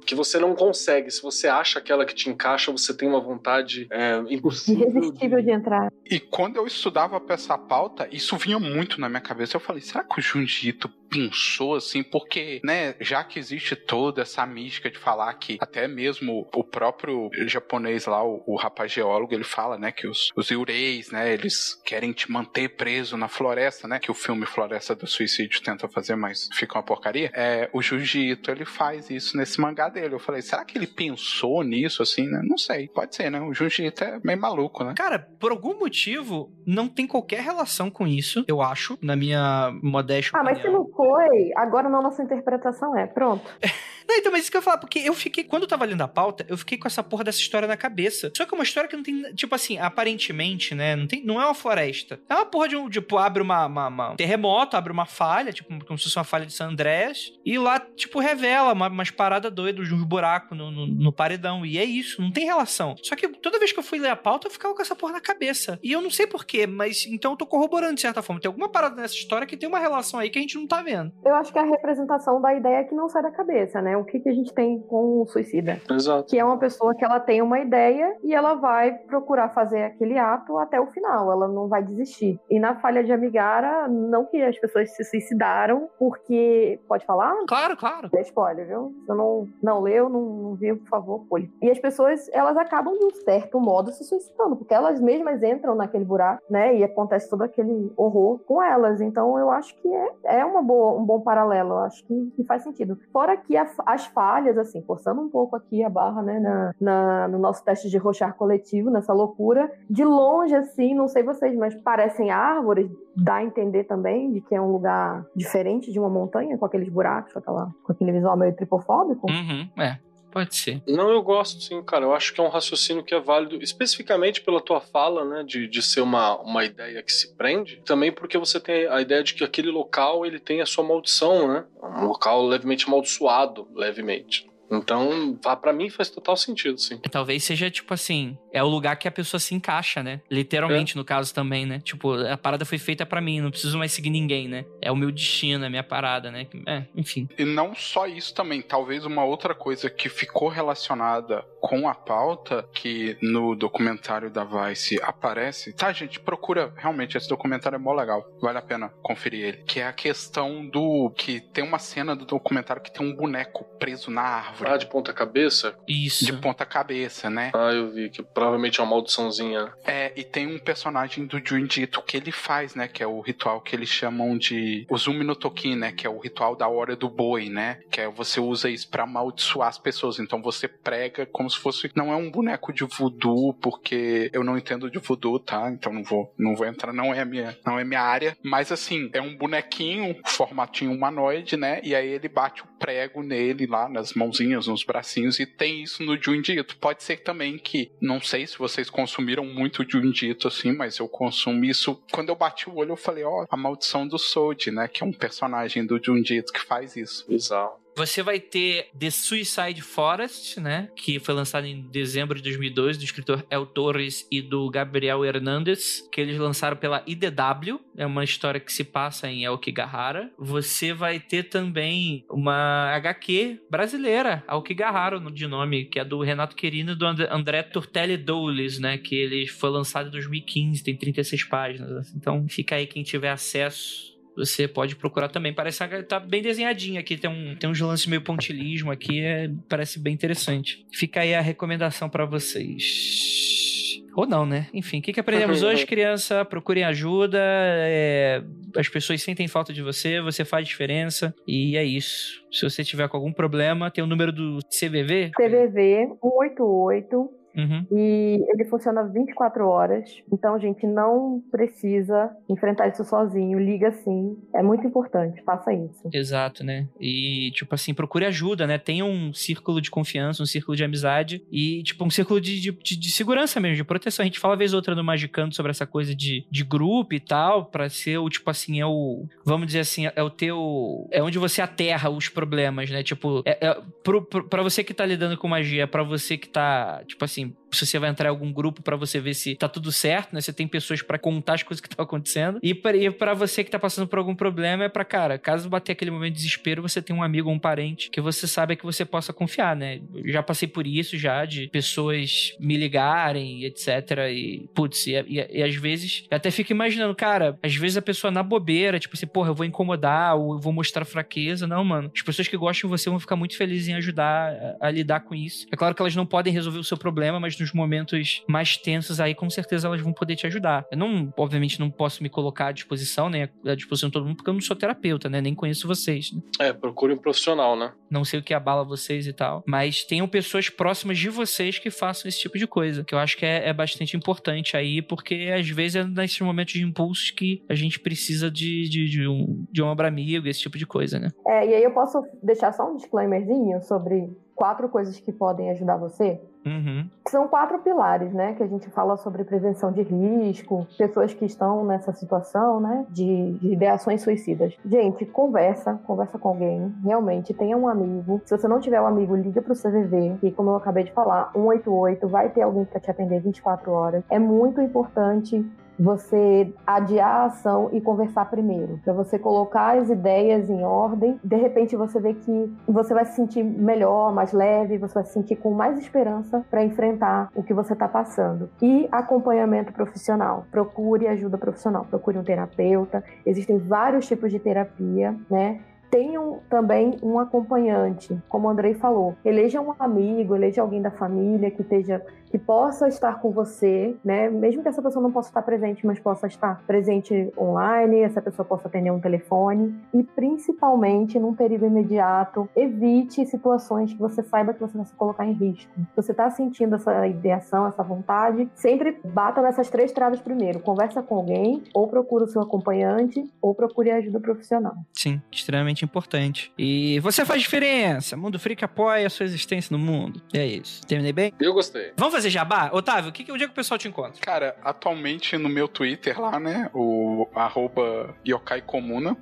[0.05, 1.09] Que você não consegue.
[1.15, 4.89] Se você acha aquela que te encaixa, você tem uma vontade é, impossível.
[4.89, 5.91] Irresistível de entrar.
[6.05, 9.55] E quando eu estudava pra essa pauta, isso vinha muito na minha cabeça.
[9.55, 10.73] Eu falei, será que o Junji
[11.15, 12.03] Pensou assim?
[12.03, 17.29] Porque, né, já que existe toda essa mística de falar que até mesmo o próprio
[17.47, 21.79] japonês lá, o, o rapaz geólogo, ele fala, né, que os, os yureis, né, eles
[21.85, 26.15] querem te manter preso na floresta, né, que o filme Floresta do Suicídio tenta fazer,
[26.15, 27.31] mas fica uma porcaria.
[27.33, 30.15] É, o Junji Ito, ele faz isso nesse mangá dele.
[30.15, 32.41] Eu falei, será que ele pensou nisso, assim, né?
[32.43, 33.39] Não sei, pode ser, né?
[33.41, 34.93] O Junji Ito é meio maluco, né?
[34.95, 40.37] Cara, por algum motivo, não tem qualquer relação com isso, eu acho, na minha modéstia
[40.37, 40.83] Ah, mas se opinião.
[40.83, 43.05] não foi, agora na nossa interpretação é.
[43.07, 43.43] Pronto.
[44.07, 46.01] Não, então, mas isso que eu ia falar, porque eu fiquei, quando eu tava lendo
[46.03, 48.31] a pauta, eu fiquei com essa porra dessa história na cabeça.
[48.37, 51.41] Só que é uma história que não tem, tipo assim, aparentemente, né, não, tem, não
[51.41, 52.19] é uma floresta.
[52.29, 55.51] É uma porra de um, tipo, abre uma, uma- uma- um terremoto, abre uma falha,
[55.51, 59.09] tipo, como se fosse uma falha de San Andrés, e lá, tipo, revela uma, umas
[59.09, 62.95] paradas doidas uns buracos no, no, no paredão, e é isso, não tem relação.
[63.01, 65.13] Só que toda vez que eu fui ler a pauta, eu ficava com essa porra
[65.13, 65.79] na cabeça.
[65.81, 68.39] E eu não sei porquê, mas então eu tô corroborando de certa forma.
[68.39, 70.83] Tem alguma parada nessa história que tem uma relação aí que a gente não tá
[70.85, 71.11] vendo.
[71.25, 73.97] Eu acho que é a representação da ideia que não sai da cabeça, né?
[73.97, 75.81] O que, que a gente tem com o suicida?
[75.89, 76.29] Exato.
[76.29, 80.17] Que é uma pessoa que ela tem uma ideia e ela vai procurar fazer aquele
[80.17, 82.39] ato até o final, ela não vai desistir.
[82.49, 86.79] E na falha de Amigara, não que as pessoas se suicidaram, porque.
[86.87, 87.33] Pode falar?
[87.47, 88.09] Claro, claro.
[88.13, 88.93] É spoiler, viu?
[89.05, 91.51] Se eu não, não leu, não, não viu, por favor, pule.
[91.61, 95.75] E as pessoas, elas acabam de um certo modo se suicidando, porque elas mesmas entram
[95.75, 96.75] naquele buraco, né?
[96.75, 99.01] E acontece todo aquele horror com elas.
[99.01, 102.43] Então eu acho que é, é uma boa, um bom paralelo, eu acho que, que
[102.43, 102.97] faz sentido.
[103.11, 107.27] Fora que a- as falhas, assim, forçando um pouco aqui a barra, né, na, na-
[107.27, 111.73] no nosso teste de rochar coletivo, nessa loucura, de longe, assim, não sei vocês, mas
[111.75, 116.57] parecem árvores, dá a entender também de que é um lugar diferente de uma montanha,
[116.57, 119.27] com aqueles buracos, aquela, com aquele visual meio tripofóbico.
[119.29, 119.97] Uhum, é.
[120.35, 120.81] Pode ser.
[120.85, 122.03] Não, eu gosto sim, cara.
[122.03, 125.65] Eu acho que é um raciocínio que é válido, especificamente pela tua fala, né, de,
[125.65, 127.81] de ser uma, uma ideia que se prende.
[127.85, 131.47] Também porque você tem a ideia de que aquele local ele tem a sua maldição,
[131.47, 131.63] né?
[131.81, 134.45] Um local levemente amaldiçoado, levemente.
[134.71, 136.99] Então, vá- pra mim faz total sentido, sim.
[137.11, 140.21] Talvez seja, tipo assim, é o lugar que a pessoa se encaixa, né?
[140.29, 141.79] Literalmente, no caso também, né?
[141.79, 144.65] Tipo, a parada foi feita pra mim, não preciso mais seguir ninguém, né?
[144.81, 146.47] É o meu destino, é a minha parada, né?
[146.67, 147.27] É, enfim.
[147.37, 152.67] E não só isso também, talvez uma outra coisa que ficou relacionada com a pauta,
[152.73, 155.73] que no documentário da Vice aparece.
[155.73, 156.73] Tá, gente, procura.
[156.77, 158.23] Realmente, esse documentário é mó legal.
[158.41, 159.57] Vale a pena conferir ele.
[159.63, 161.09] Que é a questão do.
[161.17, 164.54] Que tem uma cena do documentário que tem um boneco preso na árvore.
[164.55, 164.71] Árvore.
[164.71, 165.75] Ah, de ponta cabeça?
[165.87, 166.25] Isso.
[166.25, 167.51] De ponta cabeça, né?
[167.53, 169.71] Ah, eu vi que provavelmente é uma maldiçãozinha.
[169.85, 172.87] É, e tem um personagem do Junjito que ele faz, né?
[172.87, 175.91] Que é o ritual que eles chamam de Uzumi no Toki, né?
[175.91, 177.79] Que é o ritual da hora do boi, né?
[177.91, 180.19] Que é você usa isso pra amaldiçoar as pessoas.
[180.19, 181.91] Então você prega como se fosse.
[181.95, 185.69] Não é um boneco de voodoo, porque eu não entendo de voodoo, tá?
[185.69, 188.37] Então não vou, não vou entrar, não é a minha, não é minha área.
[188.43, 191.79] Mas assim, é um bonequinho, formatinho humanoide, né?
[191.83, 196.03] E aí ele bate o prego nele lá, nas mãozinhas, nos bracinhos, e tem isso
[196.03, 196.77] no Junjito.
[196.77, 201.63] Pode ser também que, não sei se vocês consumiram muito Junjito assim, mas eu consumo
[201.65, 202.01] isso.
[202.11, 204.87] Quando eu bati o olho, eu falei, ó, a maldição do Soji, né?
[204.87, 207.25] Que é um personagem do Junjito que faz isso.
[207.27, 207.84] Bizarro.
[207.97, 210.89] Você vai ter The Suicide Forest, né?
[210.95, 216.07] Que foi lançado em dezembro de 2002, do escritor El Torres e do Gabriel Hernandez,
[216.11, 217.79] que eles lançaram pela IDW.
[217.97, 220.29] É uma história que se passa em Aokigahara.
[220.37, 226.91] Você vai ter também uma HQ brasileira, Aokigahara, de nome, que é do Renato Querino
[226.91, 228.97] e do And- André Turtelli Doulis, né?
[228.97, 232.13] Que ele foi lançado em 2015, tem 36 páginas.
[232.13, 235.53] Então fica aí quem tiver acesso você pode procurar também.
[235.53, 239.49] Parece que tá bem desenhadinho aqui, tem, um, tem uns lances meio pontilismo aqui, é,
[239.69, 240.85] parece bem interessante.
[240.91, 244.03] Fica aí a recomendação pra vocês.
[244.15, 244.67] Ou não, né?
[244.73, 246.45] Enfim, o que, que aprendemos hoje, criança?
[246.45, 247.37] Procurem ajuda.
[247.41, 248.41] é,
[248.75, 251.35] as pessoas sentem falta de você, você faz diferença.
[251.45, 252.41] E é isso.
[252.49, 255.31] Se você tiver com algum problema, tem o número do CVV.
[255.35, 257.85] CVV 188 Uhum.
[257.91, 260.09] e ele funciona 24 horas.
[260.31, 263.59] Então, gente, não precisa enfrentar isso sozinho.
[263.59, 264.37] Liga sim.
[264.53, 265.41] É muito importante.
[265.43, 266.09] Faça isso.
[266.13, 266.87] Exato, né?
[266.99, 268.77] E, tipo assim, procure ajuda, né?
[268.77, 272.71] Tenha um círculo de confiança, um círculo de amizade e, tipo, um círculo de, de,
[272.71, 274.23] de- segurança mesmo, de proteção.
[274.23, 277.19] A gente fala vez ou outra no Magicando sobre essa coisa de, de grupo e
[277.19, 279.25] tal, pra ser o, tipo assim, é o.
[279.45, 281.07] Vamos dizer assim, é o teu.
[281.11, 283.03] É onde você aterra os problemas, né?
[283.03, 286.49] Tipo, é, é, pro, pro, pra você que tá lidando com magia, pra você que
[286.49, 287.64] tá, tipo assim, team.
[287.75, 290.41] Se você vai entrar em algum grupo pra você ver se tá tudo certo, né?
[290.41, 292.59] Você tem pessoas pra contar as coisas que estão acontecendo.
[292.63, 295.91] E pra, pra você que tá passando por algum problema, é pra, cara, caso bater
[295.93, 298.83] aquele momento de desespero, você tem um amigo ou um parente que você sabe que
[298.85, 299.99] você possa confiar, né?
[300.13, 303.87] Eu já passei por isso já, de pessoas me ligarem, etc.
[304.31, 308.01] E, putz, e, e- e às vezes, eu até fico imaginando, cara, às vezes a
[308.01, 311.67] pessoa na bobeira, tipo assim, porra, eu vou incomodar ou eu vou mostrar fraqueza.
[311.67, 312.11] Não, mano.
[312.15, 315.21] As pessoas que gostam de você vão ficar muito felizes em ajudar a, a lidar
[315.21, 315.65] com isso.
[315.71, 319.19] É claro que elas não podem resolver o seu problema, mas nos momentos mais tensos
[319.19, 320.85] aí, com certeza elas vão poder te ajudar.
[320.91, 323.49] Eu não, obviamente, não posso me colocar à disposição, né?
[323.65, 325.41] À disposição de todo mundo, porque eu não sou terapeuta, né?
[325.41, 326.31] Nem conheço vocês.
[326.31, 326.41] né?
[326.59, 327.91] É, procure um profissional, né?
[328.09, 329.63] Não sei o que abala vocês e tal.
[329.65, 333.03] Mas tenham pessoas próximas de vocês que façam esse tipo de coisa.
[333.03, 336.73] Que eu acho que é, é bastante importante aí, porque às vezes é nesses momentos
[336.73, 340.61] de impulsos que a gente precisa de, de, de um, de um ombro amigo, esse
[340.61, 341.29] tipo de coisa, né?
[341.47, 345.97] É, e aí eu posso deixar só um disclaimerzinho sobre quatro coisas que podem ajudar
[345.97, 346.41] você?
[346.65, 347.07] Uhum.
[347.27, 348.55] São quatro pilares, né?
[348.55, 353.05] Que a gente fala sobre prevenção de risco, pessoas que estão nessa situação, né?
[353.09, 354.75] De, de ideações suicidas.
[354.83, 356.91] Gente, conversa, conversa com alguém.
[357.03, 358.41] Realmente, tenha um amigo.
[358.45, 361.51] Se você não tiver um amigo, liga pro CVV, que como eu acabei de falar,
[361.53, 364.23] 188, vai ter alguém para te atender 24 horas.
[364.29, 365.63] É muito importante
[365.99, 371.39] você adiar a ação e conversar primeiro, para você colocar as ideias em ordem.
[371.43, 375.33] De repente você vê que você vai se sentir melhor, mais leve, você vai se
[375.33, 378.69] sentir com mais esperança para enfrentar o que você está passando.
[378.81, 380.65] E acompanhamento profissional.
[380.71, 383.23] Procure ajuda profissional, procure um terapeuta.
[383.45, 385.79] Existem vários tipos de terapia, né?
[386.09, 389.35] Tenham também um acompanhante, como o Andrei falou.
[389.43, 392.21] Eleja um amigo, eleja alguém da família que esteja
[392.55, 394.49] que possa estar com você, né?
[394.49, 398.65] Mesmo que essa pessoa não possa estar presente, mas possa estar presente online, essa pessoa
[398.65, 404.79] possa atender um telefone e principalmente num período imediato, evite situações que você saiba que
[404.79, 405.91] você vai se colocar em risco.
[405.97, 410.79] Se você está sentindo essa ideação, essa vontade, sempre bata nessas três traves primeiro.
[410.79, 414.95] Conversa com alguém, ou procura o seu acompanhante, ou procure ajuda profissional.
[415.11, 416.71] Sim, extremamente importante.
[416.77, 418.37] E você faz diferença.
[418.37, 420.41] Mundo Freak apoia a sua existência no mundo.
[420.53, 421.05] É isso.
[421.05, 421.51] Terminei bem?
[421.59, 422.13] Eu gostei.
[422.15, 422.89] Vamos fazer jabá?
[422.91, 424.39] Otávio, que, onde é que o pessoal te encontra?
[424.41, 426.89] Cara, atualmente no meu Twitter lá, né?
[426.93, 429.35] O arroba Yokai Comuna.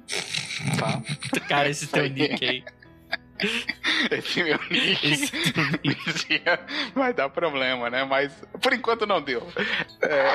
[0.79, 1.01] Tá?
[1.47, 2.63] Cara, esse teu nick aí.
[4.11, 5.11] Esse meu nick.
[5.11, 5.31] Esse
[5.83, 6.43] nick.
[6.95, 8.03] vai dar problema, né?
[8.03, 8.31] Mas
[8.61, 9.45] por enquanto não deu.
[10.01, 10.31] É,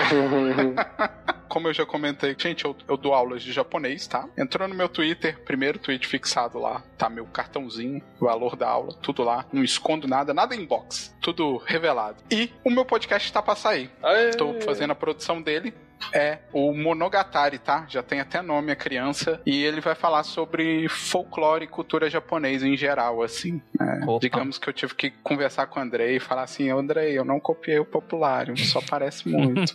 [1.48, 4.28] como eu já comentei, gente, eu, eu dou aulas de japonês, tá?
[4.36, 9.22] Entrou no meu Twitter, primeiro tweet fixado lá, tá meu cartãozinho, valor da aula, tudo
[9.22, 9.44] lá.
[9.52, 12.22] Não escondo nada, nada inbox, tudo revelado.
[12.30, 13.90] E o meu podcast tá pra sair.
[14.02, 14.30] Aê.
[14.30, 15.74] Tô fazendo a produção dele.
[16.12, 17.86] É, o Monogatari, tá?
[17.88, 19.40] Já tem até nome a criança.
[19.44, 23.60] E ele vai falar sobre folclore e cultura japonesa em geral, assim.
[23.80, 24.18] É, Opa.
[24.20, 27.38] digamos que eu tive que conversar com o Andrei e falar assim: Andrei, eu não
[27.40, 29.72] copiei o Populário, só parece muito.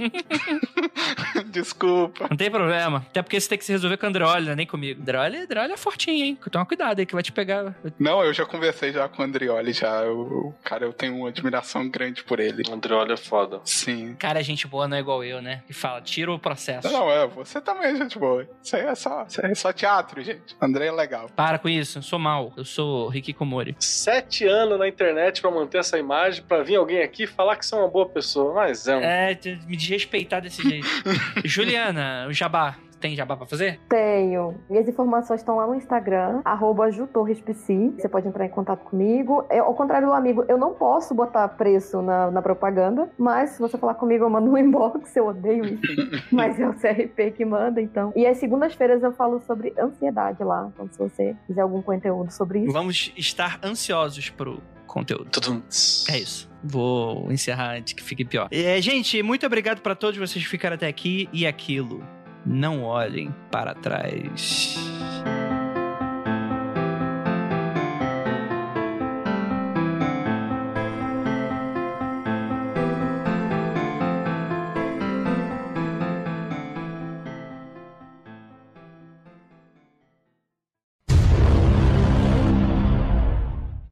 [1.52, 2.28] Desculpa.
[2.30, 3.06] Não tem problema.
[3.10, 4.56] Até porque você tem que se resolver com o Andreoli, né?
[4.56, 5.02] Nem comigo.
[5.02, 6.38] Andreoli, Andreoli é fortinho, hein?
[6.52, 7.76] Toma cuidado aí que vai te pegar.
[8.00, 10.02] Não, eu já conversei já com o Andrioli, já.
[10.04, 12.64] Eu, cara, eu tenho uma admiração grande por ele.
[12.70, 13.62] O Andreoli é foda.
[13.66, 14.16] Sim.
[14.16, 15.64] Cara, é gente boa não é igual eu, né?
[15.68, 16.92] Que fala, tira o processo.
[16.92, 18.48] Não, é, você também é gente boa.
[18.62, 20.56] Isso aí é só, isso aí é só teatro, gente.
[20.62, 21.28] André é legal.
[21.36, 22.54] Para com isso, eu sou mal.
[22.56, 23.76] Eu sou Ricky Komori.
[23.80, 27.74] Sete anos na internet pra manter essa imagem, pra vir alguém aqui falar que você
[27.74, 28.54] é uma boa pessoa.
[28.54, 29.02] Mas é um.
[29.02, 30.88] É, me desrespeitar desse jeito.
[31.44, 32.76] Juliana, o Jabá.
[33.04, 33.82] Tem Jabá pra fazer?
[33.90, 34.56] Tenho.
[34.70, 37.96] Minhas informações estão lá no Instagram, arroba jutorrespc.
[37.98, 39.46] Você pode entrar em contato comigo.
[39.50, 43.60] É, ao contrário do amigo, eu não posso botar preço na, na propaganda, mas se
[43.60, 45.82] você falar comigo, eu mando um inbox, eu odeio isso.
[46.32, 48.14] mas é o CRP que manda, então.
[48.16, 50.72] E às segundas-feiras eu falo sobre ansiedade lá.
[50.74, 52.72] Então, se você quiser algum conteúdo sobre isso.
[52.72, 55.26] Vamos estar ansiosos pro conteúdo.
[55.26, 55.62] Tudum.
[56.10, 56.50] É isso.
[56.64, 58.48] Vou encerrar antes que fique pior.
[58.50, 61.28] É, gente, muito obrigado pra todos vocês que ficaram até aqui.
[61.34, 62.02] E aquilo,
[62.46, 64.78] não olhem para trás.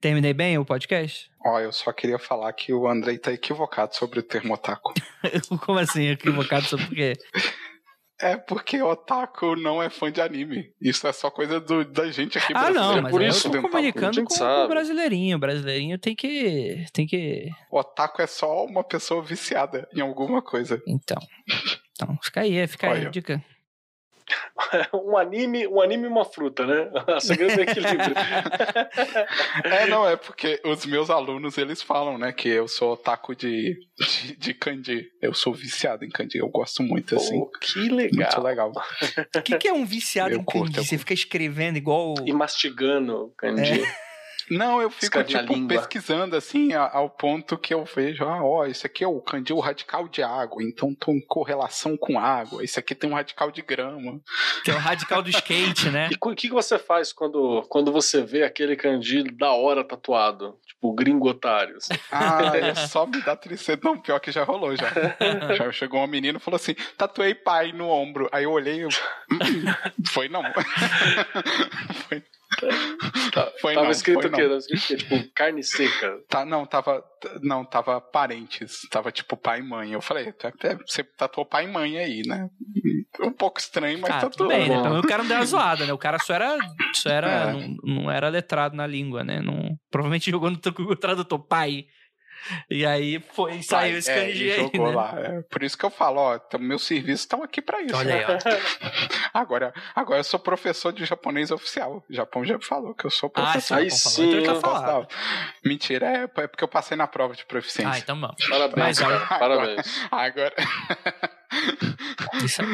[0.02, 1.30] Terminei bem o podcast?
[1.46, 4.96] Ó, eu só queria falar que o Andrei tá equivocado sobre o termo otaku.
[5.64, 7.14] Como assim, equivocado sobre o quê?
[8.22, 10.72] É porque otaku não é fã de anime.
[10.80, 13.02] Isso é só coisa do- da gente aqui Ah, não, brasileiro.
[13.04, 14.66] mas por isso, eu tô comunicando com, sabe.
[14.66, 15.38] o brasileirinho.
[15.38, 16.86] O brasileirinho tem que.
[16.94, 17.50] Tem que.
[17.72, 20.82] Otaku é só uma pessoa viciada em alguma coisa.
[20.88, 21.18] Então.
[21.94, 23.44] Então, fica aí, fica aí a dica.
[24.94, 26.92] um anime, um anime e uma fruta, né?
[27.16, 28.16] O segredo é equilíbrio.
[29.64, 33.78] É, não, é porque os meus alunos, eles falam, né, que eu sou otaku de,
[33.98, 35.08] de, de kanji.
[35.22, 37.40] Eu sou viciado em kanji, eu gosto muito, assim.
[37.40, 38.32] Pô, que legal.
[38.32, 38.72] Muito legal.
[39.36, 40.80] O que, que é um viciado Eu em curto, kanji?
[40.80, 42.16] eu Você fica escrevendo igual.
[42.26, 43.82] E mastigando kanji.
[44.50, 49.04] Não, eu fico, tipo, pesquisando, assim, ao ponto que eu vejo, ah, ó, esse aqui
[49.04, 52.64] é o kanji, o radical de água, então tô em correlação com água.
[52.64, 54.20] Esse aqui tem um radical de grama.
[54.64, 56.10] Tem o radical do skate, né?
[56.12, 60.58] E o que, que você faz quando, quando você vê aquele kanji da hora tatuado?
[60.66, 61.78] Tipo, gringo otário.
[61.78, 61.94] assim?
[62.12, 63.80] Ah, é só me dá tristeza.
[63.84, 64.88] Não, pior que já rolou já.
[65.56, 68.30] já chegou uma menina e falou assim: tatuei pai no ombro.
[68.32, 68.90] Aí eu olhei e eu.
[69.32, 69.38] "Hum,
[70.12, 70.44] foi não.
[72.08, 72.24] foi,
[73.62, 73.92] foi Tava não.
[73.92, 74.44] escrito foi o quê?
[74.44, 74.96] Tava escrito o quê?
[74.98, 76.20] Tipo, carne seca.
[76.28, 77.04] Tá, não, tava.
[77.42, 78.82] Não, tava parentes.
[78.90, 79.92] Tava tipo pai e mãe.
[79.94, 82.50] Eu falei, "Tá- é, você tatuou pai e mãe aí, né?
[83.22, 84.82] Um pouco estranho, mas Ah, tá tudo tudo bem, né?
[84.82, 85.94] menos o cara não deu uma zoada, né?
[85.94, 86.58] O cara só era.
[86.94, 87.28] Só era.
[87.30, 87.54] É.
[87.54, 89.40] Não, não era letrado na língua, né?
[89.42, 90.58] Não, provavelmente jogou no
[91.00, 91.86] tradutor pai.
[92.70, 94.96] E aí foi, saiu esse é, kanji aí, jogou né?
[94.96, 95.14] lá.
[95.20, 97.96] É, por isso que eu falo, ó, então, meus serviços estão aqui pra isso.
[97.96, 99.32] Olha aí, ó.
[99.34, 102.04] Agora, agora eu sou professor de japonês oficial.
[102.10, 103.78] O Japão já falou que eu sou Ah, professor.
[103.78, 105.08] sim, Aí falou, sim, então eu
[105.64, 107.94] Mentira, é, é porque eu passei na prova de proficiência.
[107.94, 108.36] Ah, então vamos.
[108.48, 110.08] Parabéns, Mas, agora- Parabéns.
[110.12, 110.66] Agora, aí.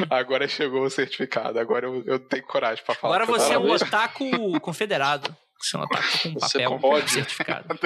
[0.09, 1.59] agora chegou o certificado.
[1.59, 3.15] Agora eu, eu tenho coragem pra falar.
[3.15, 5.35] Agora você é um otaku confederado.
[5.59, 7.11] Você é um otaku com Você papel pode.
[7.11, 7.65] certificado.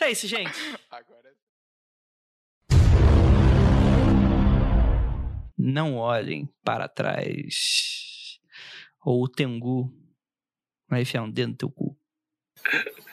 [0.00, 0.52] É isso, gente.
[0.90, 1.28] Agora...
[5.56, 8.38] Não olhem para trás.
[9.04, 9.92] Ou o Tengu
[10.88, 11.98] vai enfiar um dedo no teu cu.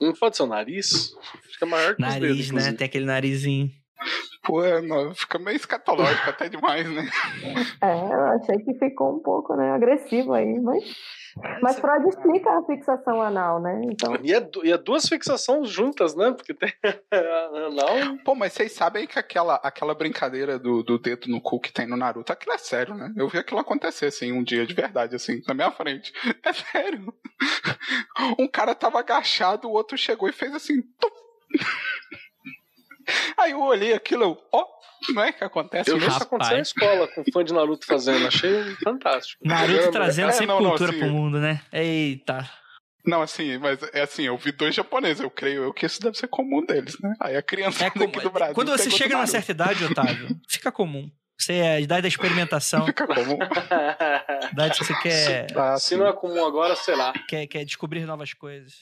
[0.00, 1.12] Não pode ser o nariz?
[1.50, 2.46] Fica maior que os dedos, Nariz, né?
[2.46, 2.76] inclusive.
[2.76, 3.70] Tem aquele narizinho.
[4.44, 7.10] Pô, é, não, fica meio escatológico até demais, né?
[7.82, 10.84] É, eu achei que ficou um pouco, né, agressivo aí, mas.
[11.62, 13.80] Mas Freud explica a fixação anal, né?
[13.84, 14.16] Então.
[14.22, 16.32] E é, e é duas fixações juntas, né?
[16.32, 16.72] Porque tem
[17.12, 18.18] anal.
[18.24, 21.86] Pô, mas vocês sabem que aquela, aquela brincadeira do, do dedo no cu que tem
[21.86, 23.12] no Naruto, aquilo é sério, né?
[23.16, 26.12] Eu vi aquilo acontecer, assim, um dia de verdade, assim, na minha frente.
[26.44, 27.12] É sério.
[28.38, 30.80] Um cara tava agachado, o outro chegou e fez assim.
[30.80, 31.10] tum.
[33.38, 34.64] Aí eu olhei aquilo, eu, ó,
[35.10, 38.26] não é que acontece Eu vi isso acontecer na escola com fã de Naruto fazendo.
[38.26, 39.46] Achei fantástico.
[39.46, 41.60] Naruto trazendo É, sempre não, não, cultura assim- pro mundo, né?
[41.72, 42.48] Eita.
[43.06, 46.18] Não, assim, mas é assim, eu vi dois japoneses, eu creio eu que isso deve
[46.18, 47.14] ser comum deles, né?
[47.20, 48.22] Aí a criança É daqui comum.
[48.22, 48.54] do Brasil.
[48.54, 51.10] Quando você chega numa certa idade, Otávio, fica comum.
[51.40, 53.38] Você é a idade da experimentação, Fica comum.
[53.70, 55.96] a idade que você quer, Ah, Se sim.
[55.96, 57.12] não é comum agora, será?
[57.28, 58.74] quer, quer descobrir novas coisas.